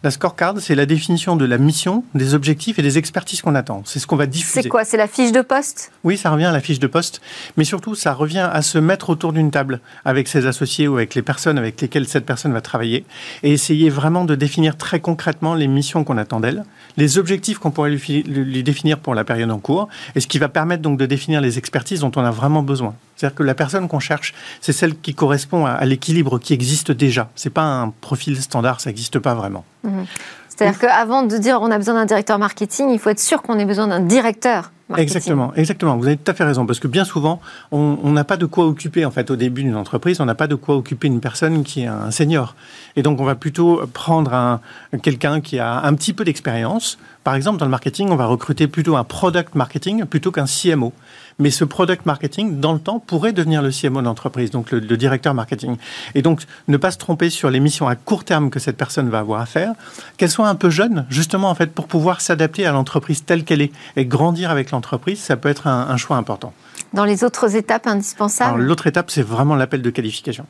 La 0.05 0.11
scorecard, 0.11 0.57
c'est 0.59 0.75
la 0.75 0.85
définition 0.85 1.37
de 1.37 1.45
la 1.45 1.59
mission, 1.59 2.03
des 2.17 2.35
objectifs 2.35 2.77
et 2.77 2.83
des 2.83 2.99
expertises 2.99 3.41
qu'on 3.41 3.55
attend. 3.55 3.83
C'est 3.85 4.01
ce 4.01 4.09
qu'on 4.09 4.17
va 4.17 4.27
diffuser. 4.27 4.63
C'est 4.63 4.69
quoi 4.69 4.85
C'est 4.85 4.97
la 4.97 5.07
fiche 5.07 5.31
de 5.31 5.43
poste? 5.43 5.93
Oui, 6.03 6.17
ça 6.17 6.31
revient 6.31 6.47
à 6.47 6.51
la 6.51 6.59
fiche 6.59 6.81
de 6.81 6.89
poste. 6.89 7.21
Mais 7.57 7.63
surtout, 7.63 7.95
ça 7.95 8.13
revient 8.13 8.51
à 8.53 8.63
se 8.63 8.79
mettre 8.79 9.11
autour 9.11 9.33
d'une 9.33 9.53
table 9.53 9.79
avec 10.05 10.27
ses 10.27 10.47
associés 10.47 10.89
ou 10.89 10.97
avec 10.97 11.15
les 11.15 11.23
personnes 11.23 11.57
avec 11.57 11.81
lesquelles 11.81 12.09
cette 12.09 12.27
personne 12.27 12.53
va 12.53 12.61
travailler 12.61 13.05
et 13.45 13.53
essayer 13.53 13.91
vraiment 13.91 14.25
de 14.25 14.35
définir 14.35 14.77
très 14.77 14.99
concrètement 14.99 15.55
les 15.55 15.69
missions 15.69 16.03
qu'on 16.03 16.19
attend 16.19 16.41
d'elle, 16.41 16.65
les 16.97 17.19
objectifs 17.19 17.59
qu'on 17.59 17.71
pourrait 17.71 17.91
lui, 17.91 18.63
définir 18.63 18.99
pour 18.99 19.15
la 19.15 19.25
période 19.25 19.51
en 19.51 19.59
cours 19.59 19.89
et 20.15 20.21
ce 20.21 20.27
qui 20.27 20.39
va 20.39 20.49
permettre 20.49 20.83
donc 20.83 20.99
de 20.99 21.07
définir 21.07 21.41
les 21.41 21.59
expertises 21.59 22.01
dont 22.01 22.13
on 22.17 22.25
a 22.25 22.31
vraiment 22.31 22.63
besoin. 22.63 22.95
C'est-à-dire 23.17 23.37
que 23.37 23.43
la 23.43 23.55
personne 23.55 23.89
qu'on 23.89 24.01
cherche, 24.01 24.35
c'est 24.61 24.73
celle 24.73 24.99
qui 24.99 25.15
correspond 25.15 25.67
à, 25.67 25.85
l'équilibre 25.85 26.39
qui 26.39 26.55
existe 26.55 26.91
déjà. 26.91 27.31
C'est 27.35 27.51
pas 27.51 27.63
un 27.63 27.91
profil 27.91 28.41
standard, 28.41 28.81
ça 28.81 28.91
n'existe 28.91 29.19
pas 29.19 29.35
vraiment. 29.35 29.65
Mmh. 29.85 30.03
C'est-à-dire 30.49 30.79
qu'avant 30.79 31.23
de 31.23 31.39
dire 31.39 31.61
on 31.63 31.71
a 31.71 31.79
besoin 31.79 31.95
d'un 31.95 32.05
directeur 32.05 32.39
marketing, 32.39 32.91
il 32.91 32.99
faut 32.99 33.11
être 33.11 33.21
sûr 33.21 33.43
qu'on 33.43 33.59
ait 33.59 33.65
besoin 33.65 33.87
d'un 33.87 34.01
directeur. 34.01 34.71
Exactement, 34.97 35.53
exactement. 35.55 35.97
Vous 35.97 36.07
avez 36.07 36.17
tout 36.17 36.31
à 36.31 36.35
fait 36.35 36.45
raison 36.45 36.67
parce 36.67 36.81
que 36.81 36.89
bien 36.89 37.05
souvent, 37.05 37.41
on 37.71 38.11
n'a 38.11 38.25
pas 38.25 38.37
de 38.37 38.47
quoi 38.47 38.67
occuper 38.67 39.05
en 39.05 39.11
fait 39.11 39.31
au 39.31 39.37
début 39.37 39.63
d'une 39.63 39.77
entreprise. 39.77 40.21
On 40.21 40.25
n'a 40.25 40.35
pas 40.35 40.47
de 40.47 40.55
quoi 40.55 40.77
occuper 40.77 41.09
une 41.09 41.21
personne 41.21 41.65
qui 41.65 41.83
est 41.83 41.87
un 41.87 42.11
senior. 42.11 42.55
Et 42.97 43.03
donc, 43.03 43.21
on 43.21 43.25
va 43.25 43.35
plutôt 43.35 43.83
prendre 43.93 44.35
un, 44.35 44.61
quelqu'un 45.03 45.41
qui 45.41 45.59
a 45.59 45.83
un 45.85 45.95
petit 45.95 46.13
peu 46.13 46.25
d'expérience. 46.25 46.99
Par 47.25 47.35
exemple, 47.35 47.59
dans 47.59 47.67
le 47.67 47.71
marketing, 47.71 48.09
on 48.11 48.17
va 48.17 48.27
recruter 48.27 48.67
plutôt 48.67 48.97
un 48.97 49.05
product 49.05 49.55
marketing 49.55 50.05
plutôt 50.05 50.33
qu'un 50.33 50.47
CMO. 50.47 50.93
Mais 51.39 51.51
ce 51.51 51.65
product 51.65 52.07
marketing, 52.07 52.61
dans 52.61 52.73
le 52.73 52.79
temps, 52.79 52.99
pourrait 52.99 53.33
devenir 53.33 53.63
le 53.63 53.71
CMO 53.71 54.01
de 54.01 54.07
l'entreprise, 54.07 54.51
donc 54.51 54.71
le, 54.71 54.81
le, 54.81 54.97
directeur 54.97 55.35
marketing. 55.35 55.77
Et 56.15 56.23
donc, 56.23 56.43
ne 56.69 56.77
pas 56.77 56.91
se 56.91 56.99
tromper 56.99 57.31
sur 57.31 57.51
les 57.51 57.61
missions 57.61 57.89
à 57.89 57.97
court 57.97 58.25
terme 58.25 58.51
que 58.51 58.59
cette 58.59 58.77
personne 58.77 59.09
va 59.09 59.21
avoir 59.21 59.41
à 59.41 59.47
faire, 59.47 59.73
qu'elle 60.17 60.31
soit 60.31 60.49
un 60.49 60.55
peu 60.55 60.71
jeune, 60.71 61.07
justement, 61.11 61.51
en 61.51 61.55
fait, 61.55 61.73
pour 61.73 61.89
pouvoir 61.89 62.21
s'adapter 62.21 62.67
à 62.67 62.73
l'entreprise 62.73 63.25
telle 63.25 63.45
qu'elle 63.45 63.63
est 63.63 63.73
et 63.97 64.05
grandir 64.05 64.51
avec 64.51 64.71
l'entreprise, 64.71 65.21
ça 65.21 65.37
peut 65.37 65.49
être 65.49 65.67
un, 65.67 65.89
un, 65.89 65.97
choix 65.97 66.17
important. 66.17 66.53
Dans 66.93 67.05
les 67.05 67.25
autres 67.25 67.57
étapes 67.57 67.87
indispensables 67.87 68.63
L'autre 68.63 68.87
étape, 68.87 69.11
c'est 69.11 69.23
vraiment 69.23 69.55
l'appel 69.55 69.83
de 69.83 69.91
qualification. 69.91 70.47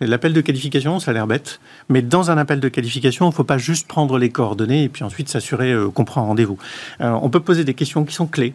L'appel 0.00 0.34
de 0.34 0.42
qualification, 0.42 1.00
ça 1.00 1.10
a 1.10 1.14
l'air 1.14 1.26
bête, 1.26 1.58
mais 1.88 2.02
dans 2.02 2.30
un 2.30 2.36
appel 2.36 2.60
de 2.60 2.68
qualification, 2.68 3.24
il 3.24 3.28
ne 3.30 3.34
faut 3.34 3.44
pas 3.44 3.56
juste 3.56 3.88
prendre 3.88 4.18
les 4.18 4.28
coordonnées 4.28 4.82
et 4.84 4.88
puis 4.90 5.04
ensuite 5.04 5.30
s'assurer 5.30 5.72
euh, 5.72 5.88
qu'on 5.88 6.04
prend 6.04 6.26
rendez-vous. 6.26 6.58
Euh, 7.00 7.18
on 7.22 7.30
peut 7.30 7.40
poser 7.40 7.64
des 7.64 7.72
questions 7.72 8.04
qui 8.04 8.14
sont 8.14 8.26
clés. 8.26 8.52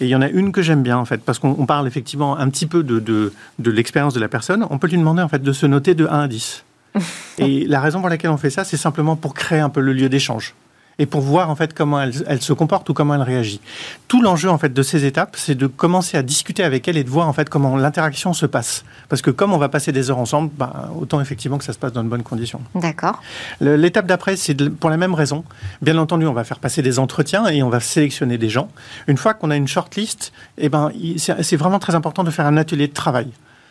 Et 0.00 0.06
il 0.06 0.08
y 0.08 0.16
en 0.16 0.22
a 0.22 0.28
une 0.28 0.52
que 0.52 0.62
j'aime 0.62 0.82
bien, 0.82 0.98
en 0.98 1.04
fait, 1.04 1.18
parce 1.18 1.38
qu'on 1.38 1.66
parle 1.66 1.86
effectivement 1.86 2.38
un 2.38 2.48
petit 2.50 2.66
peu 2.66 2.82
de, 2.82 2.98
de, 2.98 3.32
de 3.58 3.70
l'expérience 3.70 4.14
de 4.14 4.20
la 4.20 4.28
personne. 4.28 4.66
On 4.70 4.78
peut 4.78 4.88
lui 4.88 4.98
demander, 4.98 5.22
en 5.22 5.28
fait, 5.28 5.42
de 5.42 5.52
se 5.52 5.66
noter 5.66 5.94
de 5.94 6.06
1 6.06 6.20
à 6.20 6.28
10. 6.28 6.64
Et 7.38 7.66
la 7.66 7.80
raison 7.80 8.00
pour 8.00 8.08
laquelle 8.08 8.30
on 8.30 8.36
fait 8.36 8.50
ça, 8.50 8.64
c'est 8.64 8.76
simplement 8.76 9.16
pour 9.16 9.34
créer 9.34 9.60
un 9.60 9.70
peu 9.70 9.80
le 9.80 9.92
lieu 9.92 10.08
d'échange 10.08 10.54
et 10.98 11.06
pour 11.06 11.20
voir 11.20 11.50
en 11.50 11.56
fait 11.56 11.74
comment 11.74 12.00
elle, 12.00 12.12
elle, 12.26 12.42
se 12.42 12.52
comporte 12.52 12.88
ou 12.88 12.94
comment 12.94 13.14
elle 13.14 13.22
réagit. 13.22 13.60
Tout 14.08 14.22
l'enjeu 14.22 14.50
en 14.50 14.58
fait 14.58 14.72
de 14.72 14.82
ces 14.82 15.04
étapes, 15.04 15.36
c'est 15.36 15.54
de 15.54 15.66
commencer 15.66 16.16
à 16.16 16.22
discuter 16.22 16.62
avec 16.62 16.86
elle 16.88 16.96
et 16.96 17.04
de 17.04 17.10
voir 17.10 17.28
en 17.28 17.32
fait 17.32 17.48
comment 17.48 17.76
l'interaction 17.76 18.32
se 18.32 18.46
passe. 18.46 18.84
Parce 19.08 19.22
que 19.22 19.30
comme 19.30 19.52
on 19.52 19.58
va 19.58 19.68
passer 19.68 19.92
des 19.92 20.10
heures 20.10 20.18
ensemble, 20.18 20.50
bah, 20.56 20.90
autant 20.98 21.20
effectivement 21.20 21.58
que 21.58 21.64
ça 21.64 21.72
se 21.72 21.78
passe 21.78 21.92
dans 21.92 22.04
de 22.04 22.08
bonnes 22.08 22.22
conditions. 22.22 22.60
D'accord. 22.74 23.20
L'étape 23.60 24.06
d'après, 24.06 24.36
c'est 24.36 24.54
pour 24.70 24.90
la 24.90 24.96
même 24.96 25.14
raison. 25.14 25.44
Bien 25.82 25.98
entendu, 25.98 26.26
on 26.26 26.32
va 26.32 26.44
faire 26.44 26.58
passer 26.58 26.82
des 26.82 26.98
entretiens 26.98 27.46
et 27.46 27.62
on 27.62 27.68
va 27.68 27.80
sélectionner 27.80 28.38
des 28.38 28.48
gens. 28.48 28.68
Une 29.06 29.16
fois 29.16 29.34
qu'on 29.34 29.50
a 29.50 29.56
une 29.56 29.68
shortlist, 29.68 30.32
eh 30.58 30.68
ben, 30.68 30.90
c'est 31.16 31.56
vraiment 31.56 31.78
très 31.78 31.94
important 31.94 32.24
de 32.24 32.30
faire 32.30 32.46
un 32.46 32.56
atelier 32.56 32.88
de 32.88 32.92
travail. 32.92 33.28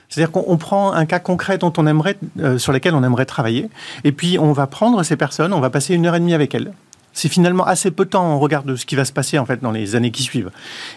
C'est-à-dire 0.10 0.32
qu'on 0.32 0.58
prend 0.58 0.94
un 0.94 1.06
cas 1.06 1.20
concret 1.20 1.58
dont 1.58 1.74
on 1.78 1.88
aimerait, 1.88 2.18
euh, 2.40 2.60
sur 2.60 2.72
lequel 2.72 2.94
on 2.94 3.04
aimerait 3.04 3.26
travailler, 3.26 3.70
et 4.04 4.12
puis 4.12 4.38
on 4.38 4.52
va 4.52 4.68
prendre 4.68 5.02
ces 5.02 5.16
personnes, 5.16 5.54
on 5.54 5.60
va 5.60 5.72
passer 5.72 5.96
une 5.96 6.06
heure 6.06 6.16
et 6.16 6.20
demie 6.20 6.36
avec 6.36 6.54
elles. 6.54 6.72
C'est 7.14 7.30
finalement 7.30 7.66
assez 7.66 7.92
peu 7.92 8.06
de 8.06 8.10
temps 8.10 8.36
au 8.36 8.40
regard 8.40 8.64
de 8.64 8.76
ce 8.76 8.86
qui 8.86 8.96
va 8.96 9.06
se 9.06 9.14
passer 9.14 9.40
en 9.40 9.46
fait 9.46 9.62
dans 9.62 9.72
les 9.72 9.96
années 9.96 10.12
qui 10.12 10.24
suivent. 10.24 10.52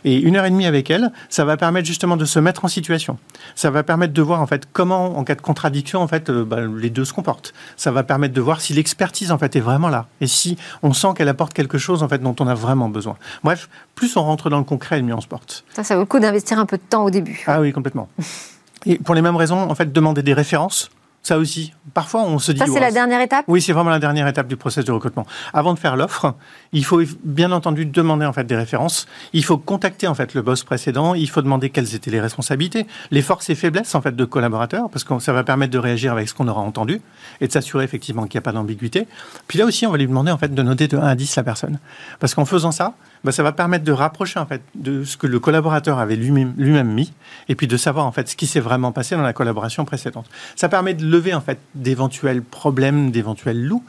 Et 0.04 0.16
une 0.16 0.36
heure 0.36 0.44
et 0.44 0.50
demie 0.50 0.66
avec 0.66 0.90
elle, 0.90 1.12
ça 1.28 1.44
va 1.44 1.56
permettre 1.56 1.86
justement 1.86 2.16
de 2.16 2.24
se 2.24 2.38
mettre 2.38 2.64
en 2.64 2.68
situation. 2.68 3.18
Ça 3.54 3.70
va 3.70 3.82
permettre 3.82 4.12
de 4.12 4.22
voir 4.22 4.40
en 4.40 4.46
fait 4.46 4.68
comment, 4.72 5.18
en 5.18 5.24
cas 5.24 5.34
de 5.34 5.40
contradiction, 5.40 6.00
en 6.00 6.08
fait, 6.08 6.30
euh, 6.30 6.44
bah, 6.44 6.60
les 6.62 6.90
deux 6.90 7.04
se 7.04 7.12
comportent. 7.12 7.52
Ça 7.76 7.90
va 7.90 8.02
permettre 8.02 8.34
de 8.34 8.40
voir 8.40 8.60
si 8.60 8.72
l'expertise 8.72 9.30
en 9.30 9.38
fait 9.38 9.56
est 9.56 9.60
vraiment 9.60 9.88
là 9.88 10.06
et 10.20 10.26
si 10.26 10.56
on 10.82 10.92
sent 10.92 11.08
qu'elle 11.16 11.28
apporte 11.28 11.52
quelque 11.52 11.78
chose 11.78 12.02
en 12.02 12.08
fait 12.08 12.18
dont 12.18 12.34
on 12.40 12.46
a 12.46 12.54
vraiment 12.54 12.88
besoin. 12.88 13.16
Bref, 13.44 13.68
plus 13.94 14.16
on 14.16 14.22
rentre 14.22 14.50
dans 14.50 14.58
le 14.58 14.64
concret, 14.64 15.02
mieux 15.02 15.14
on 15.14 15.20
se 15.20 15.28
porte. 15.28 15.64
Ça, 15.74 15.84
ça 15.84 15.94
vaut 15.94 16.02
le 16.02 16.06
coup 16.06 16.18
d'investir 16.18 16.58
un 16.58 16.66
peu 16.66 16.76
de 16.76 16.82
temps 16.82 17.04
au 17.04 17.10
début. 17.10 17.44
Ah 17.46 17.60
oui, 17.60 17.72
complètement. 17.72 18.08
et 18.86 18.98
pour 18.98 19.14
les 19.14 19.22
mêmes 19.22 19.36
raisons, 19.36 19.70
en 19.70 19.74
fait, 19.74 19.92
demander 19.92 20.22
des 20.22 20.34
références 20.34 20.90
Ça 21.26 21.38
aussi. 21.38 21.72
Parfois, 21.92 22.22
on 22.22 22.38
se 22.38 22.52
dit. 22.52 22.60
Ça, 22.60 22.66
c'est 22.72 22.78
la 22.78 22.92
dernière 22.92 23.20
étape 23.20 23.46
Oui, 23.48 23.60
c'est 23.60 23.72
vraiment 23.72 23.90
la 23.90 23.98
dernière 23.98 24.28
étape 24.28 24.46
du 24.46 24.56
processus 24.56 24.84
de 24.84 24.92
recrutement. 24.92 25.26
Avant 25.52 25.74
de 25.74 25.78
faire 25.80 25.96
l'offre, 25.96 26.36
il 26.70 26.84
faut 26.84 27.02
bien 27.24 27.50
entendu 27.50 27.84
demander 27.84 28.24
en 28.26 28.32
fait 28.32 28.44
des 28.44 28.54
références. 28.54 29.08
Il 29.32 29.42
faut 29.42 29.58
contacter 29.58 30.06
en 30.06 30.14
fait 30.14 30.34
le 30.34 30.42
boss 30.42 30.62
précédent. 30.62 31.14
Il 31.14 31.28
faut 31.28 31.42
demander 31.42 31.70
quelles 31.70 31.96
étaient 31.96 32.12
les 32.12 32.20
responsabilités, 32.20 32.86
les 33.10 33.22
forces 33.22 33.50
et 33.50 33.56
faiblesses 33.56 33.96
en 33.96 34.00
fait 34.02 34.14
de 34.14 34.24
collaborateurs, 34.24 34.88
parce 34.88 35.02
que 35.02 35.18
ça 35.18 35.32
va 35.32 35.42
permettre 35.42 35.72
de 35.72 35.80
réagir 35.80 36.12
avec 36.12 36.28
ce 36.28 36.34
qu'on 36.34 36.46
aura 36.46 36.60
entendu 36.60 37.00
et 37.40 37.48
de 37.48 37.52
s'assurer 37.52 37.82
effectivement 37.82 38.28
qu'il 38.28 38.38
n'y 38.38 38.42
a 38.44 38.46
pas 38.46 38.52
d'ambiguïté. 38.52 39.08
Puis 39.48 39.58
là 39.58 39.64
aussi, 39.64 39.84
on 39.84 39.90
va 39.90 39.98
lui 39.98 40.06
demander 40.06 40.30
en 40.30 40.38
fait 40.38 40.54
de 40.54 40.62
noter 40.62 40.86
de 40.86 40.96
1 40.96 41.00
à 41.00 41.16
10 41.16 41.34
la 41.34 41.42
personne, 41.42 41.80
parce 42.20 42.36
qu'en 42.36 42.44
faisant 42.44 42.70
ça, 42.70 42.94
bah, 43.26 43.32
ça 43.32 43.42
va 43.42 43.52
permettre 43.52 43.84
de 43.84 43.92
rapprocher 43.92 44.38
en 44.38 44.46
fait 44.46 44.62
de 44.76 45.04
ce 45.04 45.16
que 45.16 45.26
le 45.26 45.40
collaborateur 45.40 45.98
avait 45.98 46.16
lui-même 46.16 46.54
lui 46.56 46.82
mis, 46.84 47.12
et 47.48 47.56
puis 47.56 47.66
de 47.66 47.76
savoir 47.76 48.06
en 48.06 48.12
fait 48.12 48.28
ce 48.28 48.36
qui 48.36 48.46
s'est 48.46 48.60
vraiment 48.60 48.92
passé 48.92 49.16
dans 49.16 49.22
la 49.22 49.32
collaboration 49.32 49.84
précédente. 49.84 50.26
Ça 50.54 50.68
permet 50.68 50.94
de 50.94 51.04
lever 51.04 51.34
en 51.34 51.40
fait 51.40 51.58
d'éventuels 51.74 52.42
problèmes, 52.42 53.10
d'éventuels 53.10 53.62
loups. 53.62 53.84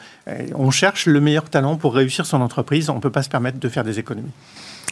on 0.56 0.72
cherche 0.72 1.06
le 1.06 1.22
meilleur 1.22 1.50
talent 1.50 1.76
pour 1.76 1.94
réussir 1.94 2.26
son 2.26 2.42
entreprise. 2.42 2.90
On 2.90 2.96
ne 2.96 3.00
peut 3.00 3.12
pas 3.12 3.24
se 3.24 3.30
permettre 3.30 3.60
de 3.60 3.70
faire 3.70 3.84
des 3.84 4.00
économies. 4.00 4.32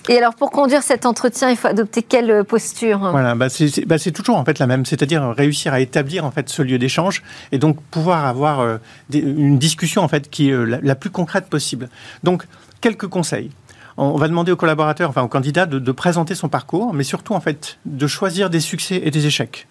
Et 0.08 0.18
alors, 0.18 0.36
pour 0.36 0.52
conduire 0.52 0.84
cet 0.84 1.08
entretien, 1.08 1.50
il 1.50 1.58
faut 1.58 1.68
adopter 1.68 2.04
quelle 2.04 2.44
posture? 2.44 3.00
Voilà, 3.00 3.34
bah, 3.34 3.48
bah 3.88 3.98
c'est 3.98 4.12
toujours 4.12 4.38
en 4.38 4.46
fait 4.46 4.60
la 4.60 4.68
même, 4.68 4.86
c'est-à-dire 4.86 5.28
réussir 5.36 5.74
à 5.74 5.80
établir 5.80 6.26
en 6.26 6.32
fait 6.32 6.48
ce 6.50 6.62
lieu 6.62 6.78
d'échange 6.78 7.24
et 7.52 7.58
donc 7.58 7.82
pouvoir 7.90 8.26
avoir 8.26 8.60
euh, 8.60 8.78
une 9.12 9.58
discussion 9.58 10.04
en 10.04 10.08
fait 10.08 10.30
qui 10.30 10.50
est 10.50 10.54
euh, 10.54 10.80
la, 10.82 10.96
plus 10.96 11.10
concrète 11.10 11.48
possible. 11.48 11.90
Donc, 12.24 12.46
quelques 12.82 13.08
conseils 13.08 13.50
on 13.98 14.18
va 14.18 14.28
demander 14.28 14.52
aux 14.52 14.56
collaborateurs, 14.58 15.10
enfin 15.10 15.22
aux 15.22 15.28
candidats, 15.28 15.66
de, 15.66 15.92
présenter 15.92 16.36
son 16.36 16.50
parcours, 16.50 16.94
mais 16.94 17.04
surtout 17.04 17.34
en 17.34 17.40
fait 17.40 17.80
de 17.86 18.08
choisir 18.08 18.50
des 18.50 18.60
succès 18.60 19.02
et 19.04 19.12
des 19.12 19.26
échecs. 19.26 19.68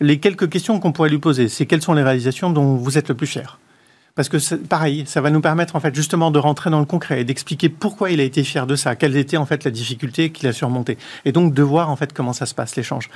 Les 0.00 0.18
quelques 0.18 0.50
questions 0.50 0.78
qu'on 0.80 0.92
pourrait 0.92 1.08
lui 1.08 1.18
poser, 1.18 1.48
c'est 1.48 1.66
quelles 1.66 1.82
sont 1.82 1.94
les 1.94 2.02
réalisations 2.02 2.50
dont 2.50 2.76
vous 2.76 2.98
êtes 2.98 3.08
le 3.08 3.14
plus 3.14 3.26
fier? 3.26 3.58
Parce 4.16 4.28
que 4.28 4.54
pareil, 4.56 5.04
ça 5.06 5.20
va 5.20 5.30
nous 5.30 5.40
permettre 5.42 5.76
en 5.76 5.80
fait 5.80 5.94
justement 5.94 6.30
de 6.32 6.38
rentrer 6.38 6.70
dans 6.70 6.80
le 6.80 6.86
concret 6.86 7.20
et 7.20 7.24
d'expliquer 7.24 7.68
pourquoi 7.68 8.10
il 8.10 8.18
a 8.18 8.24
été 8.24 8.42
fier 8.42 8.66
de 8.66 8.74
ça, 8.74 8.96
quelle 8.96 9.16
était 9.16 9.36
en 9.36 9.46
fait 9.46 9.62
la 9.62 9.70
difficulté 9.70 10.32
qu'il 10.32 10.48
a 10.48 10.52
surmontée, 10.52 10.98
et 11.24 11.32
donc 11.32 11.54
de 11.54 11.62
voir 11.62 11.90
en 11.90 11.96
fait 11.96 12.12
comment 12.12 12.32
ça 12.32 12.46
se 12.46 12.54
passe 12.54 12.74
l'échange. 12.74 13.08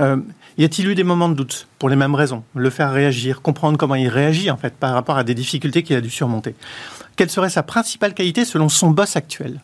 Euh, 0.00 0.16
y 0.56 0.64
a-t-il 0.64 0.88
eu 0.88 0.94
des 0.94 1.04
moments 1.04 1.28
de 1.28 1.34
doute 1.34 1.68
pour 1.78 1.88
les 1.88 1.96
mêmes 1.96 2.14
raisons? 2.14 2.44
Le 2.54 2.70
faire 2.70 2.92
réagir, 2.92 3.42
comprendre 3.42 3.76
comment 3.76 3.94
il 3.94 4.08
réagit 4.08 4.50
en 4.50 4.56
fait 4.56 4.74
par 4.74 4.94
rapport 4.94 5.18
à 5.18 5.24
des 5.24 5.34
difficultés 5.34 5.82
qu'il 5.82 5.96
a 5.96 6.00
dû 6.00 6.10
surmonter. 6.10 6.54
Quelle 7.16 7.30
serait 7.30 7.50
sa 7.50 7.62
principale 7.62 8.14
qualité 8.14 8.44
selon 8.44 8.68
son 8.68 8.90
boss 8.90 9.16
actuel? 9.16 9.60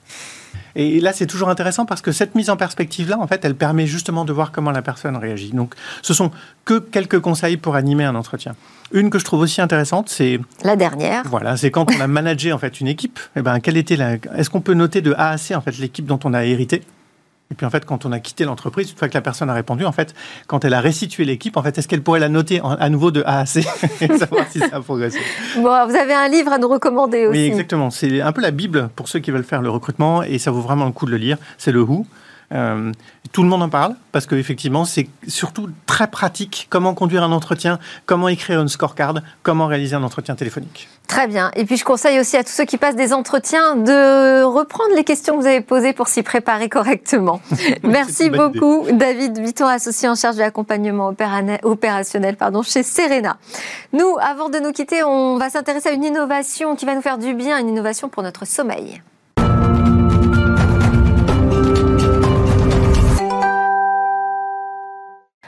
Et 0.76 1.00
là, 1.00 1.12
c'est 1.12 1.26
toujours 1.26 1.50
intéressant 1.50 1.86
parce 1.86 2.02
que 2.02 2.10
cette 2.10 2.34
mise 2.34 2.50
en 2.50 2.56
perspective-là, 2.56 3.18
en 3.20 3.28
fait, 3.28 3.44
elle 3.44 3.54
permet 3.54 3.86
justement 3.86 4.24
de 4.24 4.32
voir 4.32 4.50
comment 4.50 4.72
la 4.72 4.82
personne 4.82 5.16
réagit. 5.16 5.52
Donc, 5.52 5.74
ce 6.02 6.14
sont 6.14 6.32
que 6.64 6.80
quelques 6.80 7.20
conseils 7.20 7.56
pour 7.56 7.76
animer 7.76 8.04
un 8.04 8.16
entretien. 8.16 8.56
Une 8.94 9.10
que 9.10 9.18
je 9.18 9.24
trouve 9.24 9.40
aussi 9.40 9.60
intéressante, 9.60 10.08
c'est 10.08 10.38
la 10.62 10.76
dernière. 10.76 11.24
Voilà, 11.26 11.56
c'est 11.56 11.72
quand 11.72 11.92
on 11.92 12.00
a 12.00 12.06
managé 12.06 12.52
en 12.52 12.58
fait 12.58 12.80
une 12.80 12.86
équipe. 12.86 13.18
Eh 13.34 13.42
ben, 13.42 13.58
quelle 13.58 13.76
était 13.76 13.96
la 13.96 14.14
Est-ce 14.36 14.50
qu'on 14.50 14.60
peut 14.60 14.74
noter 14.74 15.02
de 15.02 15.12
A 15.18 15.30
à 15.30 15.36
C 15.36 15.56
en 15.56 15.60
fait 15.60 15.76
l'équipe 15.78 16.06
dont 16.06 16.20
on 16.22 16.32
a 16.32 16.44
hérité? 16.44 16.82
Et 17.50 17.56
puis 17.56 17.66
en 17.66 17.70
fait, 17.70 17.84
quand 17.84 18.06
on 18.06 18.12
a 18.12 18.20
quitté 18.20 18.44
l'entreprise, 18.44 18.90
une 18.92 18.96
fois 18.96 19.08
que 19.08 19.14
la 19.14 19.20
personne 19.20 19.50
a 19.50 19.52
répondu, 19.52 19.84
en 19.84 19.90
fait, 19.90 20.14
quand 20.46 20.64
elle 20.64 20.74
a 20.74 20.80
restitué 20.80 21.24
l'équipe, 21.24 21.56
en 21.56 21.62
fait, 21.62 21.76
est-ce 21.76 21.88
qu'elle 21.88 22.02
pourrait 22.02 22.20
la 22.20 22.28
noter 22.28 22.60
à 22.62 22.88
nouveau 22.88 23.10
de 23.10 23.24
A 23.26 23.40
à 23.40 23.46
C? 23.46 23.64
Et 24.00 24.16
savoir 24.16 24.46
si 24.48 24.60
ça 24.60 24.76
a 24.76 24.80
progressé 24.80 25.18
Bon, 25.56 25.86
vous 25.88 25.96
avez 25.96 26.14
un 26.14 26.28
livre 26.28 26.52
à 26.52 26.58
nous 26.58 26.68
recommander 26.68 27.26
aussi. 27.26 27.38
Oui, 27.38 27.44
exactement. 27.46 27.90
C'est 27.90 28.20
un 28.20 28.30
peu 28.30 28.42
la 28.42 28.52
Bible 28.52 28.90
pour 28.94 29.08
ceux 29.08 29.18
qui 29.18 29.32
veulent 29.32 29.44
faire 29.44 29.60
le 29.60 29.70
recrutement 29.70 30.22
et 30.22 30.38
ça 30.38 30.52
vaut 30.52 30.60
vraiment 30.60 30.86
le 30.86 30.92
coup 30.92 31.06
de 31.06 31.10
le 31.10 31.16
lire. 31.16 31.36
C'est 31.58 31.72
le 31.72 31.82
Who. 31.82 32.06
Euh, 32.54 32.92
tout 33.32 33.42
le 33.42 33.48
monde 33.48 33.62
en 33.62 33.68
parle 33.68 33.96
parce 34.12 34.26
qu'effectivement, 34.26 34.84
c'est 34.84 35.08
surtout 35.26 35.68
très 35.86 36.06
pratique 36.06 36.68
comment 36.70 36.94
conduire 36.94 37.24
un 37.24 37.32
entretien, 37.32 37.80
comment 38.06 38.28
écrire 38.28 38.60
une 38.60 38.68
scorecard, 38.68 39.14
comment 39.42 39.66
réaliser 39.66 39.96
un 39.96 40.04
entretien 40.04 40.36
téléphonique. 40.36 40.88
Très 41.08 41.26
bien. 41.26 41.50
Et 41.56 41.64
puis, 41.64 41.76
je 41.76 41.84
conseille 41.84 42.20
aussi 42.20 42.36
à 42.36 42.44
tous 42.44 42.52
ceux 42.52 42.64
qui 42.64 42.78
passent 42.78 42.96
des 42.96 43.12
entretiens 43.12 43.76
de 43.76 44.42
reprendre 44.44 44.94
les 44.94 45.04
questions 45.04 45.36
que 45.36 45.40
vous 45.40 45.46
avez 45.46 45.60
posées 45.60 45.92
pour 45.92 46.06
s'y 46.06 46.22
préparer 46.22 46.68
correctement. 46.68 47.40
Merci 47.82 48.30
beaucoup, 48.30 48.86
David 48.92 49.38
Vuitton, 49.38 49.66
associé 49.66 50.08
en 50.08 50.14
charge 50.14 50.36
de 50.36 50.40
l'accompagnement 50.40 51.12
opérationnel 51.62 52.36
pardon, 52.36 52.62
chez 52.62 52.82
Serena. 52.82 53.36
Nous, 53.92 54.16
avant 54.20 54.48
de 54.48 54.58
nous 54.58 54.72
quitter, 54.72 55.02
on 55.02 55.38
va 55.38 55.50
s'intéresser 55.50 55.88
à 55.88 55.92
une 55.92 56.04
innovation 56.04 56.76
qui 56.76 56.86
va 56.86 56.94
nous 56.94 57.02
faire 57.02 57.18
du 57.18 57.34
bien, 57.34 57.58
une 57.58 57.68
innovation 57.68 58.08
pour 58.08 58.22
notre 58.22 58.46
sommeil. 58.46 59.02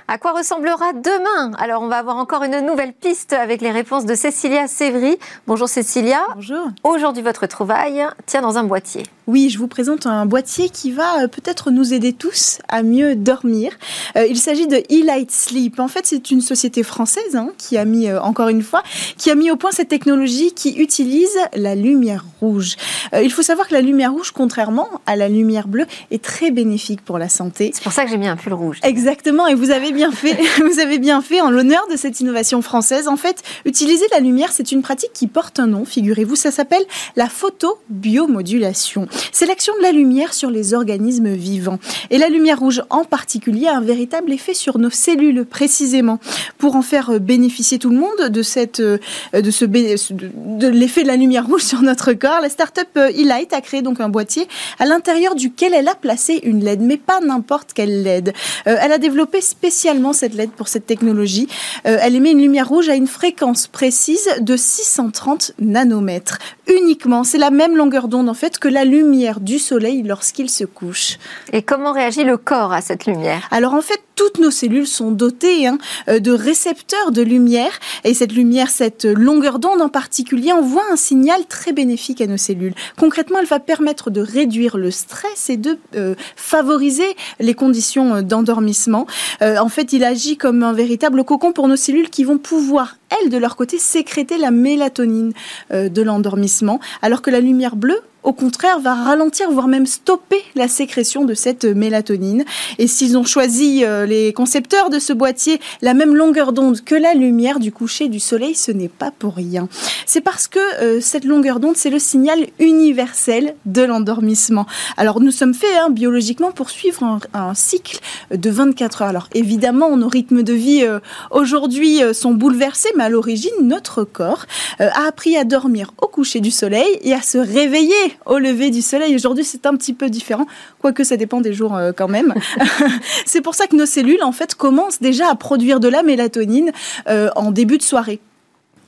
À 0.09 0.19
quoi 0.19 0.35
ressemblera 0.35 0.93
demain 0.93 1.53
Alors, 1.59 1.83
on 1.83 1.89
va 1.89 1.97
avoir 1.97 2.17
encore 2.17 2.45
une 2.45 2.61
nouvelle 2.61 2.93
piste 2.93 3.33
avec 3.33 3.61
les 3.61 3.73
réponses 3.73 4.07
de 4.07 4.15
Cécilia 4.15 4.69
Sévry. 4.69 5.19
Bonjour 5.49 5.69
Cécilia. 5.69 6.21
Bonjour. 6.37 6.69
Aujourd'hui, 6.85 7.25
votre 7.25 7.47
trouvaille 7.47 8.07
tient 8.25 8.41
dans 8.41 8.57
un 8.57 8.63
boîtier. 8.63 9.03
Oui, 9.27 9.51
je 9.51 9.59
vous 9.59 9.67
présente 9.67 10.07
un 10.07 10.25
boîtier 10.25 10.69
qui 10.69 10.93
va 10.93 11.25
euh, 11.25 11.27
peut-être 11.27 11.73
nous 11.73 11.93
aider 11.93 12.13
tous 12.13 12.61
à 12.69 12.85
mieux 12.85 13.17
dormir. 13.17 13.73
Euh, 14.17 14.25
il 14.25 14.39
s'agit 14.39 14.69
de 14.69 14.77
E-Light 14.77 15.33
Sleep. 15.33 15.81
En 15.81 15.89
fait, 15.89 16.07
c'est 16.07 16.31
une 16.31 16.41
société 16.41 16.85
française 16.85 17.35
hein, 17.35 17.51
qui 17.59 17.77
a 17.77 17.85
mis, 17.85 18.09
euh, 18.09 18.21
encore 18.21 18.49
une 18.49 18.63
fois, 18.63 18.85
qui 19.19 19.33
a 19.33 19.35
mis 19.35 19.51
au 19.51 19.57
point 19.57 19.73
cette 19.73 19.89
technologie 19.89 20.53
qui 20.53 20.77
utilise 20.77 21.37
la 21.55 21.75
lumière 21.75 22.25
rouge. 22.41 22.77
il 23.21 23.33
faut 23.33 23.43
savoir 23.43 23.67
que 23.67 23.75
la 23.75 23.81
lumière 23.81 24.13
rouge, 24.13 24.31
contrairement 24.31 24.89
à 25.07 25.17
la 25.17 25.29
lumière 25.29 25.67
bleue, 25.67 25.87
est 26.13 26.23
très 26.23 26.53
bénéfique 26.53 27.05
pour 27.05 27.19
la 27.19 27.29
santé. 27.29 27.73
C'est 27.75 27.83
pour 27.83 27.93
ça 27.93 28.05
que 28.05 28.11
j'ai 28.11 28.19
mis 28.19 28.29
un 28.29 28.37
pull 28.37 28.53
rouge. 28.53 28.79
Exactement, 28.85 29.49
et 29.49 29.55
vous 29.55 29.73
avez 29.73 29.91
fait. 30.13 30.39
vous 30.59 30.79
avez 30.79 30.99
bien 30.99 31.23
fait 31.23 31.41
en 31.41 31.51
l'honneur 31.51 31.87
de 31.91 31.97
cette 31.97 32.21
innovation 32.21 32.63
française. 32.63 33.09
En 33.09 33.17
fait, 33.17 33.43
utiliser 33.65 34.05
la 34.13 34.21
lumière, 34.21 34.53
c'est 34.53 34.73
une 34.73 34.83
pratique 34.83 35.13
qui 35.13 35.27
porte 35.27 35.59
un 35.59 35.67
nom. 35.67 35.85
Figurez-vous, 35.85 36.37
ça 36.37 36.51
s'appelle 36.51 36.85
la 37.17 37.29
photobiomodulation. 37.29 39.09
C'est 39.33 39.47
l'action 39.47 39.75
de 39.77 39.83
la 39.83 39.93
lumière 39.93 40.35
sur 40.35 40.51
les 40.51 40.75
organismes 40.75 41.33
vivants. 41.33 41.79
Et 42.11 42.19
la 42.19 42.29
lumière 42.29 42.59
rouge 42.59 42.83
en 42.91 43.05
particulier 43.05 43.69
a 43.69 43.77
un 43.77 43.81
véritable 43.81 44.33
effet 44.33 44.55
sur 44.55 44.79
nos 44.79 44.91
cellules 44.91 45.45
précisément. 45.45 46.19
Pour 46.59 46.77
en 46.77 46.83
faire 46.83 47.21
bénéficier 47.21 47.79
tout 47.79 47.91
le 47.91 47.97
monde 47.97 48.29
de 48.29 48.43
cette 48.43 48.81
de 48.81 49.51
ce 49.51 49.65
de 49.65 50.69
l'effet 50.69 51.03
de 51.03 51.09
la 51.09 51.17
lumière 51.17 51.47
rouge 51.47 51.63
sur 51.65 51.83
notre 51.83 52.13
corps, 52.13 52.41
la 52.41 52.49
start-up 52.49 52.89
E-Light 52.97 53.53
a 53.53 53.61
créé 53.61 53.83
donc 53.83 54.01
un 54.01 54.09
boîtier 54.09 54.49
à 54.79 54.87
l'intérieur 54.87 55.35
duquel 55.35 55.75
elle 55.75 55.89
a 55.89 55.95
placé 55.95 56.41
une 56.43 56.65
LED, 56.65 56.81
mais 56.81 56.97
pas 56.97 57.21
n'importe 57.21 57.73
quelle 57.73 58.03
LED. 58.03 58.33
Euh, 58.67 58.77
elle 58.81 58.93
a 58.93 58.99
développé 58.99 59.41
spécialement 59.41 59.86
cette 60.13 60.35
LED 60.35 60.51
pour 60.51 60.69
cette 60.69 60.87
technologie. 60.87 61.49
Euh, 61.87 61.99
elle 62.01 62.15
émet 62.15 62.33
une 62.33 62.41
lumière 62.41 62.69
rouge 62.69 62.89
à 62.89 62.95
une 62.95 63.07
fréquence 63.07 63.67
précise 63.67 64.29
de 64.41 64.57
630 64.57 65.53
nanomètres 65.59 66.39
uniquement. 66.69 67.25
C'est 67.25 67.39
la 67.39 67.51
même 67.51 67.77
longueur 67.77 68.09
d'onde 68.09 68.29
en 68.29 68.35
fait 68.35 68.59
que 68.59 68.69
la 68.69 68.85
lumière 68.85 69.41
du 69.41 69.59
soleil 69.59 70.03
lorsqu'il 70.03 70.51
se 70.51 70.65
couche. 70.65 71.19
Et 71.53 71.63
comment 71.63 71.93
réagit 71.93 72.25
le 72.25 72.37
corps 72.37 72.73
à 72.73 72.81
cette 72.81 73.07
lumière? 73.07 73.47
Alors 73.51 73.75
en 73.75 73.83
fait, 73.83 74.01
toutes 74.17 74.39
nos 74.39 74.51
cellules 74.51 74.87
sont 74.87 75.11
dotées 75.11 75.67
hein, 75.67 75.79
euh, 76.09 76.19
de 76.19 76.33
récepteurs 76.33 77.13
de 77.13 77.23
lumière 77.23 77.79
et 78.05 78.15
cette 78.15 78.33
lumière, 78.33 78.71
cette 78.71 79.05
longueur 79.05 79.59
d'onde 79.59 79.83
en 79.83 79.89
particulier, 79.89 80.53
envoie 80.53 80.85
un 80.91 80.97
signal 80.97 81.45
très 81.47 81.73
bénéfique 81.73 82.21
à 82.21 82.27
nos 82.27 82.39
cellules. 82.39 82.75
Concrètement, 82.99 83.39
elle 83.41 83.47
va 83.47 83.61
permettre 83.61 84.11
de 84.11 84.21
réduire 84.21 84.79
le 84.79 84.91
stress 84.91 85.51
et 85.51 85.57
de 85.57 85.79
euh, 85.95 86.15
favoriser 86.35 87.17
les 87.41 87.55
conditions 87.55 88.23
d'endormissement. 88.23 89.07
Euh, 89.43 89.59
en 89.59 89.69
fait, 89.69 89.93
il 89.93 90.03
agit 90.03 90.37
comme 90.37 90.63
un 90.63 90.73
véritable 90.73 91.23
cocon 91.25 91.53
pour 91.53 91.69
nos 91.69 91.77
cellules 91.77 92.11
qui 92.11 92.25
vont 92.25 92.39
pouvoir, 92.39 92.97
elles, 93.11 93.31
de 93.31 93.39
leur 93.39 93.57
côté, 93.57 93.79
sécréter 93.79 94.39
la 94.39 94.51
mélatonine 94.51 95.33
de 95.71 96.03
l'endormissement, 96.03 96.81
alors 97.03 97.23
que 97.23 97.31
la 97.31 97.41
lumière 97.41 97.77
bleue, 97.77 98.01
au 98.27 98.33
contraire, 98.33 98.81
va 98.81 98.93
ralentir, 98.93 99.53
voire 99.53 99.69
même 99.69 99.87
stopper 99.87 100.43
la 100.57 100.67
sécrétion 100.67 101.25
de 101.25 101.35
cette 101.35 101.65
mélatonine. 101.65 102.45
Et 102.79 102.89
s'ils 102.89 103.17
ont 103.17 103.25
choisi, 103.25 103.85
euh, 103.85 104.05
les 104.05 104.33
concepteurs 104.33 104.91
de 104.91 104.99
ce 104.99 105.13
boîtier, 105.13 105.61
la 105.81 105.95
même 105.95 106.13
longueur 106.13 106.53
d'onde 106.53 106.81
que 106.83 106.97
la 106.97 107.15
lumière 107.15 107.61
du 107.61 107.71
coucher 107.71 108.09
du 108.09 108.19
soleil, 108.19 108.57
ce 108.57 108.73
n'est 108.73 108.89
pas 108.89 109.13
pour 109.17 109.37
rien. 109.37 109.69
C'est 110.07 110.21
parce 110.21 110.49
que 110.49 110.59
euh, 110.83 111.01
cette 111.01 111.25
longueur 111.25 111.61
d'onde, 111.61 111.77
c'est 111.77 111.89
le 111.89 112.01
signal 112.01 112.49
universel 112.59 113.55
de 113.65 113.83
l'endormissement. 113.83 114.67
Alors 114.97 115.21
nous 115.21 115.31
sommes 115.31 115.55
faits 115.55 115.71
hein, 115.81 115.91
biologiquement 115.91 116.51
pour 116.51 116.71
suivre 116.71 117.21
un, 117.33 117.55
cycle 117.55 118.01
de 118.33 118.51
24 118.51 119.03
heures. 119.03 119.09
Alors 119.09 119.29
évidemment, 119.35 119.97
nos 119.97 120.09
rythmes 120.09 120.43
de 120.43 120.53
vie 120.53 120.83
euh, 120.83 120.99
aujourd'hui 121.31 122.01
sont 122.13 122.35
bouleversés, 122.35 122.91
mais 122.97 123.05
à 123.05 123.09
l'origine, 123.09 123.53
notre 123.63 124.03
corps 124.03 124.47
a 124.81 125.07
appris 125.07 125.37
à 125.37 125.45
dormir 125.45 125.93
au 126.03 126.09
coucher 126.09 126.41
du 126.41 126.51
soleil 126.51 126.99
et 127.03 127.15
à 127.15 127.23
se 127.23 127.39
réveiller 127.39 128.16
au 128.25 128.39
lever 128.39 128.71
du 128.71 128.83
soleil. 128.83 129.15
Aujourd'hui, 129.15 129.45
c'est 129.45 129.67
un 129.67 129.77
petit 129.77 129.93
peu 129.93 130.09
différent, 130.09 130.47
quoique 130.81 131.05
ça 131.05 131.17
dépend 131.17 131.41
des 131.41 131.53
jours 131.53 131.77
euh, 131.77 131.93
quand 131.97 132.09
même. 132.09 132.35
c'est 133.27 133.41
pour 133.41 133.55
ça 133.55 133.67
que 133.67 133.77
nos 133.77 133.87
cellules, 133.87 134.23
en 134.23 134.33
fait, 134.33 134.55
commencent 134.55 135.01
déjà 135.01 135.31
à 135.31 135.35
produire 135.35 135.81
de 135.81 135.89
la 135.89 136.03
mélatonine 136.03 136.73
euh, 137.09 137.31
en 137.37 137.51
début 137.51 137.79
de 137.79 137.83
soirée. 137.83 138.21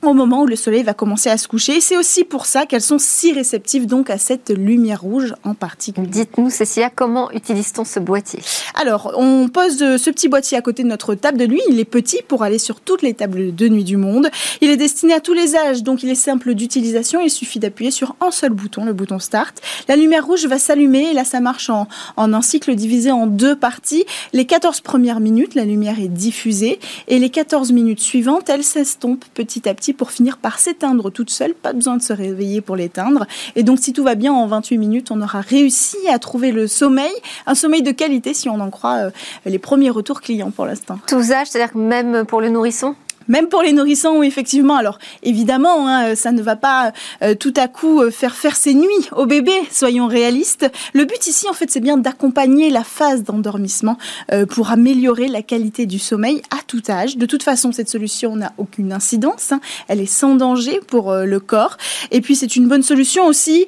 Au 0.01 0.13
moment 0.13 0.43
où 0.43 0.45
le 0.45 0.55
soleil 0.55 0.83
va 0.83 0.93
commencer 0.93 1.29
à 1.29 1.37
se 1.37 1.47
coucher. 1.47 1.81
C'est 1.81 1.97
aussi 1.97 2.23
pour 2.23 2.45
ça 2.45 2.65
qu'elles 2.65 2.81
sont 2.81 2.99
si 2.99 3.33
réceptives 3.33 3.85
donc 3.85 4.09
à 4.09 4.17
cette 4.17 4.49
lumière 4.49 5.01
rouge 5.01 5.33
en 5.43 5.53
particulier. 5.53 6.07
Dites-nous, 6.07 6.49
Cécilia, 6.49 6.89
comment 6.89 7.29
utilise-t-on 7.31 7.83
ce 7.83 7.99
boîtier? 7.99 8.39
Alors, 8.75 9.13
on 9.17 9.49
pose 9.49 9.81
euh, 9.81 9.97
ce 9.97 10.09
petit 10.09 10.29
boîtier 10.29 10.57
à 10.57 10.61
côté 10.61 10.83
de 10.83 10.87
notre 10.87 11.15
table 11.15 11.37
de 11.37 11.47
nuit. 11.47 11.61
Il 11.69 11.79
est 11.79 11.85
petit 11.85 12.21
pour 12.27 12.43
aller 12.43 12.59
sur 12.59 12.79
toutes 12.79 13.01
les 13.01 13.13
tables 13.13 13.53
de 13.53 13.67
nuit 13.67 13.83
du 13.83 13.97
monde. 13.97 14.29
Il 14.61 14.69
est 14.69 14.77
destiné 14.77 15.13
à 15.13 15.19
tous 15.19 15.33
les 15.33 15.55
âges, 15.55 15.83
donc 15.83 16.03
il 16.03 16.09
est 16.09 16.15
simple 16.15 16.53
d'utilisation. 16.53 17.19
Il 17.19 17.29
suffit 17.29 17.59
d'appuyer 17.59 17.91
sur 17.91 18.15
un 18.21 18.31
seul 18.31 18.51
bouton, 18.51 18.85
le 18.85 18.93
bouton 18.93 19.19
Start. 19.19 19.61
La 19.89 19.97
lumière 19.97 20.25
rouge 20.25 20.45
va 20.45 20.59
s'allumer. 20.59 21.13
Là, 21.13 21.25
ça 21.25 21.41
marche 21.41 21.69
en, 21.69 21.87
en 22.15 22.33
un 22.33 22.41
cycle 22.41 22.73
divisé 22.75 23.11
en 23.11 23.27
deux 23.27 23.55
parties. 23.55 24.05
Les 24.31 24.45
14 24.45 24.79
premières 24.79 25.19
minutes, 25.19 25.55
la 25.55 25.65
lumière 25.65 25.99
est 25.99 26.07
diffusée. 26.07 26.79
Et 27.09 27.19
les 27.19 27.29
14 27.29 27.73
minutes 27.73 27.99
suivantes, 27.99 28.49
elle 28.49 28.63
s'estompe 28.63 29.25
petit 29.33 29.67
à 29.67 29.73
petit 29.73 29.88
pour 29.93 30.11
finir 30.11 30.37
par 30.37 30.59
s'éteindre 30.59 31.11
toute 31.11 31.29
seule. 31.29 31.53
Pas 31.53 31.73
besoin 31.73 31.97
de 31.97 32.01
se 32.01 32.13
réveiller 32.13 32.61
pour 32.61 32.75
l'éteindre. 32.75 33.25
Et 33.55 33.63
donc, 33.63 33.79
si 33.79 33.93
tout 33.93 34.03
va 34.03 34.15
bien, 34.15 34.33
en 34.33 34.47
28 34.47 34.77
minutes, 34.77 35.11
on 35.11 35.21
aura 35.21 35.41
réussi 35.41 35.97
à 36.09 36.19
trouver 36.19 36.51
le 36.51 36.67
sommeil, 36.67 37.11
un 37.45 37.55
sommeil 37.55 37.81
de 37.81 37.91
qualité 37.91 38.33
si 38.33 38.49
on 38.49 38.59
en 38.59 38.69
croit 38.69 38.95
euh, 38.95 39.09
les 39.45 39.59
premiers 39.59 39.89
retours 39.89 40.21
clients 40.21 40.51
pour 40.51 40.65
l'instant. 40.65 40.99
Tous 41.07 41.31
âges, 41.31 41.47
c'est-à-dire 41.47 41.75
même 41.75 42.25
pour 42.25 42.41
le 42.41 42.49
nourrisson? 42.49 42.95
Même 43.29 43.47
pour 43.47 43.61
les 43.61 43.71
nourrissons, 43.71 44.15
oui, 44.17 44.27
effectivement. 44.27 44.75
Alors, 44.75 44.97
évidemment, 45.23 45.87
hein, 45.87 46.15
ça 46.15 46.31
ne 46.31 46.41
va 46.41 46.55
pas 46.55 46.91
euh, 47.21 47.35
tout 47.35 47.53
à 47.55 47.67
coup 47.67 48.01
euh, 48.01 48.11
faire 48.11 48.35
faire 48.35 48.55
ses 48.55 48.73
nuits 48.73 49.09
au 49.15 49.25
bébé, 49.25 49.53
soyons 49.71 50.07
réalistes. 50.07 50.69
Le 50.93 51.05
but 51.05 51.27
ici, 51.27 51.47
en 51.47 51.53
fait, 51.53 51.69
c'est 51.69 51.79
bien 51.79 51.97
d'accompagner 51.97 52.71
la 52.71 52.83
phase 52.83 53.23
d'endormissement 53.23 53.97
euh, 54.31 54.45
pour 54.47 54.71
améliorer 54.71 55.27
la 55.27 55.43
qualité 55.43 55.85
du 55.85 55.99
sommeil 55.99 56.41
à 56.49 56.61
tout 56.65 56.81
âge. 56.89 57.17
De 57.17 57.25
toute 57.27 57.43
façon, 57.43 57.71
cette 57.71 57.87
solution 57.87 58.35
n'a 58.35 58.51
aucune 58.57 58.91
incidence. 58.91 59.51
Hein. 59.51 59.61
Elle 59.87 60.01
est 60.01 60.07
sans 60.07 60.35
danger 60.35 60.81
pour 60.87 61.13
le 61.13 61.39
corps. 61.39 61.77
Et 62.09 62.21
puis, 62.21 62.35
c'est 62.35 62.55
une 62.55 62.67
bonne 62.67 62.83
solution 62.83 63.25
aussi 63.27 63.67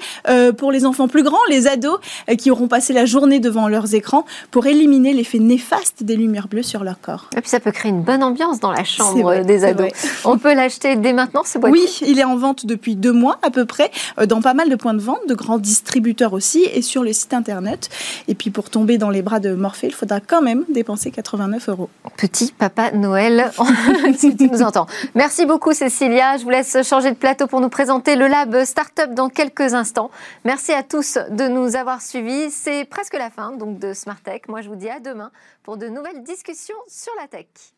pour 0.57 0.71
les 0.71 0.85
enfants 0.85 1.07
plus 1.07 1.23
grands, 1.23 1.37
les 1.49 1.67
ados, 1.67 1.99
qui 2.37 2.49
auront 2.49 2.67
passé 2.67 2.93
la 2.93 3.05
journée 3.05 3.39
devant 3.39 3.67
leurs 3.67 3.93
écrans 3.93 4.25
pour 4.49 4.65
éliminer 4.65 5.13
l'effet 5.13 5.39
néfaste 5.39 6.03
des 6.03 6.15
lumières 6.15 6.47
bleues 6.47 6.63
sur 6.63 6.83
leur 6.83 6.99
corps. 6.99 7.29
Et 7.35 7.41
puis, 7.41 7.49
ça 7.49 7.59
peut 7.59 7.71
créer 7.71 7.91
une 7.91 8.03
bonne 8.03 8.23
ambiance 8.23 8.59
dans 8.59 8.71
la 8.71 8.83
chambre 8.83 9.43
des 9.51 9.65
ados. 9.65 9.91
On 10.25 10.37
peut 10.37 10.53
l'acheter 10.53 10.95
dès 10.95 11.13
maintenant, 11.13 11.43
ce 11.43 11.57
boîtier 11.57 11.81
Oui, 11.81 11.99
il 12.07 12.19
est 12.19 12.23
en 12.23 12.35
vente 12.35 12.65
depuis 12.65 12.95
deux 12.95 13.11
mois 13.11 13.39
à 13.41 13.51
peu 13.51 13.65
près, 13.65 13.91
euh, 14.19 14.25
dans 14.25 14.41
pas 14.41 14.53
mal 14.53 14.69
de 14.69 14.75
points 14.75 14.93
de 14.93 15.01
vente, 15.01 15.27
de 15.27 15.33
grands 15.33 15.57
distributeurs 15.59 16.33
aussi, 16.33 16.63
et 16.73 16.81
sur 16.81 17.03
le 17.03 17.13
site 17.13 17.33
internet. 17.33 17.89
Et 18.27 18.35
puis 18.35 18.49
pour 18.49 18.69
tomber 18.69 18.97
dans 18.97 19.09
les 19.09 19.21
bras 19.21 19.39
de 19.39 19.53
Morphée, 19.53 19.87
il 19.87 19.93
faudra 19.93 20.19
quand 20.19 20.41
même 20.41 20.65
dépenser 20.69 21.11
89 21.11 21.69
euros. 21.69 21.89
Petit 22.17 22.53
papa 22.57 22.91
Noël, 22.91 23.51
si 24.17 24.35
tu 24.37 24.49
nous 24.49 24.61
entends. 24.61 24.87
Merci 25.15 25.45
beaucoup 25.45 25.73
Cécilia. 25.73 26.37
Je 26.37 26.43
vous 26.43 26.49
laisse 26.49 26.77
changer 26.83 27.11
de 27.11 27.15
plateau 27.15 27.47
pour 27.47 27.61
nous 27.61 27.69
présenter 27.69 28.15
le 28.15 28.27
lab 28.27 28.63
Startup 28.63 29.13
dans 29.13 29.29
quelques 29.29 29.73
instants. 29.73 30.11
Merci 30.45 30.71
à 30.71 30.83
tous 30.83 31.17
de 31.29 31.47
nous 31.47 31.75
avoir 31.75 32.01
suivis. 32.01 32.51
C'est 32.51 32.85
presque 32.85 33.13
la 33.13 33.29
fin 33.29 33.51
donc 33.51 33.79
de 33.79 33.93
Smart 33.93 34.19
Tech. 34.23 34.41
Moi, 34.47 34.61
je 34.61 34.69
vous 34.69 34.75
dis 34.75 34.89
à 34.89 34.99
demain 34.99 35.31
pour 35.63 35.77
de 35.77 35.87
nouvelles 35.87 36.23
discussions 36.23 36.75
sur 36.87 37.13
la 37.19 37.27
tech. 37.27 37.70